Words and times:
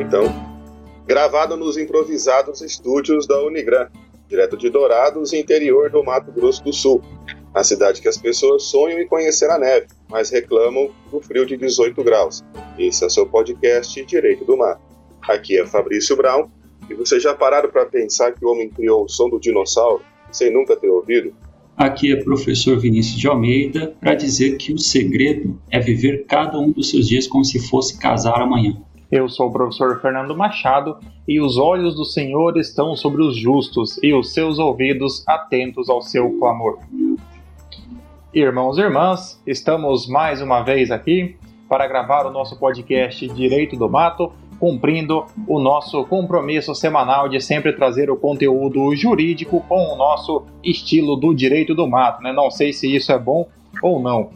então. 0.00 0.24
Gravado 1.06 1.56
nos 1.56 1.76
improvisados 1.76 2.60
estúdios 2.60 3.26
da 3.26 3.42
Unigran, 3.42 3.88
direto 4.28 4.56
de 4.56 4.70
Dourados, 4.70 5.32
interior 5.32 5.90
do 5.90 6.04
Mato 6.04 6.30
Grosso 6.30 6.62
do 6.62 6.72
Sul, 6.72 7.02
a 7.54 7.64
cidade 7.64 8.00
que 8.00 8.08
as 8.08 8.18
pessoas 8.18 8.64
sonham 8.64 9.00
em 9.00 9.08
conhecer 9.08 9.50
a 9.50 9.58
neve, 9.58 9.86
mas 10.08 10.30
reclamam 10.30 10.90
do 11.10 11.20
frio 11.20 11.44
de 11.44 11.56
18 11.56 12.04
graus. 12.04 12.44
Esse 12.78 13.02
é 13.02 13.06
o 13.06 13.10
seu 13.10 13.26
podcast 13.26 14.04
Direito 14.04 14.44
do 14.44 14.56
Mato. 14.56 14.82
Aqui 15.22 15.58
é 15.58 15.66
Fabrício 15.66 16.16
Brown, 16.16 16.48
e 16.88 16.94
vocês 16.94 17.22
já 17.22 17.34
pararam 17.34 17.70
para 17.70 17.86
pensar 17.86 18.32
que 18.32 18.44
o 18.44 18.50
homem 18.50 18.68
criou 18.68 19.04
o 19.04 19.08
som 19.08 19.28
do 19.28 19.40
dinossauro 19.40 20.02
sem 20.30 20.52
nunca 20.52 20.76
ter 20.76 20.88
ouvido? 20.88 21.34
Aqui 21.76 22.12
é 22.12 22.22
professor 22.22 22.78
Vinícius 22.78 23.18
de 23.18 23.26
Almeida 23.26 23.94
para 24.00 24.14
dizer 24.14 24.56
que 24.56 24.72
o 24.72 24.78
segredo 24.78 25.60
é 25.70 25.80
viver 25.80 26.26
cada 26.26 26.58
um 26.58 26.70
dos 26.70 26.90
seus 26.90 27.08
dias 27.08 27.26
como 27.26 27.44
se 27.44 27.58
fosse 27.68 27.98
casar 27.98 28.40
amanhã. 28.40 28.76
Eu 29.10 29.26
sou 29.26 29.48
o 29.48 29.52
professor 29.52 30.00
Fernando 30.02 30.36
Machado 30.36 30.98
e 31.26 31.40
os 31.40 31.56
olhos 31.56 31.94
do 31.94 32.04
Senhor 32.04 32.58
estão 32.58 32.94
sobre 32.94 33.22
os 33.22 33.36
justos 33.36 33.98
e 34.02 34.12
os 34.12 34.34
seus 34.34 34.58
ouvidos 34.58 35.26
atentos 35.26 35.88
ao 35.88 36.02
seu 36.02 36.38
clamor. 36.38 36.78
Irmãos 38.34 38.76
e 38.76 38.82
irmãs, 38.82 39.42
estamos 39.46 40.06
mais 40.06 40.42
uma 40.42 40.60
vez 40.60 40.90
aqui 40.90 41.36
para 41.66 41.86
gravar 41.86 42.26
o 42.26 42.30
nosso 42.30 42.58
podcast 42.58 43.26
Direito 43.28 43.76
do 43.76 43.88
Mato 43.88 44.30
cumprindo 44.60 45.24
o 45.46 45.58
nosso 45.58 46.04
compromisso 46.04 46.74
semanal 46.74 47.28
de 47.28 47.40
sempre 47.40 47.72
trazer 47.72 48.10
o 48.10 48.16
conteúdo 48.16 48.94
jurídico 48.94 49.64
com 49.68 49.94
o 49.94 49.96
nosso 49.96 50.44
estilo 50.62 51.16
do 51.16 51.32
direito 51.32 51.74
do 51.74 51.86
mato. 51.86 52.22
Né? 52.22 52.32
Não 52.32 52.50
sei 52.50 52.72
se 52.72 52.94
isso 52.94 53.10
é 53.12 53.18
bom 53.18 53.48
ou 53.82 54.00
não. 54.00 54.30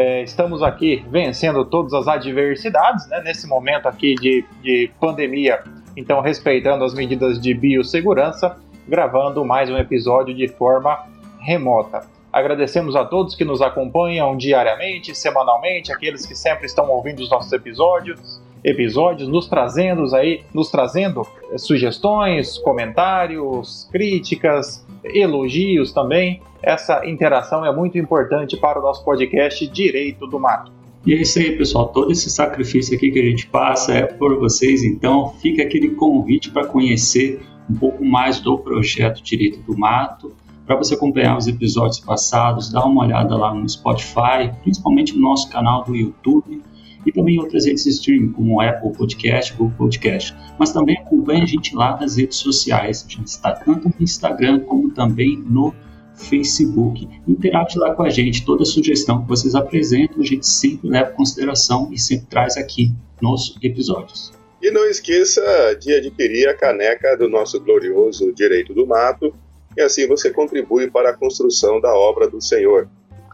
É, 0.00 0.22
estamos 0.22 0.62
aqui 0.62 1.04
vencendo 1.10 1.64
todas 1.64 1.92
as 1.92 2.06
adversidades 2.06 3.08
né? 3.08 3.20
nesse 3.20 3.48
momento 3.48 3.88
aqui 3.88 4.14
de, 4.14 4.44
de 4.62 4.88
pandemia, 5.00 5.64
então 5.96 6.20
respeitando 6.20 6.84
as 6.84 6.94
medidas 6.94 7.40
de 7.40 7.52
biossegurança, 7.52 8.56
gravando 8.86 9.44
mais 9.44 9.68
um 9.68 9.76
episódio 9.76 10.32
de 10.32 10.46
forma 10.46 11.04
remota. 11.40 12.06
Agradecemos 12.32 12.94
a 12.94 13.04
todos 13.04 13.34
que 13.34 13.44
nos 13.44 13.60
acompanham 13.60 14.36
diariamente, 14.36 15.16
semanalmente, 15.16 15.92
aqueles 15.92 16.24
que 16.24 16.36
sempre 16.36 16.66
estão 16.66 16.88
ouvindo 16.88 17.18
os 17.18 17.28
nossos 17.28 17.52
episódios 17.52 18.40
episódios, 18.64 19.28
nos 19.28 19.48
trazendo 19.48 20.14
aí, 20.14 20.42
nos 20.52 20.70
trazendo 20.70 21.26
eh, 21.52 21.58
sugestões, 21.58 22.58
comentários, 22.58 23.88
críticas, 23.90 24.84
elogios 25.04 25.92
também. 25.92 26.40
Essa 26.62 27.06
interação 27.06 27.64
é 27.64 27.74
muito 27.74 27.98
importante 27.98 28.56
para 28.56 28.78
o 28.78 28.82
nosso 28.82 29.04
podcast 29.04 29.66
Direito 29.68 30.26
do 30.26 30.38
Mato. 30.38 30.72
E 31.06 31.14
é 31.14 31.22
isso 31.22 31.38
aí, 31.38 31.56
pessoal. 31.56 31.88
Todo 31.88 32.10
esse 32.12 32.28
sacrifício 32.28 32.96
aqui 32.96 33.10
que 33.10 33.18
a 33.18 33.24
gente 33.24 33.46
passa 33.46 33.94
é 33.94 34.02
por 34.04 34.38
vocês, 34.38 34.82
então 34.82 35.30
fica 35.40 35.62
aquele 35.62 35.90
convite 35.90 36.50
para 36.50 36.66
conhecer 36.66 37.40
um 37.70 37.74
pouco 37.74 38.04
mais 38.04 38.40
do 38.40 38.58
projeto 38.58 39.22
Direito 39.22 39.60
do 39.60 39.78
Mato, 39.78 40.34
para 40.66 40.76
você 40.76 40.94
acompanhar 40.94 41.36
os 41.36 41.46
episódios 41.46 41.98
passados, 41.98 42.70
dá 42.70 42.84
uma 42.84 43.04
olhada 43.04 43.34
lá 43.36 43.54
no 43.54 43.66
Spotify, 43.68 44.52
principalmente 44.62 45.14
no 45.14 45.22
nosso 45.22 45.48
canal 45.48 45.82
do 45.84 45.96
YouTube 45.96 46.62
e 47.08 47.12
também 47.12 47.40
outras 47.40 47.64
redes 47.64 47.84
de 47.84 47.90
streaming, 47.90 48.32
como 48.32 48.60
Apple 48.60 48.92
Podcast, 48.92 49.54
Google 49.54 49.74
Podcast. 49.78 50.36
Mas 50.58 50.72
também 50.72 50.98
acompanhe 50.98 51.42
a 51.42 51.46
gente 51.46 51.74
lá 51.74 51.98
nas 51.98 52.16
redes 52.16 52.36
sociais. 52.36 53.04
A 53.06 53.10
gente 53.10 53.26
está 53.26 53.52
tanto 53.52 53.88
no 53.88 53.94
Instagram 53.98 54.60
como 54.60 54.90
também 54.90 55.38
no 55.38 55.74
Facebook. 56.14 57.08
Interage 57.26 57.78
lá 57.78 57.94
com 57.94 58.02
a 58.02 58.10
gente. 58.10 58.44
Toda 58.44 58.64
sugestão 58.64 59.22
que 59.22 59.28
vocês 59.28 59.54
apresentam, 59.54 60.20
a 60.20 60.24
gente 60.24 60.46
sempre 60.46 60.88
leva 60.88 61.10
em 61.12 61.14
consideração 61.14 61.88
e 61.90 61.98
sempre 61.98 62.26
traz 62.26 62.56
aqui 62.56 62.92
nos 63.22 63.56
episódios. 63.62 64.32
E 64.60 64.70
não 64.70 64.84
esqueça 64.84 65.40
de 65.80 65.94
adquirir 65.94 66.48
a 66.48 66.54
caneca 66.54 67.16
do 67.16 67.28
nosso 67.28 67.60
glorioso 67.60 68.32
Direito 68.34 68.74
do 68.74 68.86
Mato, 68.86 69.32
e 69.76 69.80
assim 69.80 70.06
você 70.08 70.30
contribui 70.30 70.90
para 70.90 71.10
a 71.10 71.16
construção 71.16 71.80
da 71.80 71.94
obra 71.94 72.28
do 72.28 72.40
Senhor. 72.40 72.88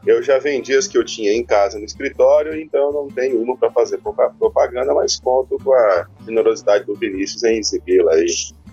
Eu 0.06 0.22
já 0.22 0.38
vendi 0.38 0.76
as 0.76 0.86
que 0.86 0.98
eu 0.98 1.04
tinha 1.04 1.32
em 1.32 1.42
casa 1.42 1.78
no 1.78 1.84
escritório, 1.84 2.60
então 2.60 2.92
não 2.92 3.08
tenho 3.08 3.42
uma 3.42 3.56
para 3.56 3.70
fazer 3.70 3.98
propaganda, 4.38 4.92
mas 4.92 5.18
conto 5.18 5.56
com 5.62 5.72
a 5.72 6.06
generosidade 6.26 6.84
do 6.84 6.94
Vinícius 6.94 7.42
em 7.44 7.58
exibir 7.58 8.06
aí. 8.10 8.26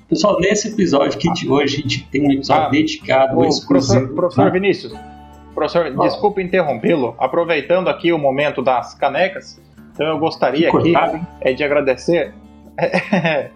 Pessoal, 0.09 0.38
nesse 0.41 0.68
episódio 0.68 1.18
aqui 1.18 1.31
de 1.31 1.50
hoje, 1.50 1.78
a 1.78 1.81
gente 1.81 2.03
tem 2.09 2.28
um 2.28 2.31
episódio 2.31 2.64
ah, 2.64 2.70
dedicado 2.70 3.40
ao 3.40 3.47
exclusivo. 3.47 4.00
Professor, 4.00 4.16
professor 4.16 4.47
ah. 4.47 4.50
Vinícius, 4.50 4.94
professor, 5.56 5.94
oh. 5.96 6.03
desculpe 6.03 6.41
interrompê-lo. 6.41 7.16
Aproveitando 7.18 7.88
aqui 7.88 8.12
o 8.12 8.18
momento 8.18 8.62
das 8.62 8.94
canecas, 8.94 9.58
então 9.94 10.08
eu 10.08 10.20
gostaria 10.20 10.70
aqui 10.70 10.94
é, 11.40 11.53
de 11.53 11.64
agradecer. 11.64 12.34
é, 12.78 13.52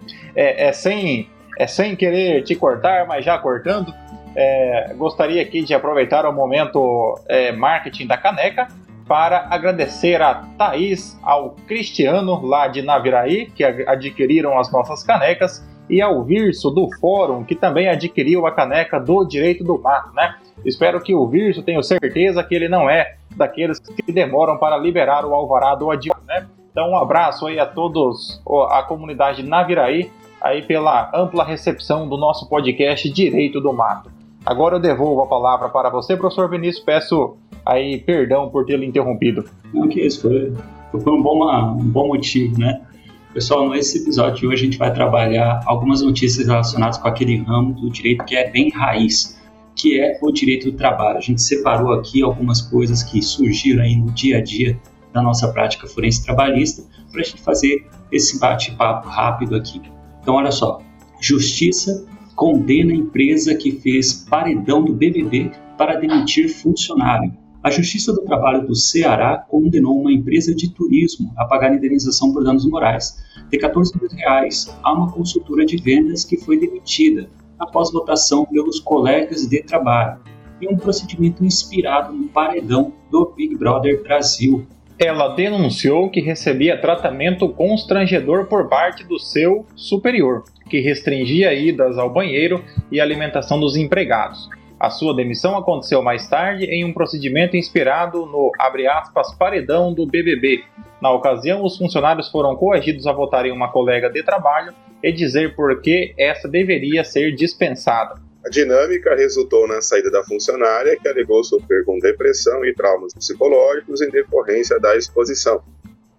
é, 0.67 0.71
sem, 0.71 1.29
é 1.57 1.67
sem 1.67 1.93
querer 1.93 2.41
te 2.43 2.55
cortar, 2.55 3.05
mas 3.05 3.25
já 3.25 3.37
cortando 3.37 3.93
é, 4.35 4.93
gostaria 4.97 5.41
aqui 5.41 5.61
de 5.61 5.73
aproveitar 5.73 6.25
o 6.25 6.33
momento 6.33 7.19
é, 7.27 7.51
marketing 7.51 8.07
da 8.07 8.17
caneca 8.17 8.67
para 9.07 9.47
agradecer 9.49 10.21
a 10.21 10.43
Thaís, 10.57 11.17
ao 11.21 11.51
Cristiano 11.67 12.45
lá 12.45 12.67
de 12.67 12.81
Naviraí, 12.81 13.45
que 13.45 13.63
adquiriram 13.63 14.57
as 14.57 14.71
nossas 14.71 15.03
canecas, 15.03 15.63
e 15.89 16.01
ao 16.01 16.23
Virso 16.23 16.71
do 16.71 16.89
Fórum, 16.99 17.43
que 17.43 17.55
também 17.55 17.87
adquiriu 17.87 18.47
a 18.47 18.51
caneca 18.51 18.99
do 18.99 19.23
Direito 19.23 19.63
do 19.63 19.77
Mato, 19.79 20.13
né? 20.15 20.35
Espero 20.65 20.99
que 20.99 21.13
o 21.13 21.27
Virso, 21.27 21.61
tenho 21.61 21.83
certeza 21.83 22.43
que 22.43 22.55
ele 22.55 22.67
não 22.67 22.89
é 22.89 23.17
daqueles 23.35 23.79
que 23.79 24.11
demoram 24.11 24.57
para 24.57 24.77
liberar 24.77 25.25
o 25.25 25.33
alvará 25.35 25.75
do 25.75 25.87
né? 26.25 26.47
Então 26.71 26.89
um 26.89 26.97
abraço 26.97 27.45
aí 27.45 27.59
a 27.59 27.65
todos, 27.65 28.41
a 28.69 28.81
comunidade 28.83 29.43
Naviraí, 29.43 30.11
aí 30.41 30.63
pela 30.63 31.11
ampla 31.13 31.43
recepção 31.43 32.09
do 32.09 32.17
nosso 32.17 32.49
podcast 32.49 33.09
Direito 33.09 33.61
do 33.61 33.71
Mato. 33.71 34.14
Agora 34.45 34.75
eu 34.75 34.79
devolvo 34.79 35.21
a 35.21 35.27
palavra 35.27 35.69
para 35.69 35.89
você, 35.89 36.15
professor 36.15 36.47
Vinícius. 36.49 36.83
Peço 36.83 37.35
aí 37.65 37.99
perdão 37.99 38.49
por 38.49 38.65
tê-lo 38.65 38.83
interrompido. 38.83 39.45
Não, 39.73 39.87
que 39.87 40.01
isso, 40.01 40.21
foi, 40.21 40.53
foi 40.91 41.13
um, 41.13 41.21
bom, 41.23 41.43
um 41.79 41.87
bom 41.89 42.07
motivo, 42.09 42.59
né? 42.59 42.81
Pessoal, 43.33 43.67
nesse 43.69 44.03
episódio 44.03 44.41
de 44.41 44.47
hoje 44.47 44.61
a 44.61 44.65
gente 44.65 44.77
vai 44.77 44.93
trabalhar 44.93 45.61
algumas 45.65 46.01
notícias 46.01 46.47
relacionadas 46.47 46.97
com 46.97 47.07
aquele 47.07 47.37
ramo 47.37 47.73
do 47.73 47.89
direito 47.89 48.23
que 48.23 48.35
é 48.35 48.49
bem 48.49 48.69
raiz, 48.69 49.41
que 49.75 49.99
é 49.99 50.17
o 50.21 50.31
direito 50.31 50.71
do 50.71 50.77
trabalho. 50.77 51.17
A 51.17 51.21
gente 51.21 51.41
separou 51.41 51.91
aqui 51.93 52.21
algumas 52.21 52.61
coisas 52.61 53.03
que 53.03 53.21
surgiram 53.21 53.83
aí 53.83 53.95
no 53.95 54.11
dia 54.11 54.37
a 54.37 54.41
dia 54.41 54.79
da 55.11 55.21
nossa 55.21 55.51
prática 55.51 55.87
forense 55.87 56.23
trabalhista 56.23 56.83
para 57.11 57.21
a 57.21 57.23
gente 57.23 57.41
fazer 57.41 57.85
esse 58.11 58.39
bate-papo 58.39 59.09
rápido 59.09 59.55
aqui. 59.55 59.81
Então, 60.21 60.35
olha 60.35 60.51
só: 60.51 60.81
justiça 61.19 62.05
condena 62.35 62.91
a 62.91 62.95
empresa 62.95 63.55
que 63.55 63.71
fez 63.71 64.13
paredão 64.29 64.83
do 64.83 64.93
BBB 64.93 65.51
para 65.77 65.95
demitir 65.95 66.49
funcionário. 66.49 67.31
A 67.63 67.71
Justiça 67.71 68.13
do 68.13 68.21
Trabalho 68.21 68.67
do 68.67 68.75
Ceará 68.75 69.43
condenou 69.49 69.99
uma 69.99 70.11
empresa 70.11 70.53
de 70.53 70.69
turismo 70.69 71.33
a 71.35 71.45
pagar 71.45 71.73
indenização 71.73 72.31
por 72.31 72.43
danos 72.43 72.65
morais 72.69 73.23
de 73.49 73.57
14 73.57 73.97
mil 73.99 74.09
reais 74.09 74.71
a 74.83 74.93
uma 74.93 75.11
consultora 75.11 75.65
de 75.65 75.77
vendas 75.77 76.23
que 76.23 76.37
foi 76.37 76.59
demitida 76.59 77.27
após 77.57 77.91
votação 77.91 78.45
pelos 78.45 78.79
colegas 78.79 79.47
de 79.47 79.63
trabalho 79.63 80.19
em 80.61 80.67
um 80.71 80.77
procedimento 80.77 81.43
inspirado 81.43 82.13
no 82.13 82.27
paredão 82.27 82.93
do 83.09 83.33
Big 83.35 83.55
Brother 83.55 84.03
Brasil. 84.03 84.65
Ela 84.99 85.29
denunciou 85.29 86.09
que 86.09 86.21
recebia 86.21 86.79
tratamento 86.79 87.49
constrangedor 87.49 88.45
por 88.45 88.69
parte 88.69 89.03
do 89.03 89.19
seu 89.19 89.65
superior 89.75 90.43
que 90.69 90.79
restringia 90.79 91.53
idas 91.53 91.97
ao 91.97 92.09
banheiro 92.09 92.63
e 92.91 92.99
alimentação 92.99 93.59
dos 93.59 93.75
empregados. 93.75 94.49
A 94.79 94.89
sua 94.89 95.15
demissão 95.15 95.57
aconteceu 95.57 96.01
mais 96.01 96.27
tarde 96.27 96.65
em 96.65 96.83
um 96.83 96.93
procedimento 96.93 97.55
inspirado 97.55 98.25
no 98.25 98.51
aspas, 98.91 99.33
paredão 99.33 99.93
do 99.93 100.05
BBB. 100.05 100.63
Na 101.01 101.11
ocasião, 101.11 101.63
os 101.63 101.77
funcionários 101.77 102.29
foram 102.29 102.55
coagidos 102.55 103.07
a 103.07 103.13
votar 103.13 103.45
em 103.45 103.51
uma 103.51 103.71
colega 103.71 104.09
de 104.09 104.21
trabalho 104.21 104.73
e 105.01 105.11
dizer 105.11 105.55
por 105.55 105.81
que 105.81 106.13
essa 106.17 106.47
deveria 106.47 107.03
ser 107.03 107.33
dispensada. 107.33 108.19
A 108.45 108.49
dinâmica 108.49 109.15
resultou 109.15 109.67
na 109.67 109.81
saída 109.81 110.11
da 110.11 110.23
funcionária, 110.23 110.95
que 111.01 111.07
alegou 111.07 111.43
sofrer 111.43 111.83
com 111.83 111.97
depressão 111.97 112.63
e 112.63 112.73
traumas 112.73 113.13
psicológicos 113.13 114.01
em 114.01 114.09
decorrência 114.09 114.79
da 114.79 114.95
exposição. 114.95 115.63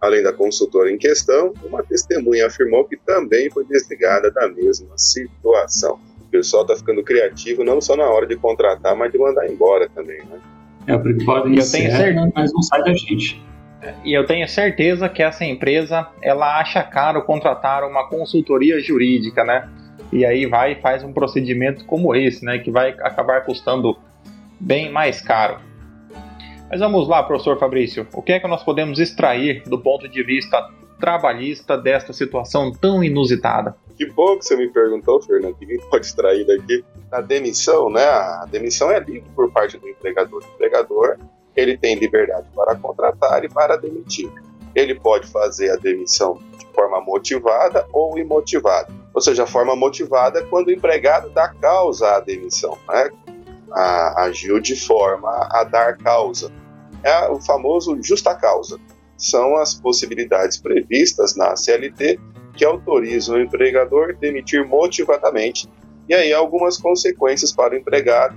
Além 0.07 0.23
da 0.23 0.33
consultora 0.33 0.89
em 0.89 0.97
questão, 0.97 1.53
uma 1.65 1.83
testemunha 1.83 2.47
afirmou 2.47 2.85
que 2.85 2.97
também 2.97 3.51
foi 3.51 3.65
desligada 3.65 4.31
da 4.31 4.49
mesma 4.49 4.97
situação. 4.97 5.99
O 6.21 6.31
pessoal 6.31 6.63
está 6.63 6.77
ficando 6.77 7.03
criativo 7.03 7.65
não 7.65 7.81
só 7.81 7.97
na 7.97 8.05
hora 8.05 8.25
de 8.25 8.37
contratar, 8.37 8.95
mas 8.95 9.11
de 9.11 9.19
mandar 9.19 9.51
embora 9.51 9.89
também, 9.89 10.19
né? 10.19 10.39
É, 10.87 10.97
porque 10.97 11.25
podem 11.25 11.57
eu 11.57 11.71
tenho 11.71 11.91
certeza, 11.91 12.31
mas 12.33 12.53
não 12.53 12.63
sai 12.63 12.85
da 12.85 12.93
gente. 12.93 13.45
E 14.05 14.17
eu 14.17 14.25
tenho 14.25 14.49
certeza 14.49 15.09
que 15.09 15.23
essa 15.23 15.45
empresa, 15.45 16.07
ela 16.23 16.61
acha 16.61 16.83
caro 16.85 17.25
contratar 17.25 17.83
uma 17.83 18.09
consultoria 18.09 18.81
jurídica, 18.81 19.45
né? 19.45 19.69
E 20.13 20.25
aí 20.25 20.47
vai 20.47 20.73
e 20.73 20.81
faz 20.81 21.03
um 21.03 21.13
procedimento 21.13 21.85
como 21.85 22.15
esse, 22.15 22.45
né? 22.45 22.59
Que 22.59 22.71
vai 22.71 22.91
acabar 22.91 23.45
custando 23.45 23.97
bem 24.61 24.89
mais 24.89 25.21
caro. 25.21 25.59
Mas 26.69 26.81
vamos 26.81 27.07
lá, 27.09 27.23
professor 27.23 27.59
Fabrício. 27.59 28.07
O 28.13 28.21
que 28.21 28.33
é 28.33 28.41
que 28.41 28.49
nós 28.49 28.63
podemos 28.63 28.99
extrair 28.99 29.63
do 29.67 29.79
ponto 29.79 30.09
de 30.09 30.23
vista 30.23 30.69
trabalhista 30.99 31.77
desta 31.77 32.13
situação 32.13 32.73
tão 32.73 33.05
inusitada? 33.05 33.77
Que 33.97 34.07
bom 34.07 34.37
que 34.37 34.45
você 34.45 34.57
me 34.57 34.69
perguntou, 34.69 35.23
Fernando. 35.23 35.57
Ninguém 35.61 35.79
pode 35.89 36.07
extrair 36.07 36.45
daqui. 36.45 36.85
A 37.11 37.21
demissão, 37.21 37.89
né? 37.89 38.05
A 38.05 38.47
demissão 38.51 38.91
é 38.91 38.99
livre 38.99 39.25
por 39.35 39.51
parte 39.51 39.79
do 39.79 39.89
empregador. 39.89 40.43
O 40.43 40.55
empregador 40.55 41.17
ele 41.55 41.79
tem 41.79 41.95
liberdade 41.95 42.47
para 42.55 42.75
contratar 42.75 43.45
e 43.45 43.49
para 43.49 43.77
demitir. 43.77 44.31
Ele 44.75 44.95
pode 44.95 45.27
fazer 45.29 45.71
a 45.71 45.77
demissão 45.77 46.39
de 46.59 46.67
forma 46.75 47.01
motivada 47.01 47.87
ou 47.93 48.19
imotivada. 48.19 48.93
Ou 49.15 49.21
seja, 49.23 49.45
a 49.45 49.47
forma 49.47 49.75
motivada 49.75 50.41
é 50.41 50.43
quando 50.43 50.67
o 50.67 50.73
empregado 50.73 51.31
dá 51.31 51.49
causa 51.49 52.17
à 52.17 52.21
demissão, 52.21 52.77
né? 52.89 53.11
A, 53.77 54.25
agiu 54.25 54.59
de 54.59 54.75
forma 54.75 55.29
a 55.51 55.63
dar 55.65 55.99
causa. 55.99 56.51
É 57.03 57.29
o 57.29 57.41
famoso 57.41 58.01
justa 58.03 58.35
causa. 58.35 58.79
São 59.19 59.57
as 59.57 59.75
possibilidades 59.75 60.57
previstas 60.57 61.37
na 61.37 61.55
CLT 61.55 62.19
que 62.55 62.65
autorizam 62.65 63.37
o 63.37 63.41
empregador 63.41 64.17
demitir 64.17 64.67
motivadamente 64.67 65.69
e 66.09 66.15
aí 66.15 66.33
algumas 66.33 66.79
consequências 66.79 67.53
para 67.53 67.75
o 67.75 67.77
empregado 67.77 68.37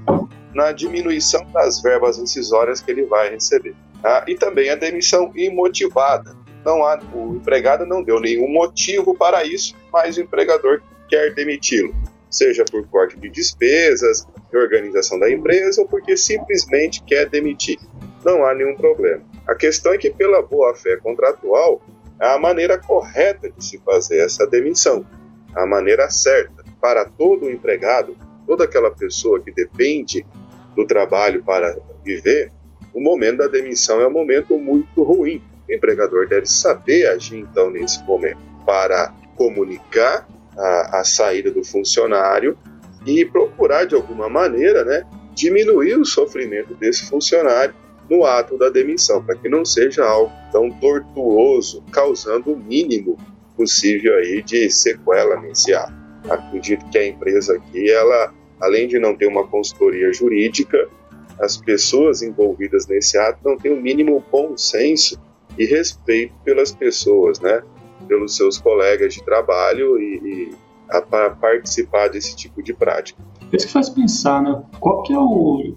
na 0.54 0.72
diminuição 0.72 1.46
das 1.54 1.82
verbas 1.82 2.18
incisórias 2.18 2.82
que 2.82 2.92
ele 2.92 3.06
vai 3.06 3.30
receber. 3.30 3.76
Tá? 4.02 4.26
E 4.28 4.36
também 4.36 4.70
a 4.70 4.76
demissão 4.76 5.32
imotivada. 5.36 6.36
Não 6.66 6.84
há, 6.84 7.00
o 7.14 7.36
empregado 7.36 7.86
não 7.86 8.04
deu 8.04 8.20
nenhum 8.20 8.52
motivo 8.52 9.16
para 9.16 9.44
isso, 9.44 9.76
mas 9.94 10.18
o 10.18 10.22
empregador 10.22 10.82
quer 11.08 11.34
demiti-lo, 11.34 11.94
seja 12.30 12.66
por 12.66 12.86
corte 12.88 13.18
de 13.18 13.30
despesas, 13.30 14.28
de 14.52 14.58
organização 14.58 15.20
da 15.20 15.30
empresa 15.30 15.82
ou 15.82 15.88
porque 15.88 16.18
simplesmente 16.18 17.04
quer 17.04 17.30
demitir. 17.30 17.80
Não 18.26 18.46
há 18.46 18.54
nenhum 18.54 18.76
problema. 18.76 19.24
A 19.48 19.56
questão 19.56 19.94
é 19.94 19.98
que, 19.98 20.10
pela 20.10 20.42
boa-fé 20.42 20.98
contratual, 20.98 21.82
é 22.20 22.28
a 22.28 22.38
maneira 22.38 22.78
correta 22.78 23.50
de 23.50 23.64
se 23.64 23.78
fazer 23.80 24.20
essa 24.20 24.46
demissão, 24.46 25.06
a 25.56 25.66
maneira 25.66 26.10
certa 26.10 26.64
para 26.82 27.06
todo 27.06 27.50
empregado, 27.50 28.16
toda 28.46 28.66
aquela 28.66 28.92
pessoa 28.92 29.40
que 29.40 29.52
depende 29.52 30.26
do 30.76 30.86
trabalho 30.86 31.44
para 31.44 31.78
viver, 32.04 32.52
o 32.94 33.02
momento 33.02 33.38
da 33.38 33.48
demissão 33.48 34.02
é 34.02 34.08
um 34.08 34.12
momento 34.12 34.58
muito 34.58 35.04
ruim. 35.04 35.42
O 35.68 35.74
empregador 35.74 36.28
deve 36.28 36.48
saber 36.48 37.08
agir 37.08 37.38
então 37.38 37.70
nesse 37.70 38.04
momento 38.04 38.40
para 38.66 39.14
comunicar 39.36 40.28
a, 40.58 41.00
a 41.00 41.04
saída 41.04 41.52
do 41.52 41.64
funcionário 41.64 42.58
e 43.06 43.26
procurar 43.26 43.86
de 43.86 43.96
alguma 43.96 44.30
maneira, 44.30 44.84
né, 44.84 45.06
diminuir 45.34 45.98
o 45.98 46.06
sofrimento 46.06 46.74
desse 46.76 47.08
funcionário 47.08 47.74
no 48.10 48.26
ato 48.26 48.58
da 48.58 48.70
demissão, 48.70 49.24
para 49.24 49.36
que 49.36 49.48
não 49.48 49.64
seja 49.64 50.04
algo 50.04 50.32
tão 50.52 50.72
tortuoso, 50.72 51.84
causando 51.92 52.52
o 52.52 52.58
mínimo 52.58 53.18
possível 53.56 54.16
aí 54.18 54.42
de 54.42 54.70
sequela 54.70 55.40
nesse 55.40 55.74
ato. 55.74 55.94
Acredito 56.30 56.90
que 56.90 56.98
a 56.98 57.08
empresa 57.08 57.56
aqui, 57.56 57.90
ela, 57.90 58.34
além 58.60 58.88
de 58.88 58.98
não 59.00 59.16
ter 59.16 59.28
uma 59.28 59.48
consultoria 59.48 60.12
jurídica, 60.12 60.90
as 61.40 61.56
pessoas 61.56 62.22
envolvidas 62.22 62.88
nesse 62.88 63.18
ato 63.18 63.40
não 63.46 63.58
têm 63.58 63.72
o 63.72 63.82
mínimo 63.82 64.24
bom 64.32 64.58
senso 64.58 65.20
e 65.58 65.66
respeito 65.66 66.34
pelas 66.44 66.72
pessoas, 66.72 67.40
né? 67.40 67.62
Pelos 68.08 68.36
seus 68.36 68.58
colegas 68.58 69.14
de 69.14 69.24
trabalho 69.24 70.00
e, 70.00 70.16
e 70.16 70.52
para 71.10 71.32
participar 71.32 72.10
desse 72.10 72.36
tipo 72.36 72.64
de 72.64 72.74
prática. 72.74 73.22
Isso 73.52 73.68
que 73.68 73.74
faz 73.74 73.90
pensar, 73.90 74.42
né? 74.42 74.62
Qual 74.80 75.04
que 75.04 75.14
é 75.14 75.20
o 75.20 75.76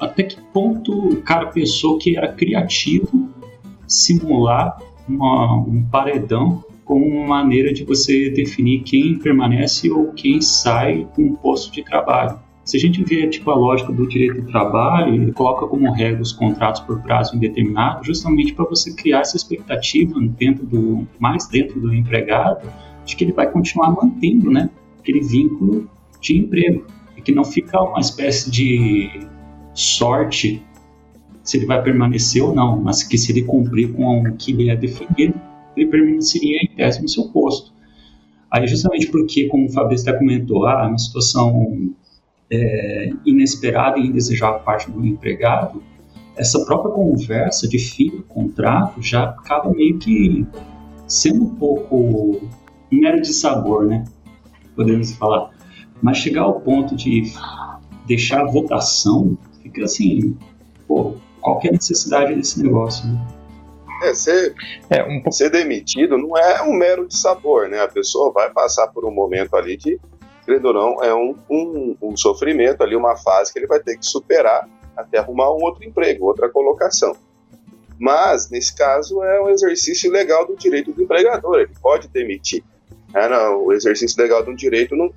até 0.00 0.22
que 0.22 0.40
ponto 0.52 0.92
o 0.92 1.22
cara 1.22 1.46
pensou 1.48 1.98
que 1.98 2.16
era 2.16 2.32
criativo 2.32 3.28
simular 3.86 4.78
uma, 5.06 5.56
um 5.56 5.84
paredão 5.90 6.64
como 6.84 7.06
uma 7.06 7.26
maneira 7.26 7.72
de 7.72 7.84
você 7.84 8.30
definir 8.30 8.82
quem 8.82 9.18
permanece 9.18 9.90
ou 9.90 10.12
quem 10.12 10.40
sai 10.40 11.06
de 11.16 11.22
um 11.22 11.34
posto 11.36 11.72
de 11.72 11.84
trabalho. 11.84 12.38
Se 12.64 12.76
a 12.76 12.80
gente 12.80 13.02
vê 13.04 13.26
tipo, 13.28 13.50
a 13.50 13.54
lógica 13.54 13.92
do 13.92 14.06
direito 14.08 14.42
do 14.42 14.50
trabalho, 14.50 15.14
ele 15.14 15.32
coloca 15.32 15.66
como 15.66 15.90
regra 15.92 16.20
os 16.20 16.32
contratos 16.32 16.80
por 16.80 17.00
prazo 17.00 17.36
indeterminado, 17.36 18.04
justamente 18.04 18.52
para 18.54 18.64
você 18.64 18.92
criar 18.94 19.20
essa 19.20 19.36
expectativa 19.36 20.14
dentro 20.20 20.64
do, 20.66 21.06
mais 21.18 21.46
dentro 21.46 21.80
do 21.80 21.94
empregado, 21.94 22.68
de 23.10 23.16
que 23.16 23.24
ele 23.24 23.32
vai 23.32 23.50
continuar 23.50 23.90
mantendo 23.90 24.50
né, 24.50 24.70
aquele 24.98 25.20
vínculo 25.20 25.90
de 26.20 26.38
emprego. 26.38 26.86
E 27.16 27.20
que 27.20 27.32
não 27.32 27.44
fica 27.44 27.80
uma 27.82 28.00
espécie 28.00 28.50
de 28.50 29.28
sorte 29.74 30.62
se 31.42 31.56
ele 31.56 31.66
vai 31.66 31.82
permanecer 31.82 32.42
ou 32.42 32.54
não, 32.54 32.80
mas 32.80 33.02
que 33.02 33.18
se 33.18 33.32
ele 33.32 33.42
cumprir 33.42 33.92
com 33.92 34.22
o 34.22 34.36
que 34.36 34.52
lhe 34.52 34.70
é 34.70 34.76
definido, 34.76 35.34
ele 35.76 35.86
permaneceria 35.86 36.58
em 36.62 36.68
tese 36.76 37.02
no 37.02 37.08
seu 37.08 37.28
posto. 37.28 37.72
Aí, 38.50 38.66
justamente 38.66 39.06
porque, 39.08 39.46
como 39.48 39.66
o 39.66 39.72
Fabrício 39.72 40.08
até 40.08 40.18
comentou, 40.18 40.66
ah, 40.66 40.86
uma 40.86 40.98
situação 40.98 41.92
é, 42.50 43.10
inesperada 43.24 43.98
e 43.98 44.06
indesejável 44.06 44.60
parte 44.60 44.90
do 44.90 45.04
empregado, 45.06 45.82
essa 46.36 46.64
própria 46.64 46.92
conversa 46.92 47.68
de 47.68 47.78
fim 47.78 48.10
do 48.10 48.22
contrato 48.22 49.00
já 49.02 49.24
acaba 49.24 49.72
meio 49.72 49.98
que 49.98 50.46
sendo 51.06 51.44
um 51.44 51.54
pouco 51.54 52.40
mero 52.98 53.20
de 53.20 53.32
sabor, 53.32 53.86
né? 53.86 54.04
Podemos 54.74 55.12
falar. 55.12 55.50
Mas 56.02 56.18
chegar 56.18 56.42
ao 56.42 56.60
ponto 56.60 56.96
de 56.96 57.32
deixar 58.06 58.40
a 58.40 58.50
votação 58.50 59.36
fica 59.62 59.84
assim, 59.84 60.36
pô, 60.88 61.14
qual 61.40 61.60
é 61.64 61.68
a 61.68 61.72
necessidade 61.72 62.34
desse 62.34 62.62
negócio, 62.62 63.06
né? 63.06 63.26
É, 64.02 64.14
ser, 64.14 64.54
é, 64.88 65.04
um... 65.06 65.30
ser 65.30 65.50
demitido 65.50 66.16
não 66.16 66.36
é 66.36 66.62
um 66.62 66.72
mero 66.72 67.06
de 67.06 67.16
sabor, 67.16 67.68
né? 67.68 67.80
A 67.80 67.88
pessoa 67.88 68.32
vai 68.32 68.50
passar 68.50 68.88
por 68.88 69.04
um 69.04 69.10
momento 69.10 69.54
ali 69.54 69.76
de, 69.76 70.00
credo 70.44 70.68
ou 70.68 70.74
não, 70.74 71.04
é 71.04 71.14
um, 71.14 71.36
um, 71.50 71.96
um 72.00 72.16
sofrimento 72.16 72.82
ali, 72.82 72.96
uma 72.96 73.16
fase 73.16 73.52
que 73.52 73.58
ele 73.58 73.66
vai 73.66 73.80
ter 73.80 73.98
que 73.98 74.06
superar 74.06 74.68
até 74.96 75.18
arrumar 75.18 75.50
um 75.50 75.62
outro 75.62 75.84
emprego, 75.84 76.26
outra 76.26 76.48
colocação. 76.48 77.14
Mas, 77.98 78.48
nesse 78.50 78.74
caso, 78.74 79.22
é 79.22 79.42
um 79.42 79.50
exercício 79.50 80.10
legal 80.10 80.46
do 80.46 80.56
direito 80.56 80.92
do 80.92 81.02
empregador, 81.02 81.60
ele 81.60 81.72
pode 81.80 82.08
demitir. 82.08 82.64
É, 83.14 83.28
não, 83.28 83.64
o 83.64 83.72
exercício 83.72 84.20
legal 84.20 84.42
de 84.44 84.50
um 84.50 84.54
direito 84.54 84.94
não, 84.94 85.12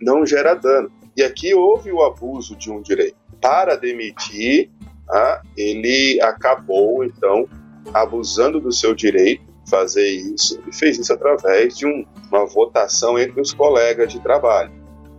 não 0.00 0.26
gera 0.26 0.54
dano. 0.54 0.90
E 1.16 1.22
aqui 1.22 1.54
houve 1.54 1.90
o 1.90 2.02
abuso 2.02 2.56
de 2.56 2.70
um 2.70 2.80
direito 2.80 3.16
para 3.40 3.76
demitir, 3.76 4.70
ah, 5.10 5.40
ele 5.56 6.20
acabou 6.20 7.04
então 7.04 7.48
abusando 7.94 8.60
do 8.60 8.72
seu 8.72 8.94
direito 8.94 9.44
fazer 9.68 10.08
isso 10.08 10.60
e 10.66 10.74
fez 10.74 10.98
isso 10.98 11.12
através 11.12 11.76
de 11.76 11.86
um, 11.86 12.04
uma 12.30 12.46
votação 12.46 13.18
entre 13.18 13.40
os 13.40 13.52
colegas 13.52 14.12
de 14.12 14.20
trabalho. 14.20 14.72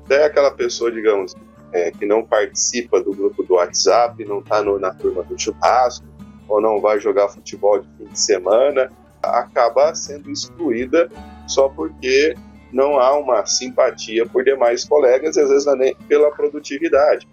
Até 0.06 0.26
aquela 0.26 0.52
pessoa, 0.52 0.92
digamos, 0.92 1.36
é, 1.72 1.92
que 1.92 2.06
não 2.06 2.24
participa 2.24 3.02
do 3.02 3.14
grupo 3.14 3.44
do 3.44 3.56
WhatsApp, 3.56 4.24
não 4.26 4.40
está 4.40 4.64
na 4.64 4.94
turma 4.94 5.24
do 5.24 5.40
churrasco, 5.40 6.06
ou 6.48 6.62
não 6.62 6.80
vai 6.80 7.00
jogar 7.00 7.28
futebol 7.28 7.80
de 7.80 7.88
fim 7.98 8.06
de 8.06 8.20
semana, 8.20 8.90
acaba 9.22 9.94
sendo 9.94 10.32
excluída 10.32 11.10
só 11.48 11.70
porque 11.70 12.36
não 12.72 13.00
há 13.00 13.18
uma 13.18 13.46
simpatia 13.46 14.26
por 14.26 14.44
demais 14.44 14.84
colegas, 14.86 15.38
às 15.38 15.50
vezes 15.50 15.66
nem 15.78 15.96
pela 16.08 16.30
produtividade 16.32 17.28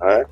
né? 0.00 0.26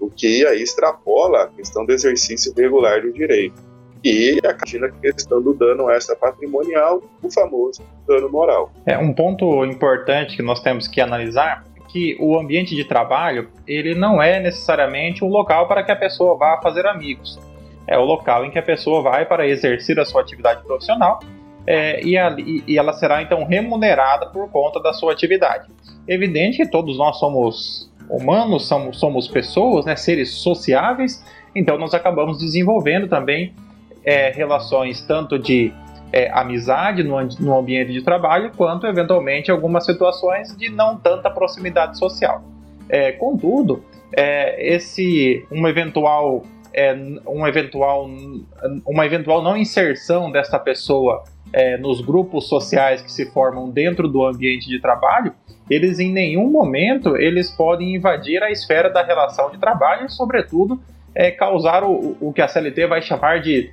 o 0.00 0.08
que 0.08 0.46
aí 0.46 0.62
extrapola 0.62 1.44
a 1.44 1.46
questão 1.48 1.84
do 1.84 1.92
exercício 1.92 2.52
regular 2.56 3.02
do 3.02 3.12
direito. 3.12 3.66
E 4.04 4.38
a 4.44 4.54
questão 5.00 5.42
do 5.42 5.52
dano 5.52 5.90
extra 5.90 6.14
patrimonial, 6.14 7.02
o 7.20 7.30
famoso 7.30 7.82
dano 8.06 8.30
moral. 8.30 8.70
É 8.86 8.96
um 8.96 9.12
ponto 9.12 9.64
importante 9.64 10.36
que 10.36 10.42
nós 10.42 10.60
temos 10.60 10.86
que 10.86 11.00
analisar 11.00 11.64
é 11.76 11.80
que 11.90 12.16
o 12.20 12.38
ambiente 12.38 12.76
de 12.76 12.84
trabalho 12.84 13.48
ele 13.66 13.96
não 13.96 14.22
é 14.22 14.38
necessariamente 14.38 15.24
um 15.24 15.28
local 15.28 15.66
para 15.66 15.82
que 15.82 15.90
a 15.90 15.96
pessoa 15.96 16.36
vá 16.36 16.60
fazer 16.62 16.86
amigos. 16.86 17.40
É 17.88 17.98
o 17.98 18.04
local 18.04 18.44
em 18.44 18.50
que 18.52 18.58
a 18.58 18.62
pessoa 18.62 19.02
vai 19.02 19.26
para 19.26 19.48
exercer 19.48 19.98
a 19.98 20.04
sua 20.04 20.20
atividade 20.20 20.62
profissional 20.62 21.18
é, 21.70 22.02
e, 22.02 22.16
a, 22.16 22.34
e, 22.38 22.78
ela 22.78 22.94
será 22.94 23.20
então 23.20 23.44
remunerada 23.44 24.24
por 24.30 24.50
conta 24.50 24.80
da 24.80 24.94
sua 24.94 25.12
atividade. 25.12 25.68
Evidente 26.08 26.56
que 26.56 26.66
todos 26.66 26.96
nós 26.96 27.18
somos 27.18 27.92
humanos, 28.08 28.66
somos, 28.66 28.98
somos 28.98 29.28
pessoas, 29.28 29.84
né, 29.84 29.94
seres 29.94 30.30
sociáveis, 30.30 31.22
então 31.54 31.76
nós 31.76 31.92
acabamos 31.92 32.38
desenvolvendo 32.38 33.06
também 33.06 33.52
é, 34.02 34.30
relações 34.30 35.02
tanto 35.02 35.38
de 35.38 35.70
é, 36.10 36.30
amizade 36.30 37.02
no, 37.02 37.22
no 37.38 37.58
ambiente 37.58 37.92
de 37.92 38.00
trabalho, 38.00 38.50
quanto 38.56 38.86
eventualmente 38.86 39.50
algumas 39.50 39.84
situações 39.84 40.56
de 40.56 40.70
não 40.70 40.96
tanta 40.96 41.28
proximidade 41.28 41.98
social. 41.98 42.42
É, 42.88 43.12
contudo, 43.12 43.84
é, 44.16 44.74
esse 44.74 45.46
um 45.52 45.68
eventual 45.68 46.44
é, 46.72 46.94
um 47.26 47.46
eventual 47.46 48.08
uma 48.86 49.04
eventual 49.04 49.42
não 49.42 49.56
inserção 49.56 50.30
desta 50.30 50.58
pessoa 50.58 51.24
é, 51.52 51.76
nos 51.76 52.00
grupos 52.00 52.48
sociais 52.48 53.00
que 53.00 53.10
se 53.10 53.30
formam 53.30 53.70
dentro 53.70 54.08
do 54.08 54.24
ambiente 54.24 54.68
de 54.68 54.80
trabalho 54.80 55.32
eles 55.70 55.98
em 55.98 56.12
nenhum 56.12 56.50
momento 56.50 57.16
eles 57.16 57.50
podem 57.50 57.94
invadir 57.94 58.42
a 58.42 58.50
esfera 58.50 58.88
da 58.88 59.02
relação 59.02 59.50
de 59.50 59.58
trabalho 59.58 60.06
e, 60.06 60.10
sobretudo, 60.10 60.80
é, 61.14 61.30
causar 61.30 61.84
o, 61.84 62.16
o 62.20 62.32
que 62.32 62.40
a 62.40 62.48
CLT 62.48 62.86
vai 62.86 63.02
chamar 63.02 63.40
de 63.40 63.70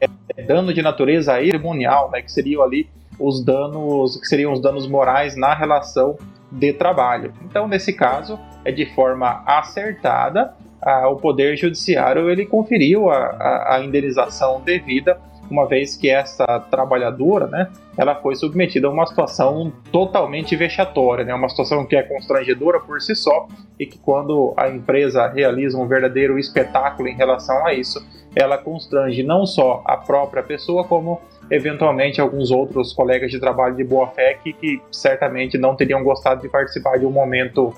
é, 0.00 0.08
é, 0.36 0.42
dano 0.42 0.72
de 0.74 0.82
natureza 0.82 1.34
patrimonial, 1.34 2.10
né, 2.10 2.20
que 2.20 2.30
seriam 2.30 2.62
ali 2.62 2.88
os 3.18 3.44
danos, 3.44 4.18
que 4.18 4.26
seriam 4.26 4.52
os 4.52 4.60
danos 4.60 4.86
morais 4.86 5.36
na 5.36 5.54
relação 5.54 6.18
de 6.50 6.72
trabalho. 6.72 7.32
Então, 7.44 7.68
nesse 7.68 7.92
caso, 7.92 8.38
é 8.64 8.72
de 8.72 8.86
forma 8.94 9.42
acertada, 9.46 10.52
a, 10.82 11.08
o 11.08 11.16
Poder 11.16 11.56
Judiciário 11.56 12.28
ele 12.30 12.44
conferiu 12.44 13.08
a, 13.08 13.16
a, 13.16 13.76
a 13.76 13.84
indenização 13.84 14.60
devida 14.60 15.20
uma 15.50 15.66
vez 15.66 15.96
que 15.96 16.08
essa 16.08 16.60
trabalhadora, 16.70 17.46
né, 17.46 17.68
ela 17.96 18.14
foi 18.14 18.34
submetida 18.36 18.86
a 18.86 18.90
uma 18.90 19.06
situação 19.06 19.72
totalmente 19.90 20.54
vexatória, 20.54 21.24
né, 21.24 21.34
uma 21.34 21.48
situação 21.48 21.84
que 21.84 21.96
é 21.96 22.02
constrangedora 22.02 22.80
por 22.80 23.00
si 23.00 23.14
só 23.14 23.48
e 23.78 23.86
que 23.86 23.98
quando 23.98 24.54
a 24.56 24.68
empresa 24.68 25.26
realiza 25.26 25.76
um 25.76 25.86
verdadeiro 25.86 26.38
espetáculo 26.38 27.08
em 27.08 27.16
relação 27.16 27.66
a 27.66 27.74
isso, 27.74 28.00
ela 28.34 28.56
constrange 28.56 29.22
não 29.22 29.44
só 29.44 29.82
a 29.84 29.96
própria 29.96 30.42
pessoa, 30.42 30.84
como 30.84 31.20
eventualmente 31.50 32.20
alguns 32.20 32.50
outros 32.50 32.92
colegas 32.92 33.30
de 33.30 33.40
trabalho 33.40 33.74
de 33.74 33.82
boa 33.82 34.06
fé 34.08 34.34
que, 34.34 34.52
que 34.52 34.80
certamente 34.92 35.58
não 35.58 35.74
teriam 35.74 36.02
gostado 36.04 36.40
de 36.40 36.48
participar 36.48 36.98
de 36.98 37.04
um 37.04 37.10
momento 37.10 37.74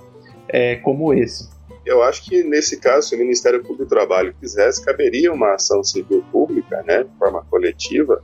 é, 0.49 0.77
como 0.77 1.15
esse. 1.15 1.49
Eu 1.85 2.03
acho 2.03 2.25
que 2.25 2.43
nesse 2.45 2.79
caso, 2.79 3.09
se 3.09 3.15
o 3.15 3.19
Ministério 3.19 3.61
Público 3.61 3.85
do 3.85 3.89
Trabalho 3.89 4.35
quisesse, 4.39 4.85
caberia 4.85 5.33
uma 5.33 5.55
ação 5.55 5.83
civil 5.83 6.25
pública, 6.31 6.83
né, 6.87 7.05
de 7.05 7.19
forma 7.19 7.45
coletiva, 7.51 8.23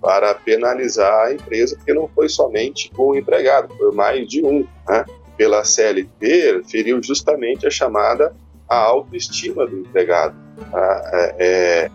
para 0.00 0.34
penalizar 0.34 1.26
a 1.26 1.32
empresa, 1.32 1.76
porque 1.76 1.92
não 1.92 2.08
foi 2.08 2.28
somente 2.28 2.90
um 2.98 3.14
empregado, 3.14 3.74
foi 3.76 3.92
mais 3.92 4.26
de 4.26 4.44
um. 4.44 4.66
Né? 4.88 5.04
Pela 5.36 5.64
CLT, 5.64 6.62
feriu 6.68 7.00
justamente 7.02 7.66
a 7.66 7.70
chamada 7.70 8.34
a 8.68 8.76
autoestima 8.76 9.66
do 9.66 9.78
empregado, 9.78 10.36
tá? 10.70 11.10
é, 11.12 11.34
é, 11.38 11.90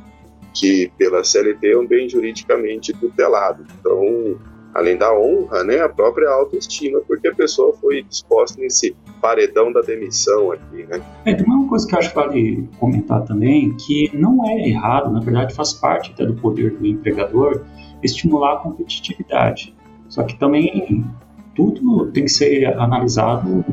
que 0.54 0.92
pela 0.98 1.24
CLT 1.24 1.72
é 1.72 1.78
um 1.78 1.86
bem 1.86 2.08
juridicamente 2.10 2.94
tutelado. 2.94 3.66
Então, 3.80 4.40
além 4.74 4.98
da 4.98 5.14
honra, 5.18 5.64
né, 5.64 5.82
a 5.82 5.90
própria 5.90 6.30
autoestima, 6.30 7.00
porque 7.02 7.28
a 7.28 7.36
pessoa 7.36 7.74
foi 7.74 8.04
disposta 8.04 8.60
nesse 8.60 8.96
paredão 9.22 9.72
da 9.72 9.82
demissão 9.82 10.52
aqui, 10.52 10.84
né? 10.84 11.02
É, 11.26 11.34
tem 11.34 11.46
uma 11.46 11.68
coisa 11.68 11.88
que 11.88 11.94
eu 11.94 12.00
acho 12.00 12.10
que 12.10 12.16
vale 12.16 12.70
comentar 12.80 13.24
também, 13.24 13.76
que 13.78 14.10
não 14.14 14.48
é 14.48 14.68
errado, 14.68 15.12
na 15.12 15.20
verdade 15.20 15.54
faz 15.54 15.74
parte 15.74 16.12
até 16.12 16.26
do 16.26 16.34
poder 16.34 16.72
do 16.72 16.86
empregador 16.86 17.64
estimular 18.02 18.54
a 18.54 18.58
competitividade. 18.58 19.76
Só 20.10 20.24
que 20.24 20.38
também 20.38 21.06
tudo 21.56 22.12
tem 22.12 22.26
que 22.26 22.32
ser 22.32 22.66
analisado 22.78 23.64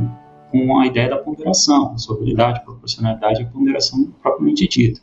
com 0.50 0.78
a 0.78 0.86
ideia 0.86 1.08
da 1.08 1.18
ponderação, 1.18 1.94
a 1.94 2.60
proporcionalidade 2.60 3.42
e 3.42 3.46
ponderação 3.46 4.12
propriamente 4.22 4.68
dita. 4.68 5.00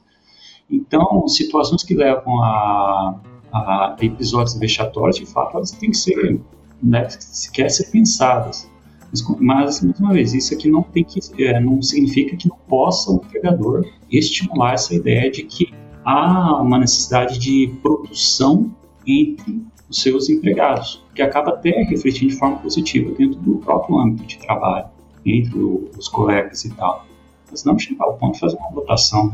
Então, 0.69 1.27
situações 1.27 1.83
que 1.83 1.95
levam 1.95 2.43
a 2.43 3.19
a, 3.57 3.95
episódios 4.01 4.57
vexatórios, 4.57 5.17
de 5.17 5.25
fato, 5.25 5.57
elas 5.57 5.71
têm 5.71 5.91
que 5.91 5.97
ser, 5.97 6.39
né, 6.81 7.07
sequer 7.09 7.69
ser 7.69 7.89
pensadas. 7.91 8.69
Mas, 9.11 9.21
mas, 9.39 9.81
mais 9.81 9.99
uma 9.99 10.13
vez, 10.13 10.33
isso 10.33 10.53
aqui 10.53 10.69
não 10.69 10.83
tem 10.83 11.03
que, 11.03 11.19
é, 11.43 11.59
não 11.59 11.81
significa 11.81 12.35
que 12.35 12.47
não 12.49 12.57
possa 12.67 13.11
o 13.11 13.15
empregador 13.15 13.85
estimular 14.11 14.73
essa 14.73 14.93
ideia 14.93 15.31
de 15.31 15.43
que 15.43 15.73
há 16.03 16.61
uma 16.61 16.79
necessidade 16.79 17.39
de 17.39 17.73
produção 17.81 18.71
entre 19.05 19.61
os 19.89 20.01
seus 20.01 20.29
empregados, 20.29 21.03
que 21.15 21.21
acaba 21.21 21.51
até 21.51 21.69
refletindo 21.83 22.31
de 22.33 22.37
forma 22.37 22.57
positiva 22.57 23.11
dentro 23.11 23.39
do 23.39 23.57
próprio 23.57 23.97
âmbito 23.97 24.27
de 24.27 24.37
trabalho, 24.39 24.87
entre 25.25 25.57
os 25.57 26.07
colegas 26.09 26.65
e 26.65 26.69
tal. 26.71 27.05
Mas 27.49 27.63
não 27.63 27.79
chegar 27.79 28.05
ao 28.05 28.17
ponto 28.17 28.33
de 28.33 28.39
fazer 28.39 28.57
uma 28.57 28.71
votação. 28.71 29.33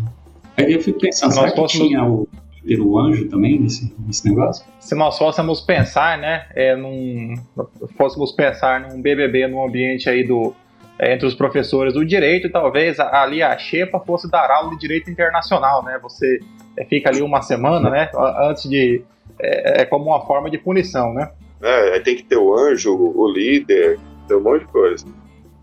Aí 0.55 0.71
eu 0.71 0.81
fico 0.81 0.99
pensando, 0.99 1.33
será 1.33 1.51
que 1.51 1.65
tinha 1.65 2.07
o, 2.07 2.27
ter 2.65 2.79
o 2.79 2.97
anjo 2.97 3.27
também 3.29 3.59
nesse, 3.59 3.93
nesse 4.05 4.27
negócio? 4.27 4.65
Se 4.79 4.95
nós 4.95 5.17
fôssemos 5.17 5.61
pensar, 5.61 6.17
né, 6.17 6.47
é, 6.55 6.75
num, 6.75 7.35
fôssemos 7.97 8.31
pensar 8.31 8.79
num 8.81 9.01
BBB, 9.01 9.47
num 9.47 9.65
ambiente 9.65 10.09
aí 10.09 10.25
do, 10.25 10.55
é, 10.99 11.13
entre 11.13 11.27
os 11.27 11.33
professores 11.33 11.93
do 11.93 12.05
direito, 12.05 12.49
talvez 12.49 12.99
ali 12.99 13.41
a 13.41 13.57
Xepa 13.57 13.99
fosse 13.99 14.29
dar 14.29 14.49
aula 14.49 14.71
de 14.71 14.77
direito 14.77 15.09
internacional, 15.09 15.83
né? 15.83 15.99
Você 16.01 16.39
é, 16.77 16.85
fica 16.85 17.09
ali 17.09 17.21
uma 17.21 17.41
semana, 17.41 17.89
né? 17.89 18.09
Antes 18.47 18.69
de. 18.69 19.03
É, 19.39 19.81
é, 19.81 19.85
como 19.85 20.05
uma 20.05 20.25
forma 20.25 20.49
de 20.49 20.57
punição, 20.57 21.13
né? 21.13 21.31
É, 21.61 21.99
tem 21.99 22.15
que 22.15 22.23
ter 22.23 22.37
o 22.37 22.53
anjo, 22.53 22.93
o 22.93 23.27
líder, 23.27 23.99
tem 24.27 24.37
um 24.37 24.41
monte 24.41 24.61
de 24.61 24.67
coisa. 24.67 25.05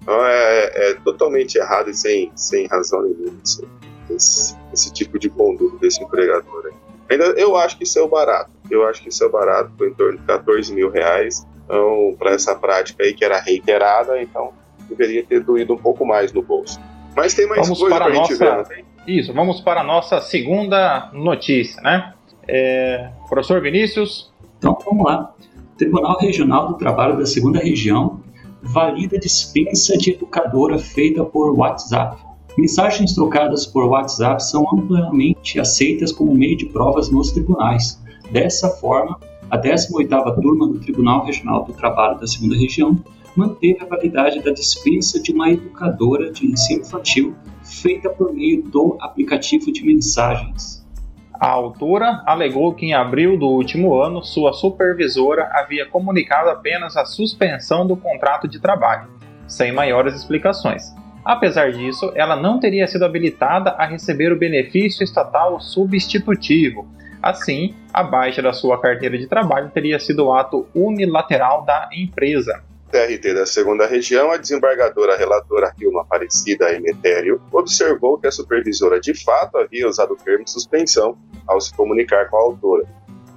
Então 0.02 0.26
é, 0.26 0.90
é 0.90 0.94
totalmente 1.04 1.56
errado 1.56 1.90
e 1.90 1.94
sem, 1.94 2.32
sem 2.34 2.66
razão 2.66 3.02
nenhuma 3.02 3.38
esse, 3.44 3.68
esse, 4.10 4.56
esse 4.72 4.92
tipo 4.92 5.18
de 5.18 5.28
conduta 5.28 5.76
desse 5.78 6.02
empregador. 6.02 6.64
Né? 6.64 6.70
Ainda, 7.10 7.24
eu 7.36 7.56
acho 7.56 7.76
que 7.76 7.84
isso 7.84 7.98
é 7.98 8.02
o 8.02 8.08
barato. 8.08 8.50
Eu 8.70 8.86
acho 8.86 9.02
que 9.02 9.08
isso 9.08 9.22
é 9.24 9.26
o 9.26 9.30
barato, 9.30 9.72
foi 9.76 9.88
em 9.88 9.94
torno 9.94 10.18
de 10.18 10.24
14 10.24 10.72
mil 10.72 10.90
reais. 10.90 11.46
Então, 11.64 12.14
para 12.18 12.32
essa 12.32 12.54
prática 12.54 13.02
aí 13.02 13.12
que 13.12 13.24
era 13.24 13.40
reiterada, 13.40 14.20
então 14.22 14.52
deveria 14.88 15.24
ter 15.24 15.40
doído 15.40 15.74
um 15.74 15.78
pouco 15.78 16.04
mais 16.04 16.32
no 16.32 16.42
bolso. 16.42 16.80
Mas 17.16 17.34
tem 17.34 17.46
mais 17.46 17.62
vamos 17.62 17.78
coisa 17.78 17.96
para 17.96 18.06
a 18.06 18.10
gente 18.10 18.30
nossa... 18.38 18.62
ver? 18.64 18.84
Isso, 19.06 19.32
vamos 19.32 19.60
para 19.60 19.80
a 19.80 19.84
nossa 19.84 20.20
segunda 20.20 21.10
notícia, 21.12 21.82
né? 21.82 22.14
É... 22.46 23.10
Professor 23.28 23.60
Vinícius? 23.60 24.32
Então, 24.58 24.78
vamos 24.84 25.04
lá. 25.04 25.34
Tribunal 25.76 26.18
Regional 26.18 26.68
do 26.68 26.74
Trabalho 26.74 27.16
da 27.16 27.26
Segunda 27.26 27.58
Região 27.58 28.20
valida 28.62 29.18
dispensa 29.18 29.96
de 29.96 30.12
educadora 30.12 30.78
feita 30.78 31.24
por 31.24 31.56
WhatsApp. 31.56 32.20
Mensagens 32.60 33.14
trocadas 33.14 33.64
por 33.64 33.86
WhatsApp 33.86 34.44
são 34.44 34.66
amplamente 34.70 35.58
aceitas 35.58 36.12
como 36.12 36.34
meio 36.34 36.58
de 36.58 36.66
provas 36.66 37.10
nos 37.10 37.32
tribunais. 37.32 37.98
Dessa 38.30 38.68
forma, 38.68 39.18
a 39.50 39.56
18ª 39.56 40.34
turma 40.42 40.68
do 40.68 40.78
Tribunal 40.78 41.24
Regional 41.24 41.64
do 41.64 41.72
Trabalho 41.72 42.20
da 42.20 42.26
Segunda 42.26 42.54
Região 42.54 43.02
manteve 43.34 43.78
a 43.80 43.86
validade 43.86 44.42
da 44.42 44.52
dispensa 44.52 45.18
de 45.22 45.32
uma 45.32 45.50
educadora 45.50 46.30
de 46.30 46.48
ensino 46.48 46.82
infantil 46.82 47.34
feita 47.64 48.10
por 48.10 48.30
meio 48.30 48.62
do 48.64 48.98
aplicativo 49.00 49.72
de 49.72 49.82
mensagens. 49.82 50.86
A 51.32 51.48
autora 51.48 52.22
alegou 52.26 52.74
que 52.74 52.84
em 52.84 52.92
abril 52.92 53.38
do 53.38 53.46
último 53.46 53.98
ano 53.98 54.22
sua 54.22 54.52
supervisora 54.52 55.48
havia 55.54 55.86
comunicado 55.86 56.50
apenas 56.50 56.94
a 56.94 57.06
suspensão 57.06 57.86
do 57.86 57.96
contrato 57.96 58.46
de 58.46 58.60
trabalho, 58.60 59.08
sem 59.48 59.72
maiores 59.72 60.14
explicações. 60.14 61.00
Apesar 61.24 61.72
disso, 61.72 62.12
ela 62.14 62.34
não 62.34 62.58
teria 62.58 62.86
sido 62.86 63.04
habilitada 63.04 63.70
a 63.70 63.86
receber 63.86 64.32
o 64.32 64.38
benefício 64.38 65.04
estatal 65.04 65.60
substitutivo. 65.60 66.88
Assim, 67.22 67.74
a 67.92 68.02
baixa 68.02 68.40
da 68.40 68.52
sua 68.52 68.80
carteira 68.80 69.18
de 69.18 69.26
trabalho 69.26 69.70
teria 69.70 69.98
sido 69.98 70.32
ato 70.32 70.66
unilateral 70.74 71.64
da 71.64 71.90
empresa. 71.92 72.62
TRT 72.90 73.34
da 73.34 73.46
segunda 73.46 73.86
região, 73.86 74.32
a 74.32 74.36
desembargadora 74.36 75.16
relatora 75.16 75.72
Rilma 75.78 76.00
Aparecida 76.00 76.74
Emetério 76.74 77.40
observou 77.52 78.18
que 78.18 78.26
a 78.26 78.32
supervisora 78.32 78.98
de 78.98 79.14
fato 79.14 79.58
havia 79.58 79.86
usado 79.86 80.14
o 80.14 80.16
termo 80.16 80.48
suspensão 80.48 81.16
ao 81.46 81.60
se 81.60 81.72
comunicar 81.74 82.28
com 82.28 82.36
a 82.36 82.40
autora. 82.40 82.84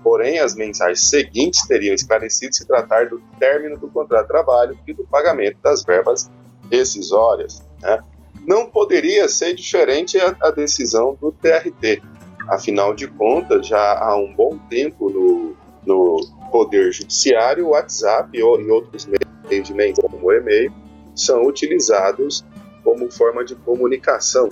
Porém, 0.02 0.40
as 0.40 0.56
mensagens 0.56 1.08
seguintes 1.08 1.68
teriam 1.68 1.94
esclarecido 1.94 2.56
se 2.56 2.66
tratar 2.66 3.08
do 3.08 3.22
término 3.40 3.78
do 3.78 3.88
contrato 3.90 4.24
de 4.24 4.28
trabalho 4.30 4.78
e 4.88 4.94
do 4.94 5.04
pagamento 5.06 5.58
das 5.62 5.84
verbas 5.84 6.32
decisórias. 6.68 7.64
Né? 7.84 8.00
Não 8.48 8.70
poderia 8.70 9.28
ser 9.30 9.54
diferente 9.54 10.18
a, 10.18 10.36
a, 10.42 10.52
decisão 10.52 11.18
do 11.22 11.32
TRT. 11.32 12.02
Afinal 12.50 12.94
de 12.94 13.08
contas, 13.08 13.68
já 13.68 14.00
há 14.00 14.16
um 14.18 14.34
bom 14.34 14.58
tempo 14.70 15.10
no, 15.10 15.56
no 15.86 16.50
Poder 16.52 16.92
Judiciário, 16.92 17.68
o 17.68 17.70
WhatsApp 17.70 18.30
e, 18.38 18.44
outros 18.44 19.06
meios 19.06 19.68
de 19.68 19.74
mensagem, 19.74 20.10
como 20.10 20.28
o 20.28 20.34
e-mail, 20.34 20.74
são 21.16 21.46
utilizados 21.46 22.44
como 22.84 23.10
forma 23.12 23.46
de 23.46 23.56
comunicação. 23.56 24.50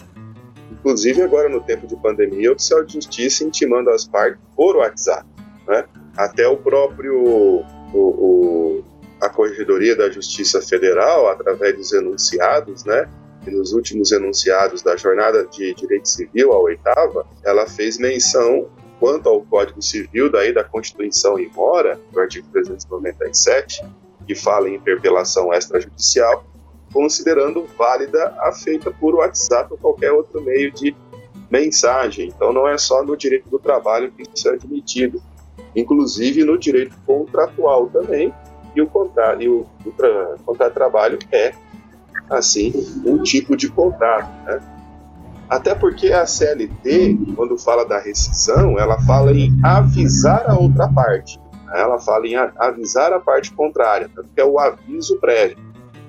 Inclusive, 0.72 1.22
agora 1.22 1.50
no 1.50 1.62
tempo 1.62 1.86
de 1.86 1.96
pandemia, 1.98 2.50
o 2.50 2.54
oficial 2.54 2.84
de 2.84 2.94
justiça 2.94 3.44
intimando 3.44 3.90
as 3.90 4.06
partes 4.06 4.40
por 4.56 4.78
WhatsApp. 4.78 5.28
Né? 5.68 5.84
Até 6.16 6.48
o 6.48 6.56
próprio 6.56 7.66
o, 7.94 8.00
o, 8.00 8.84
a 9.22 9.30
Corregedoria 9.30 9.96
da 9.96 10.10
Justiça 10.10 10.62
Federal, 10.62 11.28
através 11.30 11.76
dos 11.76 11.92
enunciados, 11.92 12.86
né, 12.86 13.08
e 13.46 13.52
nos 13.52 13.74
últimos 13.74 14.12
enunciados 14.12 14.82
da 14.82 14.96
Jornada 14.96 15.46
de 15.46 15.74
Direito 15.74 16.08
Civil, 16.08 16.52
a 16.54 16.60
oitava, 16.60 17.26
ela 17.44 17.66
fez 17.66 17.98
menção 17.98 18.68
quanto 19.00 19.28
ao 19.28 19.42
Código 19.42 19.82
Civil 19.82 20.32
daí 20.32 20.54
da 20.54 20.64
Constituição 20.64 21.40
em 21.40 21.50
mora, 21.50 22.00
do 22.12 22.20
artigo 22.20 22.48
397, 22.52 23.84
que 24.28 24.36
fala 24.36 24.70
em 24.70 24.76
interpelação 24.76 25.52
extrajudicial, 25.52 26.46
considerando 26.94 27.66
válida 27.78 28.36
a 28.40 28.52
feita 28.52 28.92
por 28.92 29.16
WhatsApp 29.16 29.72
ou 29.72 29.78
qualquer 29.78 30.12
outro 30.12 30.42
meio 30.42 30.72
de 30.72 30.96
mensagem. 31.50 32.28
Então 32.28 32.54
não 32.54 32.68
é 32.68 32.78
só 32.78 33.04
no 33.04 33.18
direito 33.18 33.50
do 33.50 33.58
trabalho 33.58 34.12
que 34.12 34.24
isso 34.34 34.48
é 34.50 34.54
admitido, 34.54 35.22
inclusive 35.76 36.44
no 36.44 36.58
direito 36.58 36.96
contratual 37.06 37.88
também, 37.88 38.32
e 38.76 38.82
o 38.82 38.88
contrato, 38.88 39.42
e 39.42 39.50
o, 39.50 39.66
o 39.86 40.44
contrato 40.46 40.70
de 40.70 40.76
trabalho 40.76 41.20
é, 41.32 41.54
assim, 42.32 42.74
um 43.06 43.22
tipo 43.22 43.56
de 43.56 43.70
contrato. 43.70 44.30
Né? 44.46 44.60
Até 45.50 45.76
porque 45.76 46.14
a 46.14 46.26
CLT, 46.26 47.18
quando 47.36 47.58
fala 47.58 47.86
da 47.86 48.00
rescisão, 48.00 48.80
ela 48.80 49.00
fala 49.02 49.32
em 49.34 49.52
avisar 49.64 50.50
a 50.50 50.58
outra 50.58 50.88
parte. 50.88 51.40
Ela 51.74 52.00
fala 52.00 52.26
em 52.28 52.36
avisar 52.36 53.14
a 53.14 53.20
parte 53.20 53.52
contrária, 53.54 54.10
que 54.34 54.42
é 54.42 54.46
o 54.46 54.60
aviso 54.60 55.20
prévio. 55.20 55.58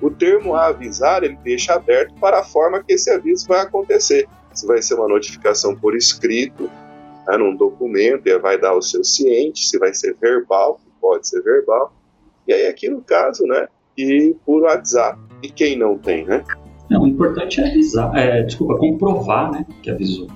O 0.01 0.09
termo 0.09 0.55
avisar, 0.55 1.23
ele 1.23 1.37
deixa 1.43 1.73
aberto 1.73 2.13
para 2.15 2.39
a 2.39 2.43
forma 2.43 2.83
que 2.83 2.93
esse 2.93 3.09
aviso 3.09 3.47
vai 3.47 3.61
acontecer. 3.61 4.27
Se 4.53 4.67
vai 4.67 4.81
ser 4.81 4.95
uma 4.95 5.07
notificação 5.07 5.75
por 5.75 5.95
escrito, 5.95 6.69
né, 7.27 7.37
num 7.37 7.55
documento, 7.55 8.27
e 8.27 8.37
vai 8.37 8.57
dar 8.57 8.73
o 8.75 8.81
seu 8.81 9.03
ciente, 9.03 9.67
se 9.67 9.77
vai 9.79 9.93
ser 9.93 10.15
verbal, 10.21 10.79
pode 10.99 11.27
ser 11.27 11.41
verbal. 11.41 11.93
E 12.47 12.53
aí 12.53 12.67
aqui 12.67 12.89
no 12.89 13.01
caso, 13.01 13.45
né, 13.45 13.67
e 13.97 14.35
por 14.45 14.63
WhatsApp. 14.63 15.19
E 15.41 15.49
quem 15.49 15.77
não 15.77 15.97
tem, 15.97 16.25
né? 16.25 16.43
Não, 16.89 17.03
o 17.03 17.07
importante 17.07 17.61
é 17.61 17.67
avisar, 17.67 18.15
é, 18.15 18.43
desculpa, 18.43 18.77
comprovar, 18.77 19.51
né, 19.51 19.65
que 19.81 19.89
avisou. 19.89 20.27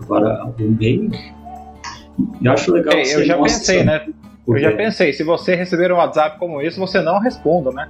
Agora, 0.00 0.44
o 0.46 0.62
e-mail, 0.62 1.10
eu 2.42 2.52
acho 2.52 2.72
legal 2.72 2.94
é, 2.94 3.02
Eu 3.14 3.24
já 3.24 3.36
pensei, 3.36 3.84
né? 3.84 4.06
Eu 4.46 4.58
já 4.58 4.72
pensei, 4.72 5.12
se 5.12 5.22
você 5.22 5.54
receber 5.54 5.92
um 5.92 5.96
WhatsApp 5.96 6.38
como 6.38 6.62
isso, 6.62 6.80
você 6.80 7.00
não 7.00 7.18
responda, 7.18 7.70
né? 7.70 7.88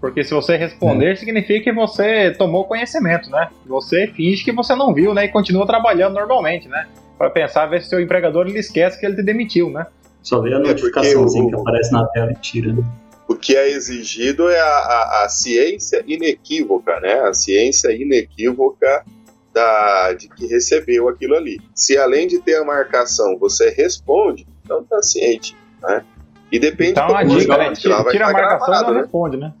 Porque 0.00 0.22
se 0.22 0.34
você 0.34 0.56
responder, 0.56 1.12
é. 1.12 1.16
significa 1.16 1.64
que 1.64 1.72
você 1.72 2.30
tomou 2.32 2.64
conhecimento, 2.64 3.30
né? 3.30 3.48
Você 3.66 4.06
finge 4.08 4.44
que 4.44 4.52
você 4.52 4.74
não 4.74 4.92
viu, 4.92 5.14
né? 5.14 5.24
E 5.24 5.28
continua 5.28 5.66
trabalhando 5.66 6.14
normalmente, 6.14 6.68
né? 6.68 6.86
Para 7.16 7.30
pensar, 7.30 7.66
ver 7.66 7.80
se 7.82 7.88
seu 7.88 8.00
empregador 8.00 8.46
ele 8.46 8.58
esquece 8.58 9.00
que 9.00 9.06
ele 9.06 9.16
te 9.16 9.22
demitiu, 9.22 9.70
né? 9.70 9.86
Só 10.22 10.40
vê 10.42 10.52
a 10.52 10.58
é 10.58 10.60
notificaçãozinha 10.60 11.44
o... 11.44 11.48
que 11.48 11.54
aparece 11.54 11.90
na 11.92 12.04
tela 12.08 12.32
e 12.32 12.34
tira, 12.34 12.72
né? 12.74 12.82
O 13.26 13.34
que 13.34 13.56
é 13.56 13.70
exigido 13.70 14.48
é 14.48 14.60
a, 14.60 14.66
a, 14.66 15.24
a, 15.24 15.28
ciência 15.28 16.04
inequívoca, 16.06 17.00
né? 17.00 17.20
A 17.20 17.32
ciência 17.32 17.90
inequívoca 17.90 19.04
da, 19.52 20.12
de 20.12 20.28
que 20.28 20.46
recebeu 20.46 21.08
aquilo 21.08 21.34
ali. 21.34 21.58
Se 21.74 21.96
além 21.96 22.26
de 22.26 22.38
ter 22.40 22.56
a 22.56 22.64
marcação 22.64 23.38
você 23.38 23.70
responde, 23.70 24.46
então 24.62 24.82
está 24.82 25.02
ciente, 25.02 25.56
né? 25.82 26.04
E 26.52 26.58
depende 26.58 26.92
então, 26.92 27.06
do 27.06 27.14
a 27.14 27.24
dica, 27.24 27.56
né? 27.56 27.72
Tira, 27.72 28.04
tira 28.10 28.26
a 28.26 28.32
marcação 28.32 28.66
gravado, 28.66 28.84
e 28.84 28.86
não 28.88 28.94
né? 28.94 29.00
responde, 29.00 29.36
né? 29.38 29.54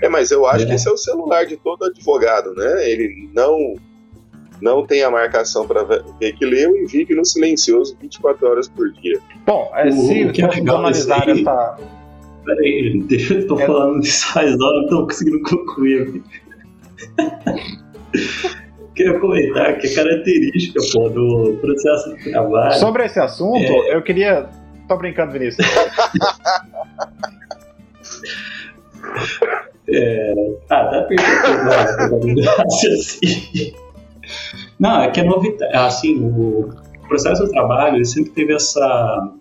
É, 0.00 0.08
mas 0.08 0.30
eu 0.30 0.46
acho 0.46 0.64
é. 0.64 0.68
que 0.68 0.74
esse 0.74 0.88
é 0.88 0.92
o 0.92 0.96
celular 0.96 1.44
de 1.44 1.56
todo 1.56 1.84
advogado, 1.84 2.54
né? 2.54 2.88
Ele 2.88 3.28
não 3.34 3.76
não 4.60 4.86
tem 4.86 5.02
a 5.02 5.10
marcação 5.10 5.66
para 5.66 5.82
ver 5.82 6.32
que 6.34 6.46
leu 6.46 6.76
e 6.76 6.86
vive 6.86 7.16
no 7.16 7.24
silencioso 7.24 7.96
24 8.00 8.48
horas 8.48 8.68
por 8.68 8.90
dia. 8.92 9.18
Bom, 9.44 9.68
é, 9.74 9.90
se 9.90 10.24
uh, 10.24 10.34
formos 10.34 10.70
analisar 10.70 11.28
essa 11.28 11.76
Peraí, 12.44 13.02
deixa 13.04 13.34
eu 13.34 13.46
tô 13.46 13.58
é. 13.60 13.66
falando 13.66 14.00
disso 14.00 14.32
faz 14.32 14.60
hora, 14.60 14.82
não 14.82 14.88
tô 14.88 15.04
conseguindo 15.06 15.40
concluir 15.42 16.02
aqui. 16.02 16.22
Queria 18.94 19.18
comentar 19.20 19.78
que 19.78 19.86
a 19.86 19.94
característica 19.94 20.80
pô, 20.92 21.08
do 21.08 21.56
processo 21.60 22.14
de 22.16 22.30
trabalho. 22.30 22.74
Sobre 22.74 23.06
esse 23.06 23.18
assunto, 23.18 23.58
é... 23.58 23.94
eu 23.94 24.02
queria. 24.02 24.50
Tô 24.86 24.96
brincando, 24.98 25.32
Vinícius. 25.32 25.66
é... 29.88 30.34
Ah, 30.68 30.84
tá 30.86 31.02
perdendo 31.02 32.50
assim. 32.66 33.74
Não, 34.78 35.02
é 35.02 35.10
que 35.10 35.20
é 35.20 35.24
novidade. 35.24 35.74
Assim, 35.74 36.18
o 36.22 36.68
processo 37.08 37.44
de 37.44 37.50
trabalho 37.52 37.96
ele 37.96 38.04
sempre 38.04 38.32
teve 38.32 38.54
essa 38.54 39.32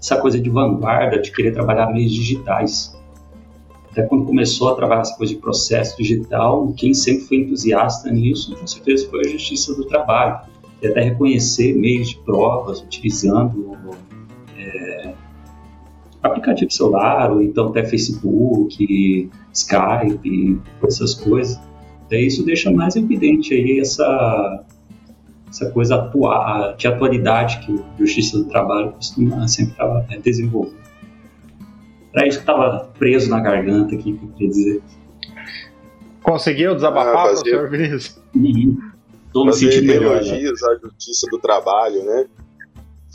essa 0.00 0.16
coisa 0.16 0.40
de 0.40 0.48
vanguarda, 0.48 1.18
de 1.18 1.32
querer 1.32 1.52
trabalhar 1.52 1.92
meios 1.92 2.12
digitais. 2.12 2.96
Até 3.90 4.02
quando 4.02 4.24
começou 4.24 4.68
a 4.68 4.74
trabalhar 4.74 5.00
essa 5.00 5.16
coisa 5.16 5.34
de 5.34 5.40
processo 5.40 5.96
digital, 5.96 6.72
quem 6.76 6.94
sempre 6.94 7.24
foi 7.24 7.36
entusiasta 7.38 8.10
nisso, 8.10 8.54
com 8.54 8.66
certeza 8.66 9.08
foi 9.08 9.20
a 9.20 9.28
Justiça 9.28 9.74
do 9.74 9.84
Trabalho. 9.84 10.46
E 10.80 10.86
até 10.86 11.00
reconhecer 11.02 11.74
meios 11.74 12.10
de 12.10 12.18
provas 12.18 12.80
utilizando 12.80 13.76
é, 14.56 15.12
aplicativo 16.22 16.70
celular, 16.70 17.32
ou 17.32 17.42
então 17.42 17.68
até 17.68 17.84
Facebook, 17.84 19.28
Skype, 19.52 20.60
essas 20.84 21.14
coisas. 21.14 21.58
Daí 22.08 22.26
isso 22.26 22.44
deixa 22.44 22.70
mais 22.70 22.94
evidente 22.94 23.52
aí 23.52 23.80
essa 23.80 24.64
essa 25.48 25.70
coisa 25.70 25.96
atual, 25.96 26.76
de 26.76 26.86
atualidade 26.86 27.58
que 27.60 27.72
o 27.72 27.84
Justiça 27.98 28.38
do 28.38 28.44
Trabalho 28.44 28.92
costuma 28.92 29.46
sempre 29.48 29.74
é, 30.10 30.18
desenvolver. 30.18 30.76
Era 32.14 32.26
isso 32.26 32.38
que 32.38 32.42
estava 32.42 32.90
preso 32.98 33.30
na 33.30 33.40
garganta 33.40 33.94
aqui, 33.94 34.12
que 34.12 34.24
eu 34.24 34.28
queria 34.30 34.48
dizer. 34.48 34.82
Conseguiu 36.22 36.74
desabafar, 36.74 37.26
ah, 37.26 37.28
professor 37.28 37.70
Vinícius? 37.70 38.20
Estou 39.26 39.46
me 39.46 39.52
sentindo 39.52 39.86
melhor. 39.86 40.16
elogios 40.16 40.62
à 40.64 40.74
Justiça 40.76 41.26
do 41.30 41.38
Trabalho, 41.38 42.04
né? 42.04 42.26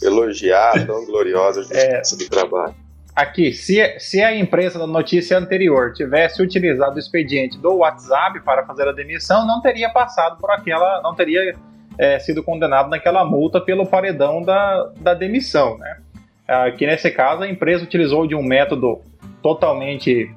Elogiar 0.02 0.78
a 0.78 0.86
tão 0.86 1.06
gloriosa 1.06 1.62
é. 1.72 2.02
Justiça 2.02 2.16
é... 2.16 2.18
do 2.18 2.30
Trabalho. 2.30 2.76
Aqui, 3.16 3.54
se, 3.54 4.00
se 4.00 4.24
a 4.24 4.36
empresa 4.36 4.80
da 4.80 4.88
notícia 4.88 5.38
anterior 5.38 5.94
tivesse 5.94 6.42
utilizado 6.42 6.96
o 6.96 7.00
expediente 7.00 7.60
do 7.60 7.76
WhatsApp 7.76 8.40
para 8.40 8.66
fazer 8.66 8.88
a 8.88 8.92
demissão, 8.92 9.46
não 9.46 9.62
teria 9.62 9.92
passado 9.92 10.40
por 10.40 10.50
aquela, 10.50 11.00
não 11.04 11.14
teria 11.14 11.56
é, 11.98 12.20
sido 12.20 12.44
condenado 12.44 12.90
naquela 12.90 13.24
multa 13.26 13.60
pelo 13.62 13.86
paredão 13.86 14.42
da, 14.42 14.92
da 15.00 15.14
demissão. 15.14 15.78
Né? 15.78 15.98
Aqui 16.48 16.86
nesse 16.86 17.12
caso, 17.12 17.44
a 17.44 17.50
empresa 17.50 17.84
utilizou 17.84 18.28
de 18.28 18.36
um 18.36 18.44
método 18.44 19.02
totalmente 19.42 20.32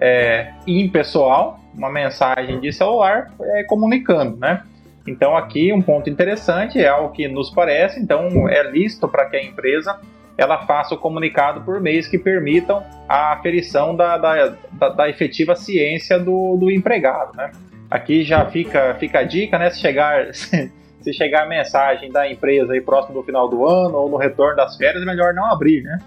é, 0.00 0.52
impessoal, 0.66 1.60
uma 1.76 1.90
mensagem 1.90 2.60
de 2.60 2.72
celular 2.72 3.32
é, 3.40 3.64
comunicando. 3.64 4.36
Né? 4.36 4.62
Então, 5.06 5.36
aqui 5.36 5.72
um 5.72 5.82
ponto 5.82 6.08
interessante 6.08 6.78
é 6.78 6.88
algo 6.88 7.12
que 7.12 7.26
nos 7.28 7.50
parece, 7.50 8.00
então 8.00 8.48
é 8.48 8.62
lícito 8.70 9.08
para 9.08 9.26
que 9.26 9.36
a 9.36 9.42
empresa 9.42 9.98
ela 10.36 10.64
faça 10.66 10.94
o 10.94 10.98
comunicado 10.98 11.60
por 11.60 11.80
mês 11.80 12.08
que 12.08 12.18
permitam 12.18 12.82
a 13.06 13.34
aferição 13.34 13.94
da, 13.94 14.16
da, 14.16 14.54
da, 14.72 14.88
da 14.88 15.08
efetiva 15.08 15.54
ciência 15.54 16.18
do, 16.18 16.56
do 16.56 16.70
empregado. 16.70 17.36
Né? 17.36 17.50
Aqui 17.90 18.22
já 18.22 18.46
fica, 18.46 18.94
fica 18.98 19.18
a 19.18 19.22
dica, 19.22 19.58
né? 19.58 19.68
Se 19.68 19.80
chegar, 19.80 20.28
chegar 21.12 21.44
a 21.44 21.48
mensagem 21.48 22.10
da 22.10 22.30
empresa 22.30 22.72
aí 22.72 22.80
próximo 22.80 23.14
do 23.14 23.22
final 23.22 23.48
do 23.48 23.66
ano 23.66 23.96
ou 23.96 24.08
no 24.08 24.16
retorno 24.16 24.56
das 24.56 24.76
férias, 24.76 25.02
é 25.02 25.06
melhor 25.06 25.32
não 25.34 25.46
abrir, 25.46 25.82
né? 25.82 25.98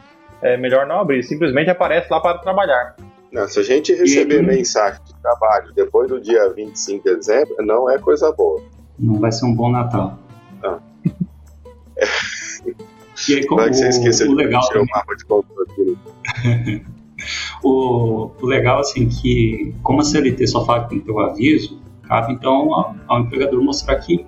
É 0.41 0.57
melhor 0.57 0.85
não 0.85 0.99
abrir, 0.99 1.23
simplesmente 1.23 1.69
aparece 1.69 2.07
lá 2.11 2.19
para 2.19 2.37
trabalhar. 2.37 2.95
Não, 3.31 3.47
se 3.47 3.59
a 3.59 3.63
gente 3.63 3.93
receber 3.93 4.43
e... 4.43 4.45
mensagem 4.45 5.01
de 5.03 5.15
trabalho 5.21 5.73
depois 5.73 6.07
do 6.09 6.21
dia 6.21 6.53
25 6.53 7.03
de 7.03 7.15
dezembro, 7.15 7.55
não 7.59 7.89
é 7.89 7.97
coisa 7.97 8.31
boa. 8.31 8.61
Não 8.99 9.19
vai 9.19 9.31
ser 9.31 9.45
um 9.45 9.55
bom 9.55 9.71
Natal. 9.71 10.19
Não. 10.61 10.79
E 13.29 13.35
aí, 13.35 13.45
como 13.45 13.61
Vai 13.61 13.69
que 13.69 13.77
você 13.77 13.89
esqueceu 13.89 14.27
o, 14.27 14.31
o 14.31 14.35
legal 14.35 14.61
o 14.75 14.85
mapa 14.89 15.15
de 15.15 15.23
aqui. 15.61 16.83
o, 17.63 18.31
o 18.41 18.45
legal, 18.45 18.79
assim, 18.79 19.07
que 19.07 19.73
como 19.83 20.01
a 20.01 20.03
CLT 20.03 20.45
só 20.47 20.65
fala 20.65 20.83
que 20.83 20.89
tem 20.89 20.99
teu 20.99 21.19
aviso, 21.19 21.79
cabe 22.07 22.33
então 22.33 22.73
ao, 22.73 22.95
ao 23.07 23.19
empregador 23.21 23.61
mostrar 23.63 23.95
que 23.97 24.25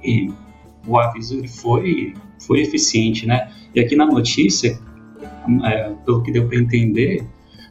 o 0.87 0.97
aviso 0.97 1.37
ele 1.37 1.47
foi, 1.47 2.13
foi 2.45 2.61
eficiente, 2.61 3.25
né? 3.25 3.51
E 3.73 3.79
aqui 3.79 3.95
na 3.95 4.05
notícia, 4.05 4.79
é, 5.65 5.91
pelo 6.05 6.23
que 6.23 6.31
deu 6.31 6.47
para 6.47 6.57
entender, 6.57 7.25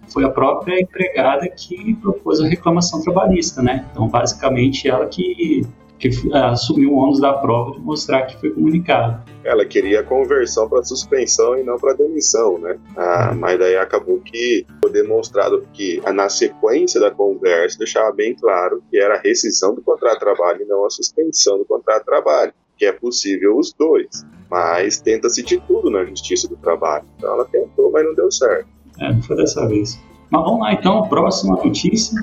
foi 0.09 0.25
a 0.25 0.29
própria 0.29 0.81
empregada 0.81 1.49
que 1.49 1.95
propôs 1.95 2.41
a 2.41 2.47
reclamação 2.47 3.01
trabalhista, 3.03 3.63
né? 3.63 3.87
Então, 3.91 4.09
basicamente, 4.09 4.89
ela 4.89 5.07
que, 5.07 5.63
que 5.99 6.09
é, 6.33 6.39
assumiu 6.39 6.93
o 6.93 6.97
ônus 6.97 7.21
da 7.21 7.33
prova 7.33 7.73
de 7.73 7.81
mostrar 7.81 8.23
que 8.23 8.39
foi 8.39 8.51
comunicado. 8.51 9.23
Ela 9.43 9.65
queria 9.65 10.03
conversão 10.03 10.69
para 10.69 10.85
suspensão 10.85 11.59
e 11.59 11.63
não 11.63 11.79
para 11.79 11.95
demissão, 11.95 12.59
né? 12.59 12.79
Ah, 12.97 13.31
uhum. 13.33 13.41
mas 13.41 13.59
daí 13.59 13.77
acabou 13.77 14.21
que 14.21 14.67
foi 14.83 14.93
demonstrado 14.93 15.67
que 15.73 16.01
na 16.13 16.29
sequência 16.29 17.01
da 17.01 17.11
conversa 17.11 17.79
deixava 17.79 18.13
bem 18.13 18.35
claro 18.35 18.83
que 18.91 18.99
era 18.99 19.17
a 19.17 19.21
rescisão 19.21 19.75
do 19.75 19.83
contrato 19.83 20.15
de 20.15 20.21
trabalho 20.21 20.63
e 20.63 20.67
não 20.67 20.85
a 20.85 20.91
suspensão 20.91 21.59
do 21.59 21.65
contrato 21.65 22.01
de 22.01 22.07
trabalho 22.07 22.53
que 22.77 22.85
é 22.85 22.93
possível 22.93 23.57
os 23.59 23.73
dois, 23.73 24.25
mas 24.51 25.01
tenta-se 25.01 25.43
de 25.43 25.61
tudo 25.61 25.91
na 25.91 26.05
justiça 26.05 26.49
do 26.49 26.57
trabalho. 26.57 27.07
Então 27.17 27.33
ela 27.33 27.45
tentou, 27.45 27.91
mas 27.91 28.05
não 28.05 28.15
deu 28.15 28.31
certo. 28.31 28.69
É, 29.01 29.13
não 29.13 29.23
foi 29.23 29.37
dessa 29.37 29.67
vez. 29.67 29.99
Mas 30.31 30.45
vamos 30.45 30.61
lá 30.61 30.73
então, 30.73 31.09
próxima 31.09 31.57
notícia. 31.63 32.21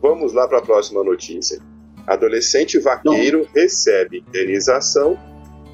Vamos 0.00 0.32
lá 0.32 0.48
para 0.48 0.58
a 0.58 0.62
próxima 0.62 1.02
notícia. 1.04 1.60
Adolescente 2.06 2.78
vaqueiro 2.78 3.38
não. 3.38 3.46
recebe 3.54 4.24
indenização 4.26 5.16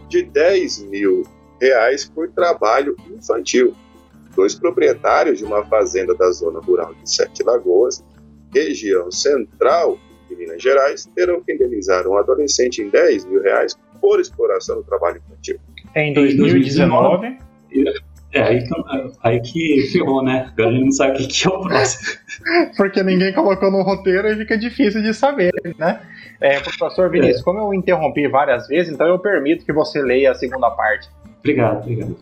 de 0.08 0.22
10 0.22 0.82
mil 0.84 1.22
reais 1.60 2.04
por 2.04 2.28
trabalho 2.30 2.96
infantil. 3.10 3.74
Dois 4.34 4.54
proprietários 4.54 5.38
de 5.38 5.44
uma 5.44 5.64
fazenda 5.64 6.14
da 6.14 6.30
zona 6.30 6.60
rural 6.60 6.94
de 6.94 7.10
Sete 7.10 7.42
Lagoas, 7.42 8.04
região 8.52 9.10
central 9.10 9.98
de 10.28 10.36
Minas 10.36 10.62
Gerais, 10.62 11.08
terão 11.14 11.42
que 11.42 11.52
indenizar 11.52 12.06
um 12.06 12.16
adolescente 12.16 12.82
em 12.82 12.88
10 12.88 13.24
mil 13.24 13.42
reais 13.42 13.76
por 14.00 14.20
exploração 14.20 14.76
do 14.76 14.84
trabalho 14.84 15.20
infantil. 15.26 15.58
Em 15.94 16.12
2019. 16.12 17.38
É, 18.30 18.42
aí 18.42 18.62
que, 18.62 18.74
aí 19.22 19.40
que 19.40 19.88
ferrou, 19.90 20.22
né? 20.22 20.52
A 20.58 20.62
gente 20.70 20.84
não 20.84 20.92
sabe 20.92 21.22
o 21.22 21.28
que 21.28 21.46
é 21.46 21.50
o 21.50 21.61
próximo. 21.61 22.18
Porque 22.76 23.02
ninguém 23.02 23.32
colocou 23.32 23.70
no 23.70 23.82
roteiro 23.82 24.28
e 24.28 24.37
fica 24.37 24.58
difícil 24.58 25.02
de 25.02 25.14
saber, 25.14 25.50
né? 25.78 26.00
É, 26.40 26.61
professor 26.61 27.11
Vinícius, 27.11 27.40
é. 27.40 27.44
como 27.44 27.58
eu 27.58 27.74
interrompi 27.74 28.28
várias 28.28 28.68
vezes, 28.68 28.92
então 28.92 29.06
eu 29.06 29.18
permito 29.18 29.64
que 29.64 29.72
você 29.72 30.02
leia 30.02 30.30
a 30.30 30.34
segunda 30.34 30.70
parte. 30.70 31.08
Obrigado, 31.38 31.82
obrigado. 31.82 32.16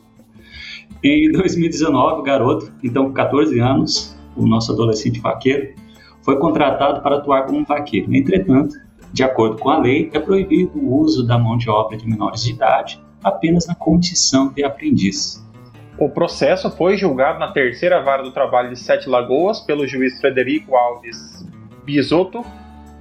Em 1.03 1.31
2019, 1.33 2.21
o 2.21 2.23
garoto, 2.23 2.73
então 2.83 3.07
com 3.07 3.13
14 3.13 3.59
anos, 3.59 4.17
o 4.37 4.47
nosso 4.47 4.73
adolescente 4.73 5.21
vaqueiro, 5.21 5.75
foi 6.23 6.39
contratado 6.39 7.03
para 7.03 7.17
atuar 7.17 7.47
como 7.47 7.65
vaqueiro. 7.65 8.15
Entretanto, 8.15 8.75
de 9.17 9.25
acordo 9.25 9.57
com 9.57 9.71
a 9.71 9.79
lei, 9.79 10.11
é 10.13 10.21
proibido 10.21 10.79
o 10.79 10.99
uso 10.99 11.27
da 11.27 11.39
mão 11.39 11.57
de 11.57 11.71
obra 11.71 11.97
de 11.97 12.07
menores 12.07 12.43
de 12.43 12.53
idade 12.53 13.03
apenas 13.25 13.67
na 13.67 13.75
condição 13.75 14.53
de 14.53 14.63
aprendiz. 14.63 15.43
O 15.99 16.11
processo 16.11 16.71
foi 16.71 16.99
julgado 16.99 17.39
na 17.39 17.51
terceira 17.51 18.03
vara 18.03 18.23
do 18.23 18.31
trabalho 18.31 18.69
de 18.69 18.79
Sete 18.79 19.09
Lagoas 19.09 19.61
pelo 19.61 19.87
juiz 19.87 20.21
Frederico 20.21 20.77
Alves 20.77 21.47
Bisotto 21.83 22.45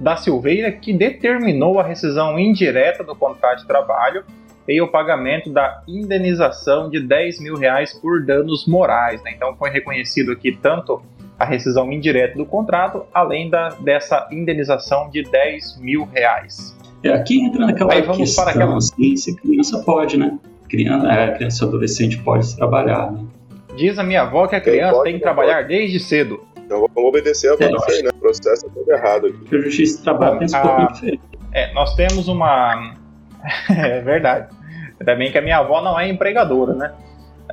da 0.00 0.16
Silveira, 0.16 0.72
que 0.72 0.90
determinou 0.94 1.78
a 1.78 1.82
rescisão 1.82 2.38
indireta 2.38 3.04
do 3.04 3.14
contrato 3.14 3.60
de 3.60 3.66
trabalho 3.66 4.24
e 4.66 4.80
o 4.80 4.88
pagamento 4.88 5.52
da 5.52 5.82
indenização 5.86 6.88
de 6.88 6.98
10 6.98 7.40
mil 7.40 7.56
reais 7.56 7.92
por 7.92 8.24
danos 8.24 8.66
morais. 8.66 9.22
Né? 9.22 9.32
Então 9.36 9.54
foi 9.54 9.68
reconhecido 9.68 10.32
aqui 10.32 10.58
tanto 10.62 11.02
a 11.38 11.44
rescisão 11.44 11.92
indireta 11.92 12.36
do 12.36 12.46
contrato, 12.46 13.04
além 13.12 13.50
da, 13.50 13.70
dessa 13.80 14.26
indenização 14.30 15.10
de 15.10 15.22
10 15.22 15.78
mil 15.80 16.04
reais. 16.06 16.76
É, 17.02 17.10
aqui 17.10 17.40
entra 17.40 17.66
naquela 17.66 17.92
Aí 17.92 18.02
vamos 18.02 18.18
questão, 18.18 18.44
para 18.44 18.54
aquela... 18.54 18.76
assim, 18.76 19.16
se 19.16 19.36
criança 19.36 19.78
pode, 19.82 20.16
né? 20.16 20.38
Criança, 20.68 21.12
é, 21.12 21.30
criança 21.32 21.64
e 21.64 21.68
adolescente 21.68 22.18
pode 22.18 22.56
trabalhar, 22.56 23.12
né? 23.12 23.24
Diz 23.76 23.98
a 23.98 24.02
minha 24.02 24.22
avó 24.22 24.46
que 24.46 24.56
a 24.56 24.60
criança 24.60 25.02
tem 25.02 25.14
que 25.14 25.20
trabalhar 25.20 25.56
pode. 25.56 25.68
desde 25.68 26.00
cedo. 26.00 26.40
Então 26.56 26.80
vamos 26.80 27.08
obedecer 27.08 27.50
a 27.50 27.64
é, 27.64 27.68
você, 27.68 28.02
né? 28.02 28.10
O 28.12 28.18
processo 28.18 28.66
é 28.66 28.68
todo 28.70 28.90
errado 28.90 29.26
aqui. 29.26 29.38
Porque 29.38 29.56
o 29.56 29.62
justiça 29.62 29.98
de 29.98 30.02
trabalho 30.02 30.38
tem 30.38 30.48
um 30.48 30.62
pouquinho 30.62 30.92
diferente. 30.92 31.20
É, 31.52 31.72
nós 31.74 31.94
temos 31.94 32.26
uma... 32.28 32.96
é 33.70 34.00
verdade. 34.00 34.48
Ainda 34.98 35.14
bem 35.14 35.30
que 35.30 35.38
a 35.38 35.42
minha 35.42 35.58
avó 35.58 35.82
não 35.82 36.00
é 36.00 36.08
empregadora, 36.08 36.72
né? 36.72 36.92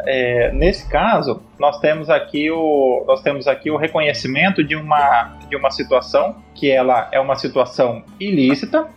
É, 0.06 0.52
nesse 0.52 0.90
caso, 0.90 1.42
nós 1.58 1.80
temos 1.80 2.10
aqui 2.10 2.52
o 2.52 3.04
nós 3.08 3.22
temos 3.22 3.48
aqui 3.48 3.72
o 3.72 3.78
reconhecimento 3.78 4.64
de 4.64 4.76
uma 4.76 5.38
de 5.50 5.56
uma 5.56 5.72
situação 5.72 6.36
que 6.54 6.70
ela 6.70 7.08
é 7.12 7.20
uma 7.20 7.36
situação 7.36 8.04
ilícita, 8.20 8.88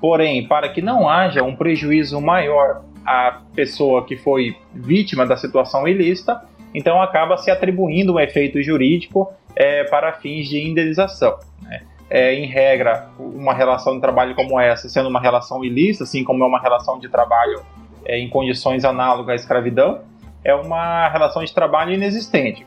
porém 0.00 0.46
para 0.46 0.68
que 0.68 0.80
não 0.80 1.08
haja 1.08 1.42
um 1.42 1.54
prejuízo 1.54 2.20
maior 2.20 2.82
à 3.04 3.42
pessoa 3.54 4.04
que 4.04 4.16
foi 4.16 4.56
vítima 4.72 5.26
da 5.26 5.36
situação 5.36 5.86
ilícita, 5.86 6.40
então 6.74 7.00
acaba 7.02 7.36
se 7.36 7.50
atribuindo 7.50 8.14
um 8.14 8.20
efeito 8.20 8.62
jurídico 8.62 9.32
é, 9.54 9.84
para 9.84 10.12
fins 10.14 10.48
de 10.48 10.58
indenização. 10.58 11.38
Né? 11.62 11.82
É, 12.10 12.34
em 12.34 12.46
regra, 12.46 13.08
uma 13.18 13.54
relação 13.54 13.94
de 13.94 14.00
trabalho 14.00 14.34
como 14.34 14.58
essa, 14.58 14.88
sendo 14.88 15.08
uma 15.08 15.20
relação 15.20 15.64
ilícita, 15.64 16.04
assim 16.04 16.24
como 16.24 16.42
é 16.44 16.46
uma 16.46 16.60
relação 16.60 16.98
de 16.98 17.08
trabalho 17.08 17.62
é, 18.04 18.18
em 18.18 18.28
condições 18.28 18.84
análogas 18.84 19.32
à 19.32 19.34
escravidão, 19.34 20.00
é 20.44 20.54
uma 20.54 21.08
relação 21.08 21.42
de 21.42 21.52
trabalho 21.52 21.92
inexistente. 21.92 22.66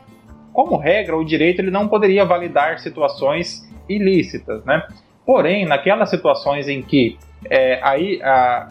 Como 0.52 0.76
regra, 0.76 1.16
o 1.16 1.24
direito 1.24 1.60
ele 1.60 1.70
não 1.70 1.86
poderia 1.86 2.24
validar 2.24 2.78
situações 2.80 3.68
ilícitas, 3.88 4.64
né? 4.64 4.86
Porém, 5.24 5.66
naquelas 5.66 6.10
situações 6.10 6.68
em 6.68 6.82
que 6.82 7.18
é, 7.48 7.78
aí, 7.82 8.20
a, 8.22 8.68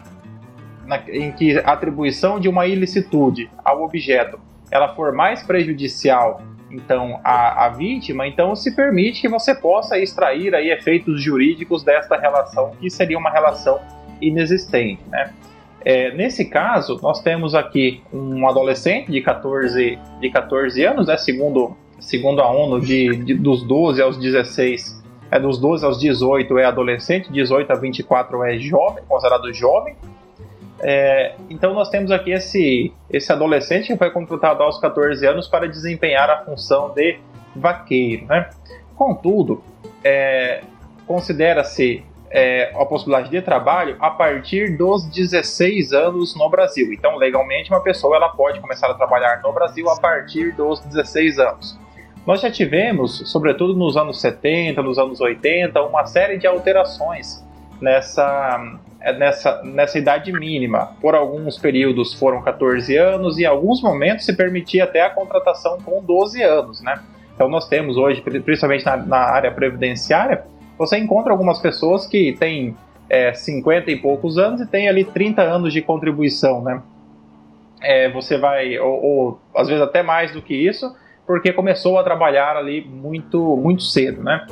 na, 0.84 1.02
em 1.08 1.32
que 1.32 1.58
a 1.58 1.72
atribuição 1.72 2.38
de 2.38 2.48
uma 2.48 2.66
ilicitude 2.66 3.50
ao 3.64 3.82
objeto 3.82 4.38
ela 4.70 4.94
for 4.94 5.12
mais 5.12 5.42
prejudicial 5.42 6.42
então 6.70 7.20
a, 7.24 7.66
a 7.66 7.68
vítima, 7.70 8.26
então 8.26 8.54
se 8.54 8.74
permite 8.74 9.20
que 9.20 9.28
você 9.28 9.54
possa 9.54 9.98
extrair 9.98 10.54
aí 10.54 10.70
efeitos 10.70 11.22
jurídicos 11.22 11.82
desta 11.82 12.18
relação 12.18 12.72
que 12.78 12.90
seria 12.90 13.18
uma 13.18 13.30
relação 13.30 13.80
inexistente, 14.20 15.02
né? 15.08 15.32
É, 15.88 16.12
nesse 16.12 16.44
caso, 16.44 17.00
nós 17.02 17.22
temos 17.22 17.54
aqui 17.54 18.02
um 18.12 18.46
adolescente 18.46 19.10
de 19.10 19.22
14, 19.22 19.98
de 20.20 20.30
14 20.30 20.84
anos, 20.84 21.06
né, 21.06 21.16
segundo, 21.16 21.74
segundo 21.98 22.42
a 22.42 22.50
ONU, 22.52 22.78
de, 22.78 23.16
de, 23.24 23.32
dos 23.32 23.62
12 23.62 24.02
aos 24.02 24.18
16, 24.18 25.02
é, 25.30 25.40
dos 25.40 25.58
12 25.58 25.86
aos 25.86 25.98
18 25.98 26.58
é 26.58 26.66
adolescente, 26.66 27.32
18 27.32 27.72
a 27.72 27.74
24 27.74 28.44
é 28.44 28.58
jovem, 28.58 29.02
considerado 29.08 29.50
jovem. 29.54 29.96
É, 30.80 31.36
então 31.48 31.72
nós 31.72 31.88
temos 31.88 32.10
aqui 32.10 32.32
esse, 32.32 32.92
esse 33.08 33.32
adolescente 33.32 33.86
que 33.86 33.96
foi 33.96 34.10
contratado 34.10 34.62
aos 34.62 34.78
14 34.78 35.26
anos 35.26 35.48
para 35.48 35.66
desempenhar 35.66 36.28
a 36.28 36.44
função 36.44 36.90
de 36.90 37.18
vaqueiro. 37.56 38.26
Né? 38.26 38.50
Contudo, 38.94 39.64
é, 40.04 40.60
considera-se 41.06 42.04
é, 42.30 42.72
a 42.74 42.84
possibilidade 42.84 43.30
de 43.30 43.40
trabalho 43.40 43.96
a 44.00 44.10
partir 44.10 44.76
dos 44.76 45.04
16 45.06 45.92
anos 45.92 46.36
no 46.36 46.48
Brasil. 46.48 46.92
Então, 46.92 47.16
legalmente, 47.16 47.70
uma 47.70 47.82
pessoa 47.82 48.16
ela 48.16 48.28
pode 48.28 48.60
começar 48.60 48.90
a 48.90 48.94
trabalhar 48.94 49.40
no 49.42 49.52
Brasil 49.52 49.88
a 49.90 49.98
partir 49.98 50.52
dos 50.52 50.80
16 50.80 51.38
anos. 51.38 51.78
Nós 52.26 52.40
já 52.40 52.50
tivemos, 52.50 53.22
sobretudo 53.30 53.74
nos 53.74 53.96
anos 53.96 54.20
70, 54.20 54.82
nos 54.82 54.98
anos 54.98 55.20
80, 55.20 55.80
uma 55.82 56.04
série 56.04 56.36
de 56.36 56.46
alterações 56.46 57.42
nessa, 57.80 58.78
nessa, 59.16 59.62
nessa 59.62 59.98
idade 59.98 60.30
mínima. 60.32 60.94
Por 61.00 61.14
alguns 61.14 61.56
períodos 61.56 62.12
foram 62.12 62.42
14 62.42 62.94
anos 62.96 63.38
e 63.38 63.42
em 63.42 63.46
alguns 63.46 63.80
momentos 63.80 64.26
se 64.26 64.36
permitia 64.36 64.84
até 64.84 65.00
a 65.00 65.10
contratação 65.10 65.78
com 65.80 66.02
12 66.02 66.42
anos, 66.42 66.82
né? 66.82 67.00
Então 67.34 67.48
nós 67.48 67.68
temos 67.68 67.96
hoje, 67.96 68.20
principalmente 68.20 68.84
na, 68.84 68.96
na 68.96 69.18
área 69.18 69.50
previdenciária, 69.50 70.44
você 70.78 70.96
encontra 70.96 71.32
algumas 71.32 71.58
pessoas 71.58 72.06
que 72.06 72.36
têm 72.38 72.76
é, 73.10 73.32
50 73.34 73.90
e 73.90 73.96
poucos 73.96 74.38
anos 74.38 74.60
e 74.60 74.66
têm 74.66 74.88
ali 74.88 75.04
30 75.04 75.42
anos 75.42 75.72
de 75.72 75.82
contribuição, 75.82 76.62
né? 76.62 76.82
É, 77.80 78.10
você 78.10 78.38
vai, 78.38 78.78
ou, 78.78 79.04
ou, 79.04 79.40
às 79.54 79.68
vezes 79.68 79.82
até 79.82 80.02
mais 80.02 80.32
do 80.32 80.42
que 80.42 80.54
isso, 80.54 80.94
porque 81.26 81.52
começou 81.52 81.98
a 81.98 82.04
trabalhar 82.04 82.56
ali 82.56 82.84
muito, 82.84 83.56
muito 83.56 83.82
cedo, 83.82 84.22
né? 84.22 84.46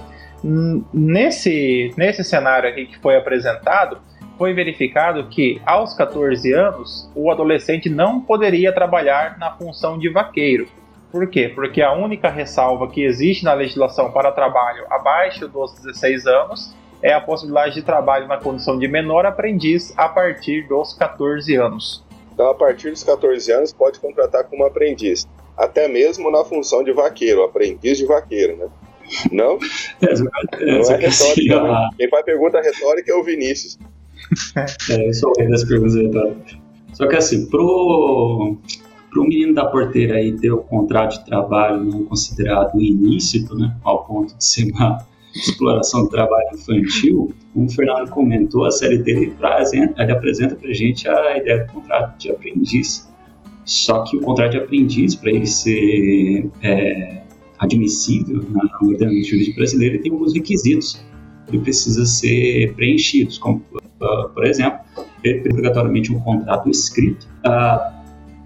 Nesse, 0.92 1.92
nesse 1.96 2.22
cenário 2.22 2.68
aqui 2.68 2.86
que 2.86 2.98
foi 2.98 3.16
apresentado, 3.16 3.98
foi 4.38 4.52
verificado 4.52 5.26
que 5.28 5.60
aos 5.64 5.94
14 5.94 6.52
anos 6.52 7.10
o 7.14 7.30
adolescente 7.30 7.88
não 7.88 8.20
poderia 8.20 8.72
trabalhar 8.72 9.38
na 9.38 9.52
função 9.52 9.98
de 9.98 10.08
vaqueiro. 10.08 10.68
Por 11.11 11.29
quê? 11.29 11.51
Porque 11.55 11.81
a 11.81 11.92
única 11.92 12.29
ressalva 12.29 12.88
que 12.88 13.05
existe 13.05 13.45
na 13.45 13.55
legislação 13.55 14.11
para 14.11 14.33
trabalho 14.33 14.85
abaixo 14.90 15.49
dos 15.49 15.73
16 15.75 16.27
anos 16.27 16.75
é 17.03 17.12
a 17.12 17.21
possibilidade 17.21 17.75
de 17.75 17.83
trabalho 17.83 18.27
na 18.27 18.37
condição 18.38 18.79
de 18.79 18.88
menor 18.88 19.27
aprendiz 19.27 19.92
a 19.97 20.09
partir 20.09 20.66
dos 20.66 20.95
14 20.95 21.55
anos. 21.55 22.05
Então, 22.33 22.51
a 22.51 22.55
partir 22.55 22.90
dos 22.90 23.03
14 23.03 23.51
anos, 23.53 23.73
pode 23.73 23.99
contratar 23.99 24.45
como 24.45 24.64
aprendiz, 24.64 25.27
até 25.57 25.88
mesmo 25.88 26.31
na 26.31 26.45
função 26.45 26.85
de 26.85 26.92
vaqueiro, 26.92 27.42
aprendiz 27.42 27.97
de 27.99 28.05
vaqueiro, 28.05 28.57
né? 28.57 28.69
Não? 29.31 29.59
É, 30.03 30.14
Não 30.64 30.90
é 30.90 30.97
retórica. 30.97 31.62
Né? 31.62 31.88
Quem 31.97 32.09
faz 32.11 32.25
pergunta 32.25 32.61
retórica 32.61 33.12
é 33.12 33.14
o 33.14 33.23
Vinícius. 33.23 33.79
É, 34.90 35.09
eu 35.09 35.14
sou 35.14 35.31
o 35.31 35.38
rei 35.38 35.49
das 35.49 35.64
perguntas 35.64 35.95
retóricas. 35.95 36.57
Só 36.92 37.07
que 37.07 37.16
assim, 37.16 37.47
pro, 37.49 38.57
para 39.16 39.22
o 39.22 39.26
menino 39.26 39.55
da 39.55 39.64
porteira 39.64 40.16
aí 40.16 40.33
ter 40.33 40.52
o 40.52 40.59
contrato 40.59 41.18
de 41.18 41.24
trabalho 41.24 41.83
não 41.83 42.05
considerado 42.05 42.79
ilícito, 42.79 43.57
né, 43.57 43.74
ao 43.83 44.05
ponto 44.05 44.37
de 44.37 44.44
ser 44.44 44.70
uma 44.72 44.98
exploração 45.35 46.02
do 46.02 46.11
trabalho 46.11 46.48
infantil, 46.55 47.33
como 47.52 47.66
o 47.66 47.70
Fernando 47.70 48.11
comentou, 48.11 48.66
a 48.66 48.70
série 48.70 48.98
dele 48.98 49.35
ele 49.98 50.12
apresenta 50.12 50.55
para 50.55 50.68
a 50.68 50.74
gente 50.74 51.09
a 51.09 51.38
ideia 51.38 51.64
do 51.64 51.72
contrato 51.72 52.18
de 52.18 52.31
aprendiz. 52.31 53.11
Só 53.64 54.05
que 54.05 54.16
o 54.16 54.20
contrato 54.20 54.52
de 54.52 54.59
aprendiz, 54.59 55.14
para 55.14 55.31
ele 55.31 55.46
ser 55.46 56.48
é, 56.62 57.22
admissível 57.59 58.44
na 58.50 58.68
ordenamento 58.83 59.26
jurídico 59.26 59.57
brasileiro, 59.57 60.00
tem 60.02 60.12
alguns 60.12 60.35
requisitos 60.35 61.02
que 61.48 61.59
precisam 61.59 62.05
ser 62.05 62.74
preenchidos, 62.74 63.38
como, 63.38 63.62
uh, 63.74 64.29
por 64.33 64.44
exemplo, 64.44 64.81
obrigatoriamente 65.50 66.12
um 66.12 66.20
contrato 66.20 66.70
escrito, 66.70 67.26
uh, 67.46 67.95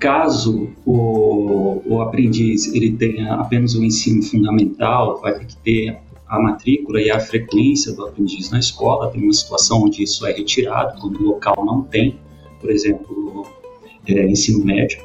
Caso 0.00 0.70
o, 0.86 1.82
o 1.86 2.00
aprendiz 2.00 2.72
ele 2.74 2.92
tenha 2.92 3.34
apenas 3.34 3.74
o 3.74 3.84
ensino 3.84 4.22
fundamental, 4.22 5.20
vai 5.20 5.38
ter 5.38 5.44
que 5.44 5.56
ter 5.58 5.98
a 6.26 6.40
matrícula 6.40 7.02
e 7.02 7.10
a 7.10 7.20
frequência 7.20 7.92
do 7.92 8.06
aprendiz 8.06 8.50
na 8.50 8.58
escola. 8.58 9.10
Tem 9.10 9.22
uma 9.22 9.32
situação 9.32 9.82
onde 9.82 10.02
isso 10.02 10.26
é 10.26 10.32
retirado, 10.32 10.98
quando 10.98 11.20
o 11.20 11.24
local 11.24 11.66
não 11.66 11.82
tem, 11.82 12.18
por 12.58 12.70
exemplo, 12.70 13.46
é, 14.06 14.26
ensino 14.26 14.64
médio. 14.64 15.04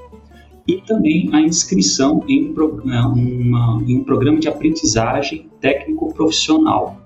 E 0.65 0.77
também 0.81 1.29
a 1.33 1.41
inscrição 1.41 2.23
em, 2.27 2.53
uma, 2.53 3.83
em 3.85 3.97
um 3.97 4.03
programa 4.03 4.39
de 4.39 4.47
aprendizagem 4.47 5.49
técnico-profissional. 5.59 7.01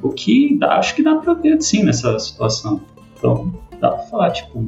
O 0.00 0.10
que 0.10 0.56
dá, 0.58 0.78
acho 0.78 0.94
que 0.94 1.02
dá 1.02 1.16
para 1.16 1.34
ver 1.34 1.60
sim 1.60 1.82
nessa 1.82 2.16
situação. 2.20 2.80
Então, 3.18 3.52
dá 3.80 3.90
para 3.90 4.04
falar, 4.04 4.30
tipo, 4.30 4.64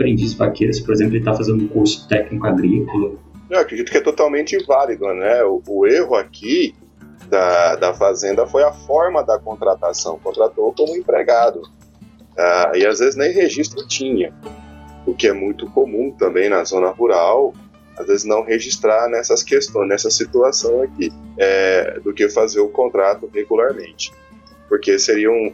aprendiz 0.00 0.32
vaqueiro, 0.32 0.72
por 0.84 0.94
exemplo, 0.94 1.12
ele 1.12 1.18
está 1.18 1.34
fazendo 1.34 1.62
um 1.62 1.68
curso 1.68 2.08
técnico 2.08 2.46
agrícola. 2.46 3.12
Eu 3.50 3.58
acredito 3.58 3.90
que 3.90 3.98
é 3.98 4.00
totalmente 4.00 4.56
válido, 4.64 5.06
né? 5.12 5.44
O, 5.44 5.62
o, 5.66 5.86
erro 5.86 6.14
aqui 6.14 6.74
da, 7.28 7.76
da 7.76 7.94
Fazenda 7.94 8.46
foi 8.46 8.62
a 8.62 8.72
forma 8.72 9.22
da 9.22 9.38
contratação. 9.38 10.18
Contratou 10.18 10.72
como 10.72 10.96
empregado. 10.96 11.60
Uh, 11.60 12.76
e 12.76 12.86
às 12.86 13.00
vezes 13.00 13.16
nem 13.16 13.32
registro 13.32 13.86
tinha, 13.86 14.32
o 15.04 15.12
que 15.12 15.26
é 15.26 15.32
muito 15.32 15.66
comum 15.70 16.12
também 16.12 16.48
na 16.48 16.64
zona 16.64 16.88
rural, 16.88 17.52
às 17.98 18.06
vezes 18.06 18.24
não 18.24 18.42
registrar 18.42 19.08
nessas 19.08 19.42
questões, 19.42 19.88
nessa 19.88 20.10
situação 20.10 20.82
aqui, 20.82 21.12
é, 21.36 21.98
do 22.00 22.14
que 22.14 22.28
fazer 22.30 22.60
o 22.60 22.68
contrato 22.68 23.28
regularmente. 23.34 24.12
Porque 24.68 24.98
seria 24.98 25.30
um, 25.30 25.52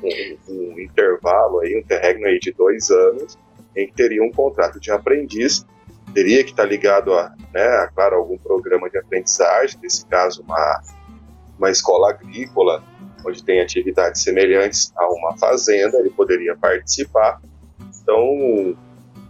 um, 0.48 0.52
um 0.52 0.78
intervalo 0.78 1.60
aí, 1.60 1.74
um 1.74 1.78
interregno 1.78 2.26
aí 2.26 2.38
de 2.38 2.52
dois 2.52 2.90
anos, 2.90 3.36
em 3.76 3.86
que 3.86 3.92
teria 3.92 4.22
um 4.22 4.30
contrato 4.30 4.80
de 4.80 4.90
aprendiz, 4.90 5.66
teria 6.14 6.42
que 6.42 6.50
estar 6.50 6.64
ligado 6.64 7.12
a, 7.12 7.34
né, 7.52 7.62
a 7.62 7.88
claro, 7.88 8.16
algum 8.16 8.38
programa 8.38 8.88
de 8.88 8.98
aprendizagem, 8.98 9.78
nesse 9.82 10.06
caso 10.06 10.42
uma, 10.42 10.82
uma 11.58 11.70
escola 11.70 12.10
agrícola, 12.10 12.82
onde 13.26 13.44
tem 13.44 13.60
atividades 13.60 14.22
semelhantes 14.22 14.92
a 14.96 15.06
uma 15.08 15.36
fazenda, 15.36 15.98
ele 15.98 16.10
poderia 16.10 16.56
participar. 16.56 17.40
Então, 18.02 18.76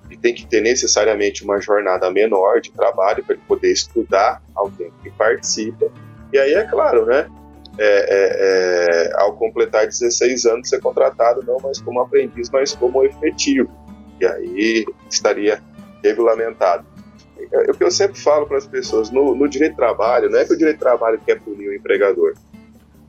ele 0.08 0.18
tem 0.20 0.34
que 0.34 0.46
ter 0.46 0.60
necessariamente 0.60 1.42
uma 1.42 1.60
jornada 1.60 2.10
menor 2.10 2.60
de 2.60 2.70
trabalho 2.70 3.24
para 3.24 3.34
ele 3.34 3.44
poder 3.48 3.72
estudar 3.72 4.42
ao 4.54 4.70
tempo 4.70 4.92
que 5.02 5.10
participa. 5.10 5.90
E 6.32 6.38
aí, 6.38 6.54
é 6.54 6.64
claro, 6.64 7.06
né? 7.06 7.28
É, 7.78 7.84
é, 7.84 9.10
é, 9.10 9.20
ao 9.20 9.34
completar 9.34 9.86
16 9.86 10.46
anos, 10.46 10.68
ser 10.68 10.80
contratado 10.80 11.42
não 11.44 11.58
mais 11.58 11.78
como 11.80 12.00
aprendiz, 12.00 12.48
mas 12.50 12.74
como 12.74 13.04
efetivo. 13.04 13.70
E 14.20 14.26
aí 14.26 14.86
estaria 15.10 15.62
regulamentado. 16.02 16.86
É, 17.38 17.68
é 17.68 17.70
o 17.70 17.74
que 17.74 17.84
eu 17.84 17.90
sempre 17.90 18.18
falo 18.20 18.46
para 18.46 18.58
as 18.58 18.66
pessoas, 18.66 19.10
no, 19.10 19.34
no 19.34 19.48
direito 19.48 19.72
de 19.72 19.76
trabalho, 19.76 20.30
não 20.30 20.38
é 20.38 20.44
que 20.44 20.52
o 20.52 20.56
direito 20.56 20.76
de 20.76 20.82
trabalho 20.82 21.20
quer 21.24 21.40
punir 21.40 21.68
o 21.68 21.74
empregador, 21.74 22.34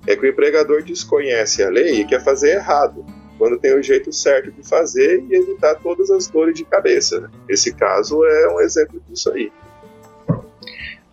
é 0.05 0.15
que 0.15 0.25
o 0.25 0.29
empregador 0.29 0.83
desconhece 0.83 1.63
a 1.63 1.69
lei 1.69 2.01
e 2.01 2.05
quer 2.05 2.23
fazer 2.23 2.55
errado, 2.55 3.05
quando 3.37 3.57
tem 3.59 3.73
o 3.73 3.83
jeito 3.83 4.11
certo 4.11 4.51
de 4.51 4.67
fazer 4.67 5.23
e 5.29 5.35
evitar 5.35 5.75
todas 5.75 6.09
as 6.09 6.27
dores 6.27 6.55
de 6.55 6.65
cabeça. 6.65 7.21
Né? 7.21 7.29
Esse 7.47 7.73
caso 7.73 8.23
é 8.25 8.53
um 8.53 8.59
exemplo 8.59 9.01
disso 9.07 9.31
aí. 9.31 9.51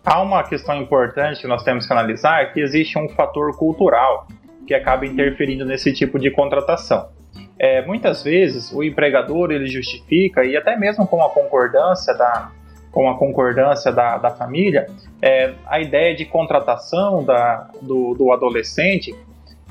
Há 0.03 0.21
uma 0.21 0.43
questão 0.43 0.75
importante 0.75 1.41
que 1.41 1.47
nós 1.47 1.63
temos 1.63 1.85
que 1.87 1.93
analisar, 1.93 2.53
que 2.53 2.61
existe 2.61 2.97
um 2.97 3.09
fator 3.09 3.55
cultural 3.57 4.27
que 4.67 4.73
acaba 4.73 5.05
interferindo 5.05 5.65
nesse 5.65 5.93
tipo 5.93 6.19
de 6.19 6.31
contratação. 6.31 7.09
É, 7.57 7.85
muitas 7.85 8.21
vezes 8.21 8.71
o 8.71 8.83
empregador 8.83 9.51
ele 9.51 9.67
justifica 9.67 10.43
e 10.43 10.57
até 10.57 10.75
mesmo 10.75 11.07
com 11.07 11.23
a 11.23 11.29
concordância 11.29 12.13
da, 12.13 12.51
com 12.91 13.09
a 13.09 13.17
concordância 13.17 13.91
da, 13.91 14.17
da 14.17 14.29
família, 14.29 14.87
é, 15.21 15.53
a 15.65 15.79
ideia 15.79 16.15
de 16.15 16.25
contratação 16.25 17.23
da, 17.23 17.69
do, 17.81 18.13
do 18.13 18.31
adolescente 18.31 19.15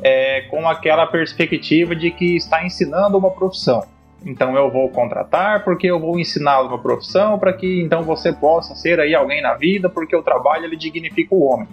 é, 0.03 0.43
com 0.43 0.69
aquela 0.69 1.07
perspectiva 1.07 1.95
de 1.95 2.11
que 2.11 2.37
está 2.37 2.65
ensinando 2.65 3.17
uma 3.17 3.31
profissão. 3.31 3.83
Então 4.27 4.57
eu 4.57 4.71
vou 4.71 4.89
contratar 4.89 5.65
porque 5.65 5.87
eu 5.87 6.01
vou 6.01 6.19
ensiná-lo 6.19 6.69
uma 6.69 6.79
profissão 6.79 7.39
para 7.39 7.53
que 7.53 7.83
então 7.83 8.03
você 8.03 8.33
possa 8.33 8.75
ser 8.75 8.99
aí 8.99 9.15
alguém 9.15 9.43
na 9.43 9.55
vida, 9.55 9.89
porque 9.89 10.17
o 10.17 10.23
trabalho 10.23 10.65
ele 10.65 10.77
dignifica 10.77 11.35
o 11.35 11.45
homem. 11.45 11.69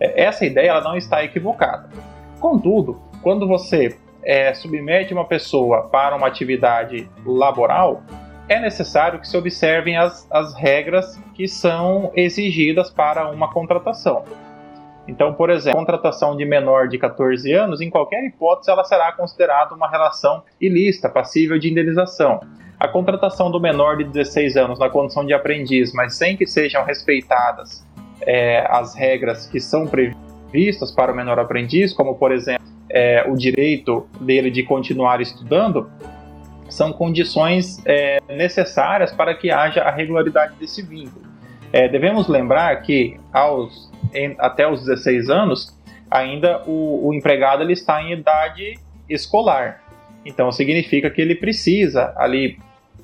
É, 0.00 0.24
essa 0.24 0.44
ideia 0.44 0.70
ela 0.70 0.80
não 0.82 0.96
está 0.96 1.24
equivocada. 1.24 1.88
Contudo, 2.40 3.00
quando 3.22 3.46
você 3.46 3.96
é, 4.24 4.52
submete 4.54 5.12
uma 5.12 5.24
pessoa 5.24 5.88
para 5.88 6.14
uma 6.16 6.26
atividade 6.26 7.08
laboral, 7.24 8.02
é 8.48 8.60
necessário 8.60 9.18
que 9.20 9.28
se 9.28 9.36
observem 9.36 9.96
as, 9.96 10.26
as 10.30 10.54
regras 10.54 11.18
que 11.34 11.46
são 11.48 12.12
exigidas 12.14 12.90
para 12.90 13.30
uma 13.30 13.52
contratação. 13.52 14.24
Então, 15.06 15.34
por 15.34 15.50
exemplo, 15.50 15.78
a 15.78 15.84
contratação 15.84 16.36
de 16.36 16.44
menor 16.44 16.88
de 16.88 16.98
14 16.98 17.52
anos, 17.52 17.80
em 17.80 17.90
qualquer 17.90 18.24
hipótese, 18.24 18.70
ela 18.70 18.84
será 18.84 19.10
considerada 19.12 19.74
uma 19.74 19.88
relação 19.88 20.42
ilícita, 20.60 21.08
passível 21.08 21.58
de 21.58 21.70
indenização. 21.70 22.40
A 22.78 22.88
contratação 22.88 23.50
do 23.50 23.60
menor 23.60 23.96
de 23.96 24.04
16 24.04 24.56
anos 24.56 24.78
na 24.78 24.88
condição 24.88 25.24
de 25.24 25.32
aprendiz, 25.32 25.92
mas 25.92 26.16
sem 26.16 26.36
que 26.36 26.46
sejam 26.46 26.84
respeitadas 26.84 27.84
é, 28.20 28.64
as 28.68 28.94
regras 28.94 29.46
que 29.46 29.60
são 29.60 29.86
previstas 29.86 30.92
para 30.92 31.12
o 31.12 31.16
menor 31.16 31.38
aprendiz, 31.38 31.92
como, 31.92 32.14
por 32.14 32.32
exemplo, 32.32 32.61
é, 32.92 33.24
o 33.26 33.34
direito 33.34 34.06
dele 34.20 34.50
de 34.50 34.62
continuar 34.62 35.20
estudando, 35.20 35.90
são 36.68 36.92
condições 36.92 37.82
é, 37.84 38.18
necessárias 38.28 39.12
para 39.12 39.34
que 39.34 39.50
haja 39.50 39.82
a 39.82 39.90
regularidade 39.90 40.54
desse 40.58 40.82
vínculo. 40.82 41.26
É, 41.72 41.88
devemos 41.88 42.28
lembrar 42.28 42.74
que 42.82 43.16
aos, 43.32 43.90
em, 44.14 44.34
até 44.38 44.68
os 44.68 44.84
16 44.84 45.30
anos, 45.30 45.78
ainda 46.10 46.62
o, 46.66 47.08
o, 47.08 47.14
empregado 47.14 47.62
ele 47.62 47.72
está 47.72 48.02
em 48.02 48.12
idade 48.12 48.78
escolar. 49.08 49.82
Então 50.24 50.52
significa 50.52 51.10
que 51.10 51.20
ele 51.20 51.34
precisa 51.34 52.12
ali 52.16 52.58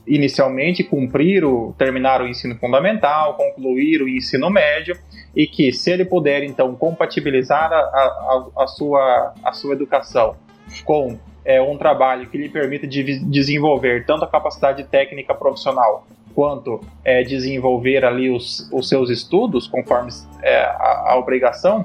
inicialmente 0.06 0.82
cumprir 0.82 1.44
o 1.44 1.74
terminar 1.76 2.22
o 2.22 2.28
ensino 2.28 2.56
fundamental, 2.56 3.34
concluir 3.36 4.02
o 4.02 4.08
ensino 4.08 4.48
médio 4.50 4.96
e 5.38 5.46
que 5.46 5.72
se 5.72 5.92
ele 5.92 6.04
puder 6.04 6.42
então 6.42 6.74
compatibilizar 6.74 7.72
a, 7.72 7.78
a, 7.78 8.46
a 8.64 8.66
sua, 8.66 9.32
a 9.44 9.52
sua 9.52 9.72
educação 9.72 10.34
com 10.84 11.16
é, 11.44 11.62
um 11.62 11.78
trabalho 11.78 12.28
que 12.28 12.36
lhe 12.36 12.48
permita 12.48 12.88
de 12.88 13.20
desenvolver 13.20 14.04
tanto 14.04 14.24
a 14.24 14.26
capacidade 14.26 14.82
técnica 14.82 15.32
profissional 15.32 16.04
quanto 16.34 16.80
é, 17.04 17.22
desenvolver 17.22 18.04
ali 18.04 18.28
os, 18.28 18.68
os 18.72 18.88
seus 18.88 19.10
estudos 19.10 19.68
conforme 19.68 20.10
é, 20.42 20.64
a, 20.64 21.04
a, 21.12 21.16
obrigação 21.16 21.84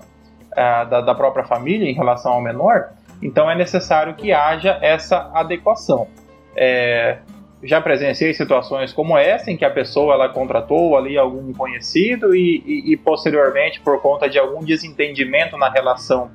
é, 0.55 0.85
da, 0.85 1.01
da 1.01 1.13
própria 1.13 1.45
família 1.45 1.87
em 1.87 1.93
relação 1.93 2.33
ao 2.33 2.41
menor, 2.41 2.89
então 3.21 3.49
é 3.49 3.55
necessário 3.55 4.15
que 4.15 4.33
haja 4.33 4.79
essa 4.81 5.29
adequação. 5.31 6.07
É, 6.55 7.19
já 7.63 7.79
presenciei 7.81 8.33
situações 8.33 8.91
como 8.91 9.17
essa 9.17 9.49
em 9.49 9.57
que 9.57 9.65
a 9.65 9.69
pessoa 9.69 10.13
ela 10.13 10.29
contratou 10.29 10.97
ali 10.97 11.17
algum 11.17 11.53
conhecido 11.53 12.35
e, 12.35 12.61
e, 12.65 12.93
e, 12.93 12.97
posteriormente 12.97 13.79
por 13.79 14.01
conta 14.01 14.29
de 14.29 14.37
algum 14.37 14.63
desentendimento 14.63 15.57
na 15.57 15.69
relação 15.69 16.29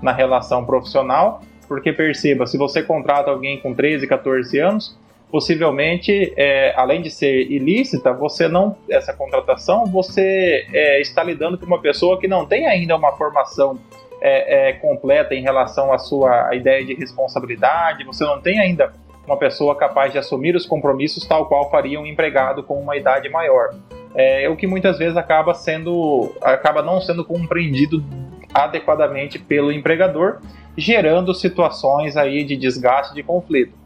na 0.00 0.12
relação 0.12 0.64
profissional 0.64 1.42
porque 1.68 1.92
perceba, 1.92 2.46
se 2.46 2.56
você 2.56 2.82
contrata 2.82 3.30
alguém 3.30 3.60
com 3.60 3.74
13, 3.74 4.06
14 4.06 4.58
anos, 4.58 4.98
possivelmente, 5.30 6.32
é, 6.34 6.72
além 6.74 7.02
de 7.02 7.10
ser 7.10 7.42
ilícita, 7.50 8.12
você 8.14 8.48
não 8.48 8.74
essa 8.90 9.12
contratação, 9.12 9.84
você 9.84 10.66
é, 10.72 11.00
está 11.00 11.22
lidando 11.22 11.58
com 11.58 11.66
uma 11.66 11.80
pessoa 11.80 12.18
que 12.18 12.26
não 12.26 12.46
tem 12.46 12.66
ainda 12.66 12.96
uma 12.96 13.12
formação 13.12 13.78
é, 14.20 14.70
é 14.70 14.72
completa 14.72 15.34
em 15.34 15.42
relação 15.42 15.92
à 15.92 15.98
sua 15.98 16.54
ideia 16.56 16.84
de 16.84 16.94
responsabilidade, 16.94 18.04
você 18.04 18.24
não 18.24 18.40
tem 18.40 18.58
ainda 18.58 18.90
uma 19.28 19.36
pessoa 19.36 19.76
capaz 19.76 20.10
de 20.10 20.18
assumir 20.18 20.56
os 20.56 20.64
compromissos 20.64 21.26
tal 21.26 21.46
qual 21.46 21.70
faria 21.70 22.00
um 22.00 22.06
empregado 22.06 22.62
com 22.62 22.80
uma 22.80 22.96
idade 22.96 23.28
maior. 23.28 23.74
É 24.14 24.48
o 24.48 24.56
que 24.56 24.66
muitas 24.66 24.96
vezes 24.96 25.18
acaba 25.18 25.52
sendo, 25.52 26.34
acaba 26.40 26.82
não 26.82 26.98
sendo 26.98 27.22
compreendido 27.22 28.02
adequadamente 28.54 29.38
pelo 29.38 29.70
empregador 29.70 30.40
gerando 30.78 31.34
situações 31.34 32.16
aí 32.16 32.42
de 32.42 32.56
desgaste, 32.56 33.14
de 33.14 33.22
conflito. 33.22 33.76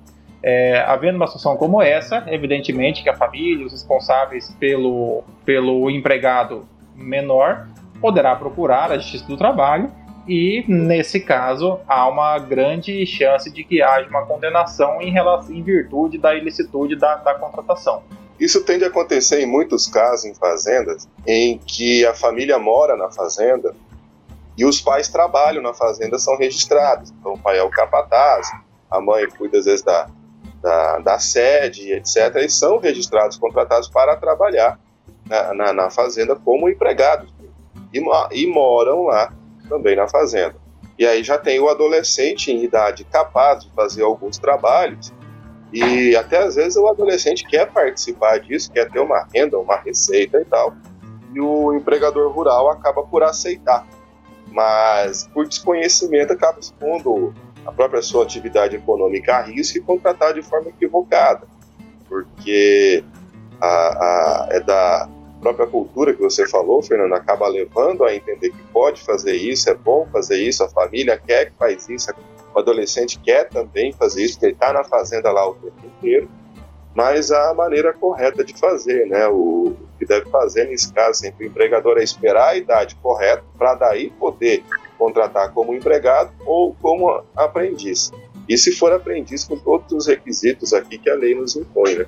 É, 0.42 0.81
havendo 0.87 1.16
uma 1.16 1.26
situação 1.26 1.57
como 1.57 1.83
essa, 1.83 2.24
evidentemente 2.28 3.02
que 3.02 3.09
a 3.09 3.14
família, 3.14 3.66
os 3.66 3.72
responsáveis 3.72 4.55
pelo, 4.61 5.24
pelo 5.44 5.90
empregado 5.90 6.68
menor, 6.94 7.66
poderá 8.00 8.37
procurar 8.37 8.92
a 8.92 8.98
Justiça 8.98 9.26
do 9.26 9.37
Trabalho 9.37 9.90
e, 10.27 10.65
nesse 10.69 11.21
caso, 11.21 11.81
há 11.87 12.09
uma 12.09 12.39
grande 12.39 13.05
chance 13.07 13.51
de 13.51 13.65
que 13.65 13.83
haja 13.83 14.09
uma 14.09 14.25
condenação 14.25 15.01
em, 15.01 15.11
relação, 15.11 15.53
em 15.53 15.63
virtude 15.63 16.19
da 16.19 16.35
ilicitude 16.35 16.97
da, 16.97 17.17
da 17.17 17.35
contratação. 17.35 18.03
Isso 18.39 18.65
tende 18.65 18.85
a 18.85 18.89
acontecer 18.89 19.41
em 19.41 19.47
muitos 19.47 19.87
casos 19.87 20.25
em 20.25 20.35
fazendas 20.35 21.09
em 21.27 21.59
que 21.59 22.05
a 22.07 22.15
família 22.15 22.59
mora 22.59 22.97
na 22.97 23.11
fazenda 23.11 23.75
e 24.57 24.65
os 24.65 24.81
pais 24.81 25.09
trabalham 25.09 25.63
na 25.63 25.73
fazenda, 25.73 26.19
são 26.19 26.37
registrados. 26.37 27.11
Então, 27.11 27.35
o 27.35 27.39
pai 27.39 27.59
é 27.59 27.63
o 27.63 27.71
capataz, 27.71 28.51
a 28.91 29.01
mãe 29.01 29.27
cuida 29.29 29.59
às 29.59 29.65
vezes 29.65 29.83
da, 29.83 30.09
da, 30.61 30.99
da 30.99 31.19
sede, 31.19 31.93
etc. 31.93 32.37
E 32.37 32.49
são 32.49 32.79
registrados, 32.79 33.37
contratados 33.37 33.89
para 33.89 34.17
trabalhar 34.17 34.79
na, 35.27 35.55
na, 35.55 35.73
na 35.73 35.91
fazenda 35.91 36.37
como 36.37 36.69
empregados. 36.69 37.33
E, 37.93 38.01
e 38.33 38.47
moram 38.47 39.05
lá 39.05 39.33
também 39.68 39.96
na 39.96 40.09
fazenda. 40.09 40.57
E 40.98 41.07
aí 41.07 41.22
já 41.22 41.38
tem 41.38 41.59
o 41.59 41.68
adolescente 41.68 42.53
em 42.53 42.62
idade 42.62 43.05
capaz 43.05 43.64
de 43.64 43.70
fazer 43.72 44.03
alguns 44.03 44.38
trabalhos. 44.38 45.12
E 45.72 46.14
até 46.16 46.38
às 46.38 46.55
vezes 46.55 46.77
o 46.77 46.87
adolescente 46.87 47.46
quer 47.46 47.70
participar 47.70 48.38
disso, 48.38 48.70
quer 48.70 48.90
ter 48.90 49.01
uma 49.01 49.27
renda, 49.35 49.59
uma 49.59 49.77
receita 49.77 50.38
e 50.40 50.44
tal. 50.44 50.75
E 51.35 51.40
o 51.40 51.75
empregador 51.75 52.31
rural 52.31 52.70
acaba 52.70 53.03
por 53.03 53.22
aceitar 53.22 53.87
mas 54.53 55.29
por 55.33 55.48
desconhecimento 55.48 56.33
acaba 56.33 56.61
expondo 56.61 57.35
a 57.64 57.72
própria 57.72 58.03
sua 58.03 58.22
atividade 58.22 58.77
econômica 58.77 59.37
a 59.37 59.42
risco 59.42 59.79
e 59.79 59.81
contratar 59.81 60.35
de 60.35 60.42
forma 60.42 60.68
equivocada, 60.68 61.46
porque 62.09 63.03
a, 63.61 63.66
a, 63.66 64.48
é 64.51 64.61
da 64.61 65.09
própria 65.42 65.66
cultura 65.66 66.14
que 66.14 66.22
você 66.22 66.48
falou, 66.48 66.81
Fernando, 66.81 67.12
acaba 67.14 67.48
levando 67.48 68.05
a 68.05 68.14
entender 68.14 68.50
que 68.50 68.62
pode 68.72 69.02
fazer 69.02 69.35
isso, 69.35 69.68
é 69.68 69.74
bom 69.74 70.07
fazer 70.12 70.40
isso, 70.40 70.62
a 70.62 70.68
família 70.68 71.18
quer 71.18 71.50
que 71.50 71.59
faz 71.59 71.88
isso, 71.88 72.12
O 72.55 72.59
adolescente 72.59 73.18
quer 73.18 73.48
também 73.48 73.92
fazer 73.92 74.22
isso, 74.22 74.35
porque 74.35 74.46
ele 74.46 74.52
está 74.52 74.72
na 74.72 74.85
fazenda 74.85 75.33
lá 75.33 75.48
o 75.48 75.55
tempo 75.55 75.87
inteiro, 75.98 76.28
mas 76.94 77.33
a 77.33 77.52
maneira 77.55 77.92
correta 77.92 78.44
de 78.44 78.55
fazer, 78.57 79.07
né? 79.07 79.26
O 79.26 79.74
que 79.98 80.07
deve 80.07 80.28
fazer 80.31 80.68
nesse 80.68 80.92
caso 80.92 81.18
sempre 81.18 81.46
o 81.46 81.48
empregador 81.48 81.98
é 81.98 82.05
esperar 82.05 82.50
a 82.50 82.57
idade 82.57 82.94
correta 82.96 83.42
para 83.57 83.74
daí 83.74 84.11
poder 84.11 84.62
contratar 84.98 85.52
como 85.52 85.74
empregado 85.74 86.31
ou 86.44 86.74
como 86.74 87.24
aprendiz. 87.35 88.12
E 88.48 88.59
se 88.59 88.72
for 88.72 88.92
aprendiz 88.92 89.44
com 89.44 89.57
todos 89.57 89.90
os 89.92 90.07
requisitos 90.07 90.74
aqui 90.74 90.98
que 90.98 91.09
a 91.09 91.14
lei 91.14 91.35
nos 91.35 91.57
impõe, 91.57 91.94
né? 91.94 92.07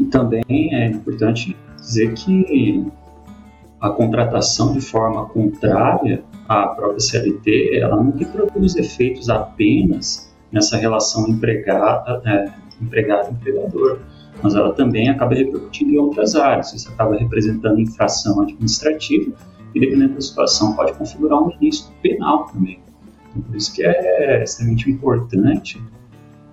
E 0.00 0.04
também 0.06 0.74
é 0.74 0.86
importante 0.86 1.56
dizer 1.84 2.12
que 2.14 2.86
a 3.80 3.90
contratação 3.90 4.72
de 4.72 4.80
forma 4.80 5.26
contrária 5.26 6.24
à 6.48 6.68
própria 6.68 7.00
CLT, 7.00 7.78
ela 7.80 7.96
não 7.96 8.10
reproduz 8.12 8.76
efeitos 8.76 9.28
apenas 9.28 10.34
nessa 10.50 10.76
relação 10.76 11.28
empregada, 11.28 12.22
é, 12.24 12.52
empregado-empregador, 12.80 13.98
mas 14.42 14.54
ela 14.54 14.72
também 14.72 15.08
acaba 15.08 15.34
repercutindo 15.34 15.92
em 15.92 15.98
outras 15.98 16.34
áreas. 16.34 16.72
Isso 16.72 16.88
acaba 16.90 17.16
representando 17.16 17.80
infração 17.80 18.40
administrativa 18.40 19.32
e, 19.74 19.80
dependendo 19.80 20.14
da 20.14 20.20
situação, 20.20 20.74
pode 20.74 20.92
configurar 20.94 21.42
um 21.42 21.50
ilícito 21.50 21.92
penal 22.00 22.46
também. 22.46 22.78
Então, 23.30 23.42
por 23.42 23.56
isso 23.56 23.74
que 23.74 23.84
é 23.84 24.42
extremamente 24.42 24.90
importante 24.90 25.82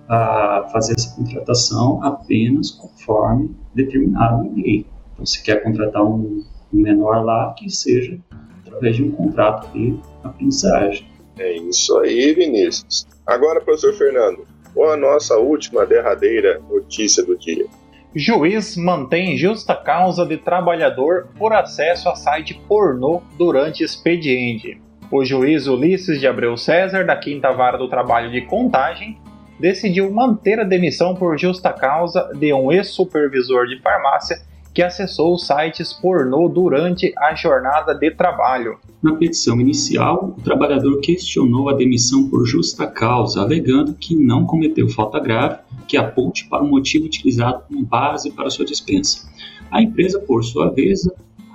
a 0.08 0.68
fazer 0.72 0.94
essa 0.98 1.14
contratação 1.16 2.02
apenas 2.02 2.72
conforme 2.72 3.54
determinado 3.74 4.44
em 4.46 4.62
lei. 4.62 4.86
Se 5.24 5.42
quer 5.42 5.62
contratar 5.62 6.02
um, 6.02 6.44
um 6.72 6.80
menor 6.80 7.24
lá, 7.24 7.54
que 7.56 7.70
seja 7.70 8.18
através 8.66 8.96
de 8.96 9.04
um 9.04 9.12
contrato 9.12 9.70
de 9.72 9.94
aprendizagem. 10.24 11.06
É 11.38 11.52
isso 11.52 11.98
aí, 11.98 12.32
Vinícius. 12.34 13.06
Agora, 13.26 13.60
professor 13.60 13.94
Fernando, 13.94 14.46
qual 14.74 14.92
a 14.92 14.96
nossa 14.96 15.36
última 15.36 15.86
derradeira 15.86 16.60
notícia 16.68 17.22
do 17.22 17.36
dia? 17.36 17.66
Juiz 18.14 18.76
mantém 18.76 19.38
justa 19.38 19.74
causa 19.74 20.26
de 20.26 20.36
trabalhador 20.36 21.28
por 21.38 21.52
acesso 21.52 22.08
a 22.08 22.14
site 22.14 22.60
pornô 22.68 23.22
durante 23.38 23.82
expediente. 23.82 24.80
O 25.10 25.24
juiz 25.24 25.66
Ulisses 25.66 26.20
de 26.20 26.26
Abreu 26.26 26.56
César, 26.56 27.04
da 27.04 27.16
Quinta 27.16 27.50
Vara 27.52 27.78
do 27.78 27.88
Trabalho 27.88 28.30
de 28.30 28.42
Contagem, 28.42 29.18
decidiu 29.58 30.10
manter 30.10 30.58
a 30.60 30.64
demissão 30.64 31.14
por 31.14 31.38
justa 31.38 31.72
causa 31.72 32.30
de 32.34 32.52
um 32.52 32.72
ex-supervisor 32.72 33.66
de 33.66 33.80
farmácia 33.80 34.42
que 34.74 34.82
acessou 34.82 35.36
sites 35.38 35.92
pornô 35.92 36.48
durante 36.48 37.12
a 37.18 37.34
jornada 37.34 37.94
de 37.94 38.10
trabalho. 38.10 38.78
Na 39.02 39.14
petição 39.14 39.60
inicial, 39.60 40.34
o 40.38 40.40
trabalhador 40.42 41.00
questionou 41.00 41.68
a 41.68 41.74
demissão 41.74 42.28
por 42.28 42.46
justa 42.46 42.86
causa, 42.86 43.42
alegando 43.42 43.94
que 43.94 44.16
não 44.16 44.46
cometeu 44.46 44.88
falta 44.88 45.20
grave 45.20 45.58
que 45.86 45.96
aponte 45.96 46.48
para 46.48 46.62
o 46.62 46.68
motivo 46.68 47.04
utilizado 47.04 47.64
como 47.68 47.84
base 47.84 48.30
para 48.30 48.48
sua 48.48 48.64
dispensa. 48.64 49.28
A 49.70 49.82
empresa, 49.82 50.18
por 50.20 50.42
sua 50.42 50.70
vez, 50.70 51.08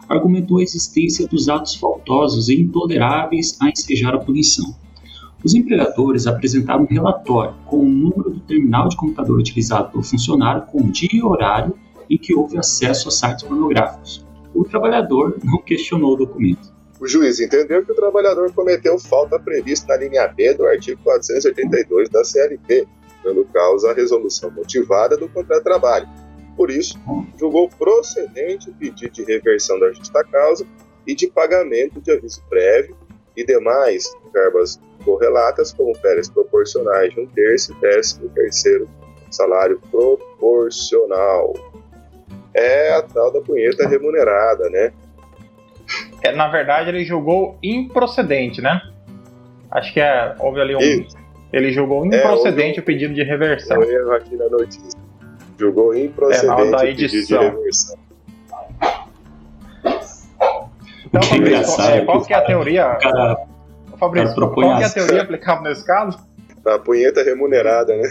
argumentou 0.07 0.59
a 0.59 0.63
existência 0.63 1.27
dos 1.27 1.49
atos 1.49 1.75
faltosos 1.75 2.49
e 2.49 2.61
intoleráveis 2.61 3.57
a 3.61 3.69
ensejar 3.69 4.13
a 4.13 4.19
punição. 4.19 4.75
Os 5.43 5.53
empregadores 5.53 6.27
apresentaram 6.27 6.83
um 6.83 6.87
relatório 6.87 7.55
com 7.65 7.79
o 7.79 7.89
número 7.89 8.31
do 8.31 8.39
terminal 8.41 8.89
de 8.89 8.97
computador 8.97 9.37
utilizado 9.39 9.91
pelo 9.91 10.03
funcionário 10.03 10.63
com 10.63 10.89
dia 10.89 11.09
e 11.13 11.23
horário 11.23 11.75
em 12.09 12.17
que 12.17 12.35
houve 12.35 12.57
acesso 12.57 13.09
a 13.09 13.11
sites 13.11 13.43
pornográficos. 13.43 14.25
O 14.53 14.63
trabalhador 14.63 15.37
não 15.43 15.61
questionou 15.61 16.13
o 16.13 16.17
documento. 16.17 16.75
O 16.99 17.07
juiz 17.07 17.39
entendeu 17.39 17.85
que 17.85 17.91
o 17.91 17.95
trabalhador 17.95 18.51
cometeu 18.53 18.97
falta 18.97 19.39
prevista 19.39 19.87
na 19.89 20.03
linha 20.03 20.27
B 20.27 20.53
do 20.55 20.65
artigo 20.65 20.99
482 21.03 22.09
da 22.09 22.23
CLT, 22.23 22.87
dando 23.23 23.45
causa 23.45 23.91
à 23.91 23.93
resolução 23.93 24.49
motivada 24.49 25.15
do 25.15 25.29
contrato 25.29 25.59
de 25.59 25.63
trabalho. 25.63 26.07
Por 26.55 26.71
isso, 26.71 26.97
julgou 27.39 27.69
procedente 27.69 28.69
o 28.69 28.73
pedido 28.73 29.11
de 29.11 29.23
reversão 29.25 29.79
da 29.79 29.91
justa 29.91 30.23
causa 30.23 30.65
e 31.05 31.13
de 31.13 31.27
pagamento 31.27 32.01
de 32.01 32.11
aviso 32.11 32.41
prévio 32.49 32.97
e 33.35 33.45
demais 33.45 34.11
verbas 34.33 34.79
correlatas, 35.05 35.71
como 35.71 35.93
férias 35.95 36.27
proporcionais 36.27 37.13
de 37.13 37.21
um 37.21 37.27
terço 37.27 37.73
e 37.73 37.79
décimo 37.79 38.27
terceiro 38.29 38.89
salário 39.29 39.79
proporcional 39.91 41.53
é 42.57 42.95
a 42.95 43.01
tal 43.03 43.31
da 43.31 43.39
punheta 43.39 43.87
remunerada, 43.87 44.69
né? 44.69 44.91
É, 46.23 46.31
na 46.33 46.47
verdade, 46.47 46.89
ele 46.89 47.05
julgou 47.05 47.57
improcedente, 47.61 48.61
né? 48.61 48.81
Acho 49.71 49.93
que 49.93 50.01
é, 50.01 50.35
houve 50.39 50.59
ali 50.59 50.75
um. 50.75 50.79
Isso. 50.79 51.15
Ele 51.53 51.71
julgou 51.71 52.03
é, 52.03 52.07
improcedente 52.07 52.79
é, 52.79 52.81
o 52.81 52.85
pedido 52.85 53.13
de 53.13 53.23
reversão. 53.23 53.79
Um 53.79 53.83
erro 53.83 54.11
aqui 54.13 54.35
na 54.35 54.49
notícia. 54.49 54.99
Julgou 55.57 55.95
improcedente 55.95 56.61
é, 56.61 56.75
o 56.75 56.79
pedido 56.79 57.25
de 57.25 57.37
reversão. 57.37 57.97
Então, 61.05 61.21
Fabrício, 61.23 61.75
qual, 61.75 61.89
é, 61.89 62.01
qual 62.01 62.25
que 62.25 62.33
é 62.33 62.37
a 62.37 62.41
teoria? 62.41 62.95
Cara, 62.95 63.37
Fabrício, 63.97 64.35
qual 64.35 64.77
que 64.77 64.83
é 64.83 64.85
a 64.85 64.89
teoria 64.89 65.21
aplicável 65.21 65.63
nesse 65.63 65.85
caso? 65.85 66.19
A 66.65 66.79
punheta 66.79 67.23
remunerada, 67.23 67.95
né? 67.95 68.09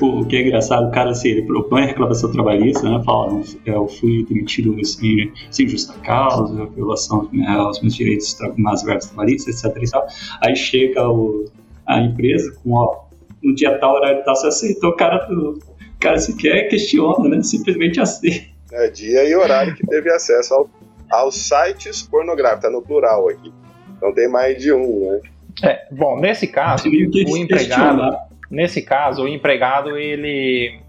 O 0.00 0.24
que 0.26 0.36
é 0.36 0.42
engraçado, 0.42 0.88
o 0.88 0.90
cara 0.90 1.10
assim, 1.10 1.28
ele 1.28 1.42
propõe 1.42 1.82
a 1.82 1.86
reclamação 1.86 2.30
trabalhista, 2.30 2.88
né? 2.88 3.02
Fala, 3.04 3.42
eu 3.64 3.88
fui 3.88 4.24
demitido 4.24 4.84
sem, 4.84 5.32
sem 5.50 5.68
justa 5.68 5.94
causa, 6.00 6.66
violação 6.66 7.28
né, 7.32 7.46
aos 7.48 7.80
meus 7.80 7.94
direitos 7.94 8.36
nas 8.56 8.82
verbas 8.82 9.06
trabalhistas, 9.06 9.64
etc. 9.64 9.82
E 9.82 9.90
tal. 9.90 10.06
Aí 10.42 10.56
chega 10.56 11.08
o, 11.08 11.44
a 11.86 12.00
empresa 12.00 12.54
com, 12.62 12.72
ó, 12.72 13.04
no 13.42 13.54
dia 13.54 13.78
tal, 13.78 13.94
horário 13.94 14.24
tal, 14.24 14.34
você 14.36 14.48
aceitou, 14.48 14.90
o 14.90 14.96
cara, 14.96 15.26
o 15.30 15.58
cara 15.98 16.18
sequer 16.18 16.68
questiona, 16.68 17.28
né? 17.28 17.42
Simplesmente 17.42 18.00
aceita. 18.00 18.54
É 18.72 18.90
dia 18.90 19.28
e 19.28 19.36
horário 19.36 19.74
que 19.76 19.86
teve 19.86 20.10
acesso 20.10 20.54
ao, 20.54 20.70
aos 21.10 21.36
sites 21.36 22.02
pornográficos, 22.02 22.62
tá 22.62 22.70
no 22.70 22.82
plural 22.82 23.28
aqui. 23.28 23.52
Então 23.96 24.12
tem 24.12 24.28
mais 24.28 24.60
de 24.60 24.72
um, 24.72 25.10
né? 25.10 25.20
É, 25.62 25.86
bom, 25.92 26.18
nesse 26.18 26.48
caso, 26.48 26.88
o 26.88 27.36
empregado, 27.36 28.16
Nesse 28.50 28.82
caso, 28.82 29.24
o 29.24 29.28
empregado 29.28 29.96
ele, 29.96 30.80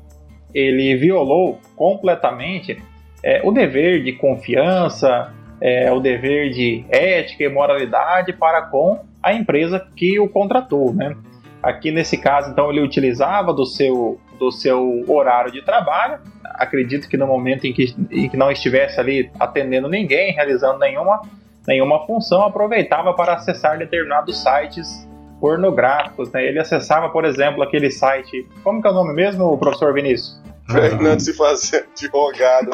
ele 0.54 0.96
violou 0.96 1.60
completamente 1.76 2.78
é, 3.24 3.42
o 3.44 3.52
dever 3.52 4.04
de 4.04 4.14
confiança, 4.14 5.34
é, 5.60 5.92
o 5.92 6.00
dever 6.00 6.52
de 6.52 6.86
ética 6.90 7.44
e 7.44 7.50
moralidade 7.50 8.34
para 8.34 8.62
com 8.64 9.00
a 9.22 9.34
empresa 9.34 9.86
que 9.96 10.20
o 10.20 10.30
contratou, 10.30 10.94
né? 10.94 11.16
Aqui 11.64 11.90
nesse 11.90 12.20
caso, 12.20 12.52
então, 12.52 12.70
ele 12.70 12.82
utilizava 12.82 13.52
do 13.52 13.66
seu, 13.66 14.20
do 14.38 14.52
seu 14.52 15.04
horário 15.08 15.52
de 15.52 15.64
trabalho, 15.64 16.20
acredito 16.44 17.10
que 17.10 17.18
no 17.18 17.26
momento 17.26 17.66
em 17.66 17.74
que, 17.74 17.96
em 18.12 18.30
que 18.30 18.38
não 18.38 18.52
estivesse 18.52 19.00
ali 19.00 19.32
atendendo 19.40 19.90
ninguém, 19.90 20.32
realizando 20.32 20.78
nenhuma, 20.78 21.22
nenhuma 21.68 22.06
função, 22.06 22.44
aproveitava 22.44 23.14
para 23.14 23.34
acessar 23.34 23.80
determinados 23.80 24.44
sites 24.44 25.08
pornográficos, 25.40 26.32
né? 26.32 26.46
Ele 26.46 26.60
acessava, 26.60 27.10
por 27.10 27.26
exemplo, 27.26 27.62
aquele 27.64 27.92
site. 27.92 28.48
Como 28.64 28.82
que 28.82 28.88
é 28.88 28.92
o 28.92 28.94
nome 28.94 29.14
mesmo, 29.14 29.58
professor 29.58 29.94
Vinícius? 29.94 30.40
Fernando 30.70 31.20
se 31.20 31.34
fazendo 31.34 31.86
advogado. 31.92 32.72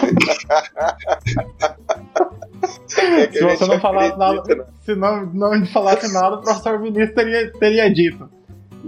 é 2.97 3.31
se 3.31 3.43
você 3.43 3.65
não 3.65 3.79
falasse 3.79 4.17
nada, 4.17 4.55
né? 4.55 4.65
se 4.81 4.95
não, 4.95 5.25
não 5.25 5.65
falasse 5.65 6.13
nada, 6.13 6.37
o 6.37 6.41
professor 6.41 6.79
Vinícius 6.79 7.13
teria, 7.13 7.51
teria 7.51 7.93
dito. 7.93 8.29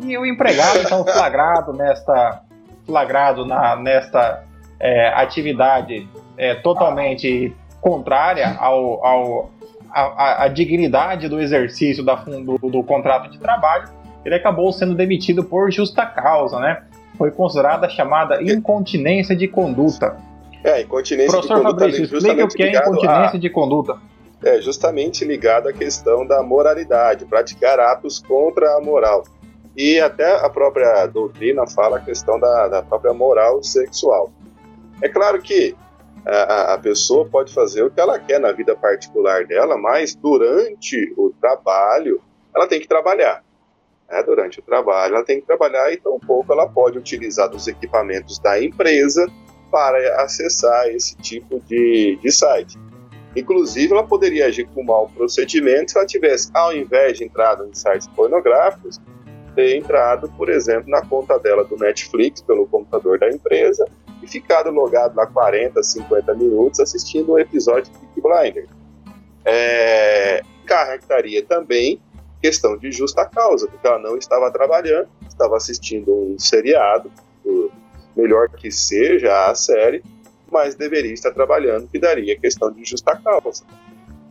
E 0.01 0.17
o 0.17 0.25
empregado, 0.25 0.79
então, 0.79 1.03
flagrado 1.05 1.73
nesta, 1.73 2.41
flagrado 2.85 3.45
na, 3.45 3.75
nesta 3.75 4.43
é, 4.79 5.09
atividade 5.09 6.07
é, 6.37 6.55
totalmente 6.55 7.53
contrária 7.79 8.55
ao, 8.57 9.05
ao, 9.05 9.51
a, 10.01 10.43
a, 10.45 10.47
dignidade 10.47 11.27
do 11.27 11.39
exercício 11.39 12.03
da, 12.03 12.15
do, 12.15 12.57
do 12.57 12.83
contrato 12.83 13.29
de 13.29 13.37
trabalho, 13.37 13.89
ele 14.25 14.35
acabou 14.35 14.71
sendo 14.71 14.95
demitido 14.95 15.43
por 15.43 15.71
justa 15.71 16.05
causa, 16.05 16.59
né? 16.59 16.83
Foi 17.17 17.29
considerada 17.29 17.85
a 17.85 17.89
chamada 17.89 18.41
incontinência 18.41 19.35
de 19.35 19.47
conduta. 19.47 20.17
É, 20.63 20.81
incontinência 20.81 21.31
Professor 21.31 21.57
de 21.57 21.63
conduta. 21.63 21.79
Fabrício, 21.79 22.03
explica 22.03 22.45
o 22.45 22.47
que 22.47 22.63
é 22.63 22.71
incontinência 22.71 23.37
a, 23.37 23.39
de 23.39 23.49
conduta. 23.49 23.97
É 24.43 24.61
justamente 24.61 25.23
ligado 25.23 25.69
à 25.69 25.73
questão 25.73 26.25
da 26.25 26.41
moralidade, 26.41 27.25
praticar 27.25 27.79
atos 27.79 28.19
contra 28.19 28.77
a 28.77 28.81
moral. 28.81 29.23
E 29.75 29.99
até 29.99 30.43
a 30.43 30.49
própria 30.49 31.05
doutrina 31.05 31.67
fala 31.67 31.97
a 31.97 31.99
questão 31.99 32.39
da, 32.39 32.67
da 32.67 32.81
própria 32.81 33.13
moral 33.13 33.61
sexual. 33.63 34.31
É 35.01 35.09
claro 35.09 35.41
que 35.41 35.75
a, 36.25 36.73
a, 36.73 36.77
pessoa 36.77 37.25
pode 37.25 37.53
fazer 37.53 37.83
o 37.83 37.91
que 37.91 37.99
ela 37.99 38.17
quer 38.17 38.39
na 38.39 38.51
vida 38.51 38.75
particular 38.75 39.45
dela, 39.45 39.77
mas 39.77 40.15
durante 40.15 41.13
o 41.17 41.31
trabalho 41.41 42.21
ela 42.55 42.67
tem 42.67 42.79
que 42.79 42.87
trabalhar. 42.87 43.43
Né? 44.09 44.23
Durante 44.23 44.59
o 44.59 44.63
trabalho 44.63 45.15
ela 45.15 45.25
tem 45.25 45.41
que 45.41 45.47
trabalhar 45.47 45.91
e 45.91 45.97
tampouco 45.97 46.53
ela 46.53 46.67
pode 46.67 46.97
utilizar 46.97 47.49
dos 47.49 47.67
equipamentos 47.67 48.39
da 48.39 48.61
empresa 48.61 49.27
para 49.69 50.23
acessar 50.23 50.87
esse 50.89 51.15
tipo 51.17 51.59
de, 51.61 52.17
de 52.21 52.31
site. 52.31 52.77
Inclusive, 53.35 53.91
ela 53.91 54.03
poderia 54.03 54.45
agir 54.45 54.67
com 54.67 54.83
mau 54.83 55.09
procedimento 55.09 55.91
se 55.91 55.97
ela 55.97 56.05
tivesse, 56.05 56.51
ao 56.53 56.71
invés 56.71 57.17
de 57.17 57.23
entrar 57.23 57.59
em 57.65 57.73
sites 57.73 58.07
pornográficos, 58.09 59.01
ter 59.55 59.75
entrado, 59.75 60.31
por 60.37 60.49
exemplo, 60.49 60.89
na 60.89 61.03
conta 61.03 61.39
dela 61.39 61.63
do 61.63 61.75
Netflix 61.75 62.41
pelo 62.41 62.67
computador 62.67 63.17
da 63.17 63.29
empresa 63.29 63.85
e 64.23 64.27
ficado 64.27 64.71
logado 64.71 65.15
lá 65.15 65.27
40, 65.27 65.81
50 65.83 66.33
minutos 66.35 66.79
assistindo 66.79 67.33
um 67.33 67.39
episódio 67.39 67.91
de 67.91 67.99
Big 67.99 68.21
Blinder. 68.21 68.67
É, 69.45 70.41
também 71.47 72.01
questão 72.41 72.77
de 72.77 72.91
justa 72.91 73.25
causa, 73.25 73.67
porque 73.67 73.85
ela 73.87 73.99
não 73.99 74.17
estava 74.17 74.51
trabalhando, 74.51 75.07
estava 75.27 75.55
assistindo 75.55 76.13
um 76.13 76.37
seriado, 76.37 77.09
melhor 78.15 78.49
que 78.49 78.69
seja 78.69 79.49
a 79.49 79.55
série, 79.55 80.03
mas 80.51 80.75
deveria 80.75 81.13
estar 81.13 81.31
trabalhando, 81.31 81.87
que 81.87 81.97
daria 81.97 82.37
questão 82.37 82.71
de 82.71 82.83
justa 82.83 83.15
causa. 83.15 83.63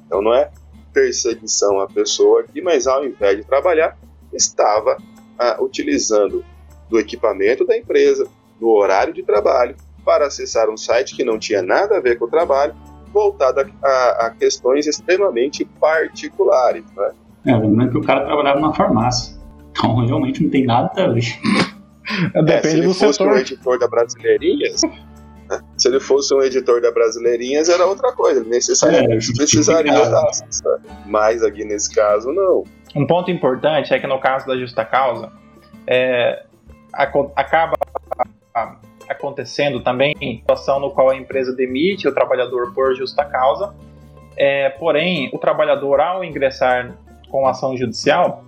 Então 0.07 0.20
não 0.20 0.34
é 0.34 0.51
perseguição 0.93 1.80
à 1.80 1.88
pessoa 1.88 2.43
aqui, 2.43 2.61
mas 2.61 2.86
ao 2.86 3.05
invés 3.05 3.38
de 3.38 3.45
trabalhar, 3.45 3.99
estava 4.32 4.97
ah, 5.38 5.57
utilizando 5.61 6.45
do 6.88 6.99
equipamento 6.99 7.64
da 7.64 7.76
empresa, 7.76 8.28
do 8.62 8.70
horário 8.70 9.12
de 9.12 9.24
trabalho, 9.24 9.74
para 10.04 10.26
acessar 10.26 10.70
um 10.70 10.76
site 10.76 11.16
que 11.16 11.24
não 11.24 11.36
tinha 11.36 11.60
nada 11.60 11.96
a 11.96 12.00
ver 12.00 12.16
com 12.16 12.26
o 12.26 12.28
trabalho, 12.28 12.72
voltado 13.12 13.60
a, 13.60 13.86
a, 13.86 14.26
a 14.26 14.30
questões 14.30 14.86
extremamente 14.86 15.64
particulares. 15.64 16.84
Né? 16.96 17.10
É, 17.46 17.56
lembrando 17.56 17.90
que 17.90 17.98
o 17.98 18.02
cara 18.02 18.24
trabalhava 18.24 18.60
numa 18.60 18.72
farmácia. 18.72 19.36
Então 19.72 19.96
realmente 20.06 20.44
não 20.44 20.50
tem 20.50 20.64
nada 20.64 20.90
a 20.96 21.08
ver. 21.08 21.24
É, 22.34 22.42
Depende 22.42 22.68
se 22.68 22.76
ele 22.76 22.86
do 22.86 22.94
fosse 22.94 23.18
setor. 23.18 23.32
um 23.32 23.36
editor 23.36 23.78
da 23.78 23.88
Brasileirinhas, 23.88 24.82
né? 24.82 25.60
se 25.76 25.88
ele 25.88 26.00
fosse 26.00 26.34
um 26.34 26.40
editor 26.40 26.80
da 26.80 26.92
Brasileirinhas, 26.92 27.68
era 27.68 27.84
outra 27.84 28.12
coisa. 28.12 28.40
Ele 28.40 28.50
necessariamente 28.50 29.30
é, 29.30 29.34
precisaria 29.34 29.92
da 29.92 30.30
Mas 31.06 31.42
aqui 31.42 31.64
nesse 31.64 31.92
caso, 31.92 32.32
não. 32.32 32.64
Um 32.94 33.06
ponto 33.06 33.30
importante 33.30 33.92
é 33.92 33.98
que 33.98 34.06
no 34.06 34.20
caso 34.20 34.46
da 34.46 34.56
justa 34.56 34.84
causa, 34.84 35.32
é, 35.86 36.44
acaba 36.92 37.74
acontecendo 39.09 39.80
também 39.80 40.14
situação 40.18 40.80
no 40.80 40.90
qual 40.90 41.11
a 41.11 41.16
empresa 41.16 41.55
demite 41.55 42.07
o 42.09 42.14
trabalhador 42.14 42.72
por 42.74 42.94
justa 42.94 43.24
causa, 43.24 43.74
é, 44.36 44.70
porém, 44.70 45.30
o 45.32 45.38
trabalhador, 45.38 46.00
ao 46.00 46.24
ingressar 46.24 46.94
com 47.30 47.46
ação 47.46 47.76
judicial, 47.76 48.44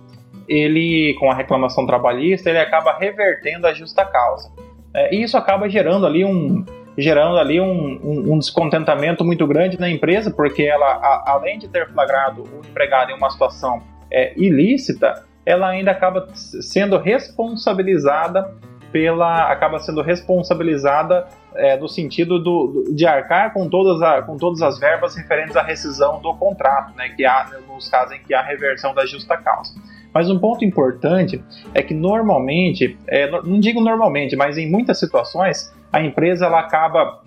ele, 0.47 1.15
com 1.19 1.29
a 1.29 1.35
reclamação 1.35 1.85
trabalhista, 1.85 2.49
ele 2.49 2.59
acaba 2.59 2.97
revertendo 2.97 3.67
a 3.67 3.73
justa 3.73 4.05
causa. 4.05 4.51
É, 4.93 5.13
e 5.13 5.23
isso 5.23 5.37
acaba 5.37 5.67
gerando 5.69 6.05
ali 6.05 6.23
um, 6.23 6.63
gerando 6.97 7.37
ali 7.37 7.59
um, 7.59 7.99
um, 8.03 8.33
um, 8.33 8.39
descontentamento 8.39 9.23
muito 9.25 9.45
grande 9.45 9.79
na 9.79 9.89
empresa, 9.89 10.31
porque 10.31 10.63
ela, 10.63 10.85
a, 10.85 11.31
além 11.31 11.59
de 11.59 11.67
ter 11.67 11.91
flagrado 11.91 12.43
o 12.43 12.59
empregado 12.65 13.11
em 13.11 13.15
uma 13.15 13.29
situação 13.29 13.81
é, 14.09 14.33
ilícita, 14.37 15.25
ela 15.45 15.69
ainda 15.69 15.91
acaba 15.91 16.27
sendo 16.33 16.97
responsabilizada 16.97 18.55
pela 18.91 19.51
acaba 19.51 19.79
sendo 19.79 20.01
responsabilizada 20.01 21.27
é, 21.55 21.77
no 21.77 21.87
sentido 21.87 22.39
do, 22.39 22.85
de 22.93 23.05
arcar 23.05 23.53
com 23.53 23.69
todas, 23.69 24.01
a, 24.01 24.21
com 24.21 24.37
todas 24.37 24.61
as 24.61 24.77
verbas 24.79 25.15
referentes 25.15 25.55
à 25.55 25.63
rescisão 25.63 26.21
do 26.21 26.33
contrato, 26.35 26.95
né, 26.95 27.09
que 27.09 27.25
há 27.25 27.49
nos 27.67 27.87
casos 27.87 28.15
em 28.15 28.19
que 28.19 28.33
há 28.33 28.41
reversão 28.41 28.93
da 28.93 29.05
justa 29.05 29.37
causa. 29.37 29.73
Mas 30.13 30.29
um 30.29 30.39
ponto 30.39 30.63
importante 30.63 31.43
é 31.73 31.81
que 31.81 31.93
normalmente, 31.93 32.97
é, 33.07 33.29
não 33.29 33.59
digo 33.59 33.81
normalmente, 33.81 34.35
mas 34.35 34.57
em 34.57 34.69
muitas 34.69 34.99
situações, 34.99 35.73
a 35.91 36.01
empresa 36.01 36.45
ela 36.45 36.59
acaba, 36.59 37.21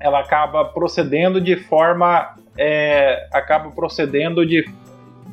ela 0.00 0.20
acaba 0.20 0.64
procedendo 0.64 1.40
de 1.40 1.56
forma 1.56 2.34
é, 2.58 3.28
acaba 3.32 3.70
procedendo 3.70 4.46
de, 4.46 4.64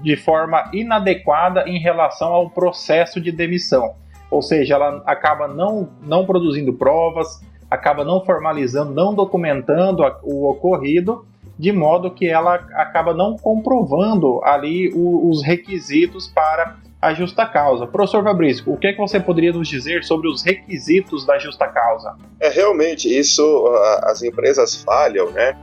de 0.02 0.16
forma 0.16 0.70
inadequada 0.74 1.64
em 1.68 1.80
relação 1.80 2.34
ao 2.34 2.50
processo 2.50 3.22
de 3.22 3.32
demissão. 3.32 3.96
Ou 4.34 4.42
seja, 4.42 4.74
ela 4.74 5.04
acaba 5.06 5.48
não, 5.48 5.88
não 6.02 6.26
produzindo 6.26 6.74
provas, 6.74 7.40
acaba 7.70 8.04
não 8.04 8.26
formalizando, 8.26 8.92
não 8.92 9.14
documentando 9.14 10.04
o 10.24 10.50
ocorrido, 10.50 11.24
de 11.58 11.72
modo 11.72 12.10
que 12.10 12.26
ela 12.26 12.56
acaba 12.74 13.14
não 13.14 13.38
comprovando 13.38 14.44
ali 14.44 14.92
os 14.96 15.44
requisitos 15.44 16.28
para 16.28 16.78
a 17.00 17.14
justa 17.14 17.46
causa. 17.46 17.86
Professor 17.86 18.24
Fabrício, 18.24 18.64
o 18.74 18.76
que, 18.76 18.88
é 18.88 18.94
que 18.94 18.98
você 18.98 19.20
poderia 19.20 19.54
nos 19.54 19.68
dizer 19.68 20.04
sobre 20.04 20.28
os 20.28 20.42
requisitos 20.42 21.26
da 21.28 21.38
justa 21.38 21.68
causa? 21.68 22.16
É 22.40 22.50
realmente 22.50 23.08
isso, 23.08 23.68
as 24.04 24.24
empresas 24.24 24.82
falham, 24.84 25.30
né? 25.30 25.56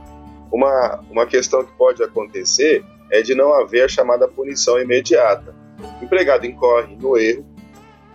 Uma, 0.49 1.01
uma 1.09 1.25
questão 1.25 1.63
que 1.65 1.71
pode 1.73 2.01
acontecer 2.01 2.85
é 3.11 3.21
de 3.21 3.35
não 3.35 3.53
haver 3.53 3.83
a 3.83 3.87
chamada 3.89 4.29
punição 4.29 4.79
imediata. 4.79 5.53
O 5.99 6.05
empregado 6.05 6.45
incorre 6.45 6.95
no 6.95 7.17
erro, 7.17 7.45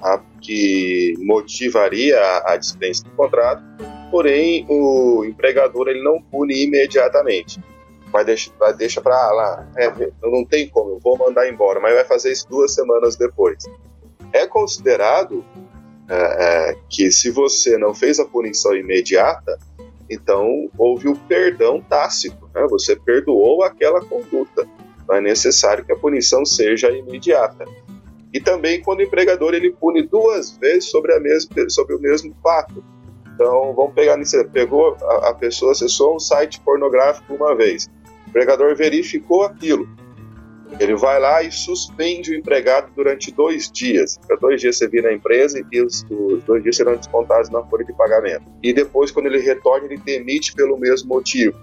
a, 0.07 0.23
que 0.41 1.15
motivaria 1.19 2.19
a, 2.45 2.57
dispensa 2.57 3.03
do 3.03 3.11
contrato, 3.11 3.63
porém 4.11 4.65
o 4.69 5.25
empregador 5.25 5.89
ele 5.89 6.03
não 6.03 6.23
pune 6.23 6.65
imediatamente. 6.65 7.61
Vai 8.13 8.25
deixar, 8.25 8.53
vai 8.57 8.73
deixar 8.73 9.01
para 9.01 9.33
lá, 9.33 9.69
é, 9.77 9.93
não 10.23 10.45
tem 10.45 10.69
como, 10.69 10.91
eu 10.91 11.01
vou 11.01 11.19
mandar 11.19 11.49
embora, 11.49 11.81
mas 11.81 11.93
vai 11.93 12.05
fazer 12.05 12.31
isso 12.31 12.49
duas 12.49 12.73
semanas 12.73 13.17
depois. 13.17 13.65
É 14.33 14.47
considerado 14.47 15.45
é, 16.09 16.15
é, 16.71 16.77
que 16.89 17.11
se 17.11 17.31
você 17.31 17.77
não 17.77 17.93
fez 17.93 18.21
a 18.21 18.25
punição 18.25 18.77
imediata, 18.77 19.59
então 20.09 20.71
houve 20.79 21.09
o 21.09 21.17
perdão 21.17 21.81
tácito, 21.81 22.49
né? 22.55 22.65
você 22.71 22.95
perdoou 22.95 23.65
aquela 23.65 24.01
conduta. 24.01 24.67
Não 25.09 25.17
é 25.17 25.21
necessário 25.21 25.85
que 25.85 25.93
a 25.93 25.97
punição 25.97 26.45
seja 26.45 26.91
imediata. 26.91 27.65
E 28.33 28.41
também 28.41 28.83
quando 28.83 29.01
o 29.01 29.03
empregador 29.03 29.55
ele 29.55 29.71
pune 29.71 30.03
duas 30.03 30.57
vezes 30.59 30.91
sobre, 30.91 31.15
a 31.15 31.21
mesma, 31.21 31.69
sobre 31.69 31.95
o 31.95 32.01
mesmo 32.01 32.35
fato. 32.43 32.85
Então, 33.35 33.75
vamos 33.75 33.95
pegar 33.95 34.17
nisso. 34.17 34.43
Pegou 34.49 34.97
a, 35.03 35.31
a 35.31 35.35
pessoa, 35.35 35.73
acessou 35.73 36.17
um 36.17 36.19
site 36.19 36.61
pornográfico 36.61 37.35
uma 37.35 37.55
vez. 37.55 37.89
O 38.27 38.31
empregador 38.31 38.75
verificou 38.75 39.43
aquilo. 39.43 39.89
Ele 40.81 40.97
vai 40.97 41.21
lá 41.21 41.43
e 41.43 41.51
suspende 41.51 42.33
o 42.33 42.35
empregado 42.35 42.91
durante 42.95 43.31
dois 43.31 43.71
dias. 43.71 44.19
Para 44.27 44.37
dois 44.37 44.61
dias 44.61 44.77
você 44.77 44.89
vir 44.89 45.03
na 45.03 45.13
empresa 45.13 45.65
e 45.71 45.81
os, 45.81 46.05
os, 46.11 46.43
dois 46.45 46.63
dias 46.63 46.77
serão 46.77 46.97
descontados 46.97 47.49
na 47.51 47.63
folha 47.65 47.85
de 47.85 47.93
pagamento. 47.93 48.45
E 48.63 48.73
depois, 48.73 49.11
quando 49.11 49.27
ele 49.27 49.39
retorna, 49.39 49.87
ele 49.87 49.99
demite 49.99 50.53
pelo 50.55 50.77
mesmo 50.77 51.09
motivo. 51.09 51.57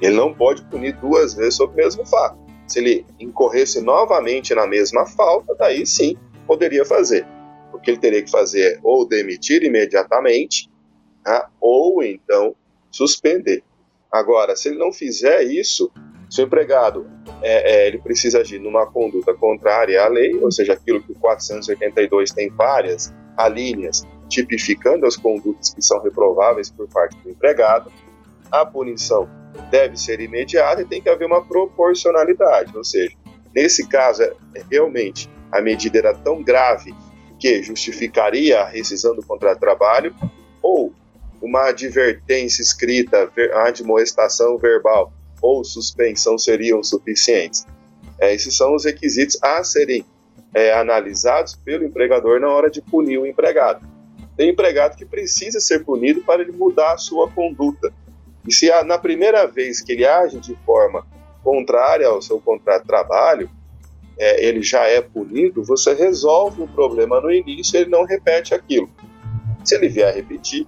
Ele 0.00 0.14
não 0.14 0.34
pode 0.34 0.62
punir 0.66 0.94
duas 0.96 1.34
vezes 1.34 1.54
sobre 1.54 1.80
o 1.80 1.84
mesmo 1.84 2.04
fato. 2.06 2.45
Se 2.66 2.78
ele 2.80 3.06
incorresse 3.20 3.80
novamente 3.80 4.54
na 4.54 4.66
mesma 4.66 5.06
falta, 5.06 5.54
daí 5.54 5.86
sim 5.86 6.16
poderia 6.46 6.84
fazer. 6.84 7.26
O 7.72 7.78
que 7.78 7.90
ele 7.90 7.98
teria 7.98 8.22
que 8.22 8.30
fazer 8.30 8.74
é 8.74 8.80
ou 8.82 9.06
demitir 9.06 9.62
imediatamente, 9.62 10.70
tá? 11.22 11.48
ou 11.60 12.02
então 12.02 12.54
suspender. 12.90 13.62
Agora, 14.10 14.56
se 14.56 14.68
ele 14.68 14.78
não 14.78 14.92
fizer 14.92 15.42
isso, 15.42 15.92
se 16.30 16.40
o 16.40 16.44
empregado 16.44 17.06
é, 17.42 17.84
é, 17.84 17.86
ele 17.86 17.98
precisa 17.98 18.40
agir 18.40 18.58
numa 18.58 18.86
conduta 18.86 19.34
contrária 19.34 20.02
à 20.02 20.08
lei, 20.08 20.34
ou 20.36 20.50
seja, 20.50 20.72
aquilo 20.72 21.02
que 21.02 21.12
o 21.12 21.14
482 21.16 22.32
tem 22.32 22.50
várias 22.50 23.12
alíneas 23.36 24.04
tipificando 24.28 25.06
as 25.06 25.16
condutas 25.16 25.72
que 25.72 25.82
são 25.82 26.02
reprováveis 26.02 26.70
por 26.70 26.88
parte 26.88 27.16
do 27.18 27.30
empregado, 27.30 27.92
a 28.50 28.64
punição 28.64 29.28
deve 29.70 29.96
ser 29.96 30.20
imediata 30.20 30.82
e 30.82 30.84
tem 30.84 31.00
que 31.00 31.08
haver 31.08 31.26
uma 31.26 31.44
proporcionalidade, 31.44 32.76
ou 32.76 32.84
seja, 32.84 33.14
nesse 33.54 33.88
caso, 33.88 34.22
é, 34.22 34.32
é, 34.54 34.62
realmente 34.70 35.30
a 35.50 35.60
medida 35.60 35.98
era 35.98 36.14
tão 36.14 36.42
grave 36.42 36.94
que 37.38 37.62
justificaria 37.62 38.60
a 38.60 38.68
rescisão 38.68 39.14
do 39.14 39.24
contrato 39.24 39.54
de 39.54 39.60
trabalho 39.60 40.14
ou 40.62 40.92
uma 41.40 41.68
advertência 41.68 42.62
escrita, 42.62 43.30
a 43.52 43.68
admoestação 43.68 44.56
verbal 44.58 45.12
ou 45.40 45.62
suspensão 45.62 46.38
seriam 46.38 46.82
suficientes. 46.82 47.66
É, 48.18 48.34
esses 48.34 48.56
são 48.56 48.74
os 48.74 48.84
requisitos 48.84 49.38
a 49.42 49.62
serem 49.62 50.04
é, 50.54 50.72
analisados 50.72 51.54
pelo 51.56 51.84
empregador 51.84 52.40
na 52.40 52.48
hora 52.48 52.70
de 52.70 52.80
punir 52.80 53.18
o 53.18 53.26
empregado. 53.26 53.86
Tem 54.36 54.50
empregado 54.50 54.96
que 54.96 55.04
precisa 55.04 55.60
ser 55.60 55.84
punido 55.84 56.22
para 56.22 56.42
ele 56.42 56.52
mudar 56.52 56.94
a 56.94 56.98
sua 56.98 57.30
conduta. 57.30 57.92
E 58.46 58.52
se 58.52 58.70
na 58.84 58.98
primeira 58.98 59.46
vez 59.46 59.80
que 59.80 59.92
ele 59.92 60.06
age 60.06 60.38
de 60.38 60.54
forma 60.64 61.06
contrária 61.42 62.06
ao 62.06 62.22
seu 62.22 62.40
contrato 62.40 62.82
de 62.82 62.88
trabalho, 62.88 63.50
é, 64.18 64.46
ele 64.46 64.62
já 64.62 64.84
é 64.84 65.00
punido, 65.00 65.62
você 65.62 65.94
resolve 65.94 66.62
o 66.62 66.68
problema 66.68 67.20
no 67.20 67.30
início 67.30 67.78
ele 67.78 67.90
não 67.90 68.04
repete 68.04 68.54
aquilo. 68.54 68.88
Se 69.64 69.74
ele 69.74 69.88
vier 69.88 70.08
a 70.08 70.12
repetir, 70.12 70.66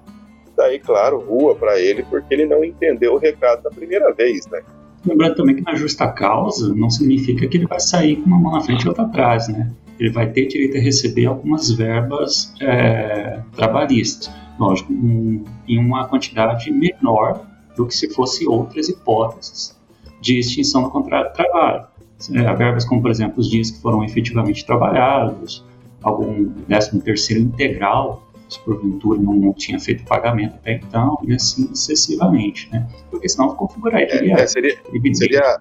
daí, 0.57 0.79
claro, 0.79 1.21
rua 1.21 1.55
para 1.55 1.81
ele, 1.81 2.03
porque 2.03 2.35
ele 2.35 2.45
não 2.45 2.65
entendeu 2.65 3.15
o 3.15 3.19
recado 3.19 3.63
da 3.63 3.71
primeira 3.71 4.13
vez, 4.13 4.47
né? 4.49 4.61
Lembrando 5.07 5.37
também 5.37 5.55
que 5.55 5.63
na 5.63 5.75
justa 5.77 6.09
causa 6.09 6.75
não 6.75 6.91
significa 6.91 7.47
que 7.47 7.57
ele 7.57 7.67
vai 7.67 7.81
sair 7.81 8.17
com 8.17 8.27
uma 8.27 8.39
mão 8.39 8.53
na 8.53 8.61
frente 8.61 8.85
e 8.85 8.89
outra 8.89 9.05
atrás, 9.05 9.49
né? 9.49 9.71
Ele 9.99 10.11
vai 10.11 10.31
ter 10.31 10.47
direito 10.47 10.77
a 10.77 10.81
receber 10.81 11.27
algumas 11.27 11.71
verbas 11.71 12.53
é, 12.61 13.41
trabalhistas, 13.55 14.31
lógico, 14.59 14.93
um, 14.93 15.45
em 15.67 15.79
uma 15.79 16.07
quantidade 16.09 16.71
menor 16.73 17.48
do 17.79 17.87
que 17.87 17.95
se 17.95 18.11
fosse 18.11 18.47
outras 18.47 18.89
hipóteses 18.89 19.79
de 20.21 20.41
extinção 20.41 20.83
do 20.83 20.91
contrato 20.91 21.29
de 21.29 21.35
trabalho. 21.35 21.87
É, 22.35 22.55
verbas 22.55 22.85
como, 22.85 23.01
por 23.01 23.11
exemplo, 23.11 23.39
os 23.39 23.49
dias 23.49 23.71
que 23.71 23.81
foram 23.81 24.03
efetivamente 24.03 24.67
trabalhados, 24.67 25.65
algum 26.03 26.51
13 26.67 27.01
terceiro 27.03 27.43
integral, 27.45 28.29
se 28.49 28.59
porventura 28.61 29.21
não, 29.21 29.35
não 29.35 29.53
tinha 29.53 29.79
feito 29.79 30.05
pagamento 30.05 30.57
até 30.57 30.73
então, 30.73 31.17
e 31.23 31.33
assim 31.33 31.69
sucessivamente, 31.69 32.69
né? 32.73 32.89
Porque 33.11 33.29
senão 33.29 33.55
configuraria. 33.55 34.09
É, 34.11 34.43
é, 34.43 34.47
seria, 34.49 34.77
seria 35.15 35.61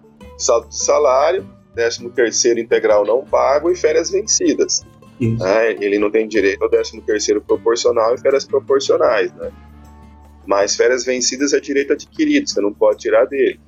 salário, 0.72 1.45
13 1.76 2.09
terceiro 2.09 2.59
integral 2.59 3.05
não 3.05 3.24
pago 3.24 3.70
e 3.70 3.76
férias 3.76 4.09
vencidas. 4.09 4.84
Né? 5.20 5.72
Ele 5.80 5.99
não 5.99 6.09
tem 6.09 6.28
direito 6.28 6.63
ao 6.63 6.70
13 6.70 7.01
terceiro 7.01 7.41
proporcional 7.41 8.15
e 8.15 8.18
férias 8.20 8.45
proporcionais, 8.45 9.32
né? 9.34 9.51
Mas 10.47 10.77
férias 10.77 11.05
vencidas 11.05 11.53
é 11.53 11.59
direito 11.59 11.91
adquirido, 11.91 12.49
você 12.49 12.61
não 12.61 12.73
pode 12.73 12.99
tirar 12.99 13.25
dele. 13.25 13.59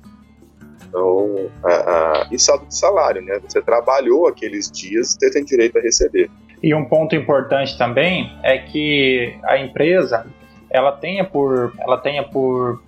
Então, 0.88 1.50
a, 1.62 1.72
a, 1.72 2.28
e 2.32 2.38
saldo 2.38 2.66
de 2.66 2.74
salário, 2.74 3.22
né? 3.22 3.38
Você 3.46 3.60
trabalhou 3.60 4.26
aqueles 4.26 4.70
dias, 4.70 5.16
você 5.18 5.30
tem 5.30 5.44
direito 5.44 5.78
a 5.78 5.80
receber. 5.82 6.30
E 6.62 6.74
um 6.74 6.86
ponto 6.86 7.14
importante 7.14 7.76
também 7.76 8.32
é 8.42 8.58
que 8.58 9.38
a 9.44 9.58
empresa 9.58 10.26
ela 10.70 10.92
tenha 10.92 11.24
por, 11.24 11.72
ela 11.78 11.98
tenha 11.98 12.22
por, 12.22 12.82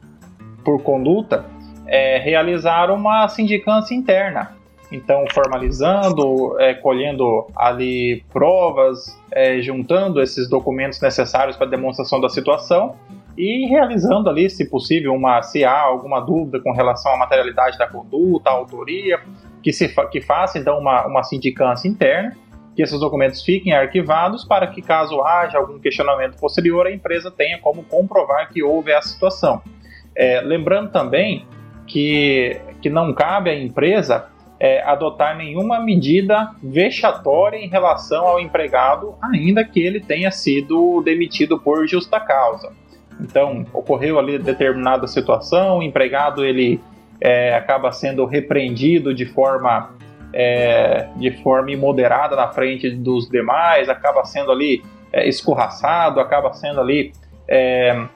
por 0.65 0.83
conduta 0.83 1.45
é, 1.87 2.19
realizar 2.19 2.91
uma 2.91 3.29
sindicância 3.29 3.95
interna. 3.95 4.57
Então, 4.91 5.25
formalizando, 5.33 6.61
é, 6.61 6.75
colhendo 6.75 7.47
ali 7.57 8.25
provas, 8.33 9.19
é, 9.31 9.61
juntando 9.63 10.21
esses 10.21 10.49
documentos 10.49 11.01
necessários 11.01 11.57
para 11.57 11.67
demonstração 11.67 12.21
da 12.21 12.29
situação 12.29 12.97
e 13.37 13.67
realizando 13.67 14.29
ali, 14.29 14.49
se 14.51 14.69
possível, 14.69 15.15
uma 15.15 15.43
se 15.43 15.65
há 15.65 15.81
alguma 15.81 16.21
dúvida 16.21 16.61
com 16.61 16.73
relação 16.73 17.13
à 17.15 17.17
materialidade 17.17 17.79
da 17.79 17.87
conduta, 17.87 18.51
à 18.51 18.53
autoria, 18.53 19.21
que 19.63 19.73
se 19.73 19.89
fa 19.89 20.07
que 20.07 20.21
faça 20.21 20.59
então 20.59 20.79
uma, 20.79 21.07
uma 21.07 21.23
sindicância 21.23 21.89
interna 21.89 22.37
que 22.75 22.83
esses 22.83 22.99
documentos 22.99 23.43
fiquem 23.43 23.73
arquivados 23.73 24.45
para 24.45 24.67
que, 24.67 24.81
caso 24.81 25.23
haja 25.23 25.59
algum 25.59 25.79
questionamento 25.79 26.39
posterior, 26.39 26.87
a 26.87 26.93
empresa 26.93 27.31
tenha 27.31 27.59
como 27.59 27.83
comprovar 27.85 28.51
que 28.51 28.63
houve 28.63 28.91
essa 28.91 29.09
situação. 29.09 29.63
É, 30.15 30.41
lembrando 30.41 30.91
também 30.91 31.47
que, 31.87 32.59
que 32.81 32.89
não 32.89 33.13
cabe 33.13 33.51
à 33.51 33.55
empresa 33.55 34.27
é, 34.59 34.83
adotar 34.83 35.37
nenhuma 35.37 35.81
medida 35.81 36.53
vexatória 36.63 37.59
em 37.59 37.69
relação 37.69 38.27
ao 38.27 38.41
empregado, 38.41 39.15
ainda 39.21 39.65
que 39.65 39.81
ele 39.81 40.01
tenha 40.01 40.31
sido 40.31 41.03
demitido 41.03 41.59
por 41.59 41.87
justa 41.87 42.21
causa. 42.21 42.73
Então, 43.21 43.67
ocorreu 43.73 44.19
ali 44.19 44.39
determinada 44.39 45.07
situação, 45.07 45.79
o 45.79 45.83
empregado 45.83 46.45
ele 46.45 46.81
é, 47.21 47.55
acaba 47.55 47.93
sendo 47.93 48.25
repreendido 48.25 49.15
de 49.15 49.25
forma 49.27 49.91
é, 50.33 51.09
de 51.17 51.31
forma 51.43 51.71
imoderada 51.71 52.35
na 52.35 52.49
frente 52.49 52.91
dos 52.91 53.29
demais, 53.29 53.89
acaba 53.89 54.25
sendo 54.25 54.51
ali 54.51 54.83
é, 55.13 55.29
escorraçado, 55.29 56.21
acaba 56.21 56.53
sendo 56.55 56.81
ali 56.81 57.13
é, 57.47 58.07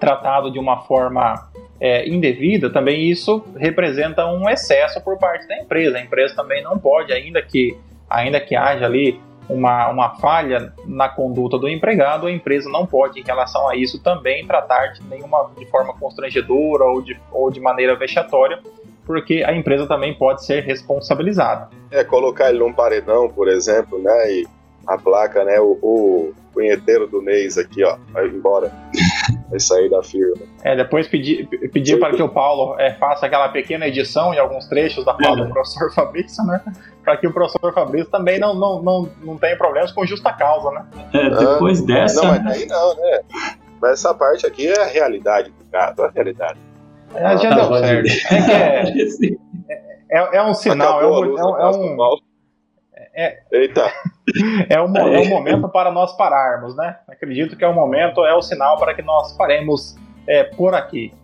tratado 0.00 0.50
de 0.50 0.58
uma 0.58 0.82
forma 0.82 1.48
é, 1.80 2.08
indevida, 2.08 2.70
também 2.70 3.08
isso 3.08 3.44
representa 3.56 4.26
um 4.26 4.48
excesso 4.48 5.00
por 5.02 5.18
parte 5.18 5.46
da 5.46 5.56
empresa. 5.58 5.98
A 5.98 6.00
empresa 6.00 6.34
também 6.34 6.62
não 6.62 6.78
pode, 6.78 7.12
ainda 7.12 7.40
que, 7.42 7.76
ainda 8.08 8.40
que 8.40 8.56
haja 8.56 8.86
ali 8.86 9.20
uma, 9.48 9.88
uma 9.88 10.16
falha 10.16 10.72
na 10.86 11.08
conduta 11.08 11.58
do 11.58 11.68
empregado, 11.68 12.26
a 12.26 12.32
empresa 12.32 12.68
não 12.68 12.86
pode, 12.86 13.20
em 13.20 13.22
relação 13.22 13.68
a 13.68 13.76
isso, 13.76 14.02
também 14.02 14.46
tratar 14.46 14.88
de 14.88 15.02
nenhuma 15.04 15.50
de 15.56 15.66
forma 15.66 15.92
constrangedora 15.94 16.84
ou 16.84 17.00
de, 17.00 17.18
ou 17.30 17.50
de 17.50 17.60
maneira 17.60 17.94
vexatória, 17.96 18.60
porque 19.04 19.44
a 19.46 19.54
empresa 19.54 19.86
também 19.86 20.14
pode 20.14 20.44
ser 20.44 20.64
responsabilizada. 20.64 21.68
É, 21.90 22.02
colocar 22.02 22.50
ele 22.50 22.58
num 22.58 22.72
paredão, 22.72 23.28
por 23.28 23.48
exemplo, 23.48 23.98
né, 23.98 24.32
e 24.32 24.46
a 24.86 24.98
placa, 24.98 25.44
né, 25.44 25.60
o, 25.60 25.78
o 25.82 26.34
punheteiro 26.52 27.06
do 27.06 27.22
mês 27.22 27.56
aqui, 27.56 27.84
ó, 27.84 27.96
vai 28.12 28.26
embora, 28.26 28.72
vai 29.48 29.60
sair 29.60 29.88
da 29.88 30.02
firma. 30.02 30.36
É, 30.62 30.76
depois 30.76 31.08
pedir, 31.08 31.46
pedir 31.72 31.98
para 31.98 32.14
que 32.14 32.22
o 32.22 32.28
Paulo 32.28 32.78
é, 32.78 32.92
faça 32.94 33.26
aquela 33.26 33.48
pequena 33.48 33.86
edição 33.86 34.34
em 34.34 34.38
alguns 34.38 34.66
trechos 34.66 35.04
da 35.04 35.14
fala 35.14 35.44
do 35.44 35.52
professor 35.52 35.92
Fabrício, 35.94 36.44
né, 36.44 36.60
para 37.02 37.16
que 37.16 37.26
o 37.26 37.32
professor 37.32 37.72
Fabrício 37.72 38.10
também 38.10 38.38
não, 38.38 38.54
não, 38.54 38.82
não, 38.82 39.08
não 39.22 39.38
tenha 39.38 39.56
problemas 39.56 39.92
com 39.92 40.04
justa 40.06 40.32
causa, 40.32 40.70
né. 40.70 40.84
É, 41.12 41.30
depois 41.30 41.82
ah, 41.82 41.86
dessa... 41.86 42.22
Não, 42.22 42.28
mas 42.30 42.44
daí 42.44 42.66
não, 42.66 42.96
né, 42.96 43.20
mas 43.80 43.92
essa 43.92 44.14
parte 44.14 44.46
aqui 44.46 44.68
é 44.68 44.80
a 44.80 44.86
realidade 44.86 45.50
do 45.50 45.64
caso, 45.70 46.02
a 46.02 46.10
realidade. 46.10 46.58
É, 47.14 47.36
já 47.38 47.54
deu 47.54 47.78
certo. 47.78 48.08
É, 48.30 48.90
é, 50.10 50.18
é, 50.18 50.36
é, 50.36 50.42
um 50.42 50.54
sinal, 50.54 51.00
é 51.00 51.06
um, 51.06 51.38
é, 51.38 51.70
um, 51.70 52.16
é, 53.16 53.38
Eita. 53.50 53.90
É 54.68 54.82
um, 54.82 54.94
é 54.96 55.20
um 55.20 55.28
momento 55.28 55.68
para 55.68 55.90
nós 55.92 56.16
pararmos, 56.16 56.76
né? 56.76 56.96
Acredito 57.08 57.56
que 57.56 57.64
é 57.64 57.68
o 57.68 57.72
momento, 57.72 58.24
é 58.24 58.34
o 58.34 58.42
sinal 58.42 58.76
para 58.76 58.92
que 58.92 59.00
nós 59.00 59.32
paremos 59.36 59.94
é, 60.26 60.42
por 60.42 60.74
aqui. 60.74 61.14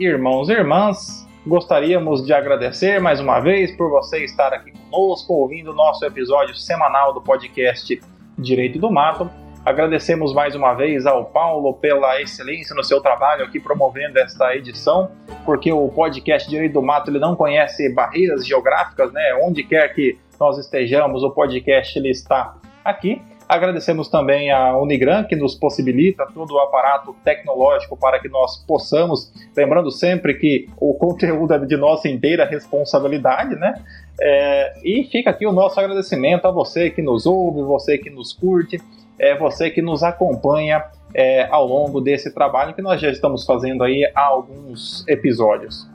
Irmãos 0.00 0.48
e 0.48 0.52
irmãs, 0.52 1.28
gostaríamos 1.46 2.24
de 2.24 2.32
agradecer 2.32 2.98
mais 3.00 3.20
uma 3.20 3.38
vez 3.38 3.70
por 3.76 3.90
você 3.90 4.24
estar 4.24 4.54
aqui 4.54 4.72
conosco, 4.90 5.34
ouvindo 5.34 5.72
o 5.72 5.74
nosso 5.74 6.04
episódio 6.06 6.56
semanal 6.56 7.12
do 7.12 7.20
podcast 7.20 8.00
Direito 8.38 8.78
do 8.78 8.90
Mato. 8.90 9.30
Agradecemos 9.64 10.32
mais 10.32 10.54
uma 10.54 10.72
vez 10.72 11.04
ao 11.04 11.26
Paulo 11.26 11.74
pela 11.74 12.20
excelência 12.20 12.74
no 12.74 12.82
seu 12.82 13.00
trabalho 13.00 13.44
aqui 13.44 13.60
promovendo 13.60 14.18
esta 14.18 14.56
edição, 14.56 15.10
porque 15.44 15.70
o 15.70 15.86
podcast 15.88 16.48
Direito 16.48 16.72
do 16.72 16.82
Mato 16.82 17.10
ele 17.10 17.18
não 17.18 17.36
conhece 17.36 17.92
barreiras 17.92 18.46
geográficas, 18.46 19.12
né? 19.12 19.38
Onde 19.42 19.62
quer 19.62 19.94
que 19.94 20.18
nós 20.42 20.58
estejamos, 20.58 21.22
o 21.22 21.30
podcast 21.30 21.96
ele 21.96 22.10
está 22.10 22.56
aqui. 22.84 23.22
Agradecemos 23.48 24.08
também 24.08 24.50
a 24.50 24.76
Unigran, 24.76 25.22
que 25.22 25.36
nos 25.36 25.54
possibilita 25.54 26.26
todo 26.34 26.54
o 26.54 26.58
aparato 26.58 27.14
tecnológico 27.22 27.96
para 27.96 28.18
que 28.18 28.28
nós 28.28 28.56
possamos, 28.66 29.32
lembrando 29.56 29.88
sempre 29.92 30.34
que 30.34 30.68
o 30.80 30.94
conteúdo 30.94 31.54
é 31.54 31.58
de 31.60 31.76
nossa 31.76 32.08
inteira 32.08 32.44
responsabilidade, 32.44 33.54
né? 33.54 33.72
É, 34.20 34.72
e 34.82 35.04
fica 35.04 35.30
aqui 35.30 35.46
o 35.46 35.52
nosso 35.52 35.78
agradecimento 35.78 36.46
a 36.46 36.50
você 36.50 36.90
que 36.90 37.02
nos 37.02 37.24
ouve, 37.24 37.62
você 37.62 37.96
que 37.96 38.10
nos 38.10 38.32
curte 38.32 38.80
é 39.20 39.38
você 39.38 39.70
que 39.70 39.80
nos 39.80 40.02
acompanha 40.02 40.82
é, 41.14 41.46
ao 41.50 41.64
longo 41.64 42.00
desse 42.00 42.34
trabalho 42.34 42.74
que 42.74 42.82
nós 42.82 43.00
já 43.00 43.10
estamos 43.10 43.44
fazendo 43.44 43.84
aí 43.84 44.10
há 44.12 44.24
alguns 44.24 45.06
episódios. 45.06 45.88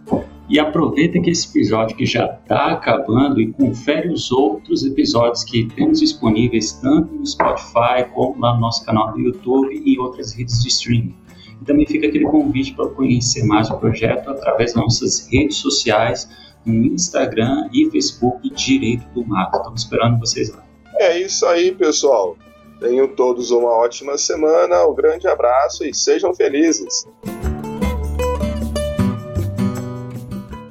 E 0.50 0.60
aproveita 0.60 1.20
que 1.20 1.30
esse 1.30 1.50
episódio 1.50 1.98
que 1.98 2.06
já 2.06 2.26
está 2.26 2.72
acabando 2.72 3.41
e 3.41 3.52
confere 3.52 4.08
os 4.08 4.32
outros 4.32 4.86
episódios 4.86 5.43
que 5.43 5.68
temos 5.76 6.00
disponíveis 6.00 6.72
tanto 6.74 7.14
no 7.14 7.26
Spotify 7.26 8.10
como 8.14 8.39
lá 8.39 8.54
no 8.54 8.62
nosso 8.62 8.86
canal 8.86 9.12
do 9.12 9.20
YouTube 9.20 9.82
e 9.86 10.00
outras 10.00 10.34
redes 10.34 10.62
de 10.64 10.70
streaming. 10.70 11.16
E 11.62 11.66
também 11.66 11.86
fica 11.86 12.08
aquele 12.08 12.26
convite 12.26 12.74
para 12.74 12.88
conhecer 12.89 13.43
mais 13.43 13.70
o 13.70 13.78
projeto 13.78 14.30
através 14.30 14.74
das 14.74 14.82
nossas 14.82 15.28
redes 15.30 15.58
sociais, 15.58 16.30
no 16.66 16.86
Instagram 16.86 17.70
e 17.74 17.89
Facebook 17.89 18.50
Direito 18.52 19.06
do 19.14 19.26
Mato. 19.26 19.58
Estamos 19.58 19.82
esperando 19.82 20.20
vocês 20.20 20.50
lá. 20.50 20.64
É 21.00 21.20
isso 21.20 21.45
aí, 21.45 21.74
pessoal. 21.74 22.38
Tenham 22.80 23.08
todos 23.08 23.52
uma 23.52 23.70
ótima 23.70 24.18
semana, 24.18 24.86
um 24.88 24.93
grande 24.93 25.28
abraço 25.28 25.84
e 25.84 25.93
sejam 25.93 26.34
felizes. 26.34 27.06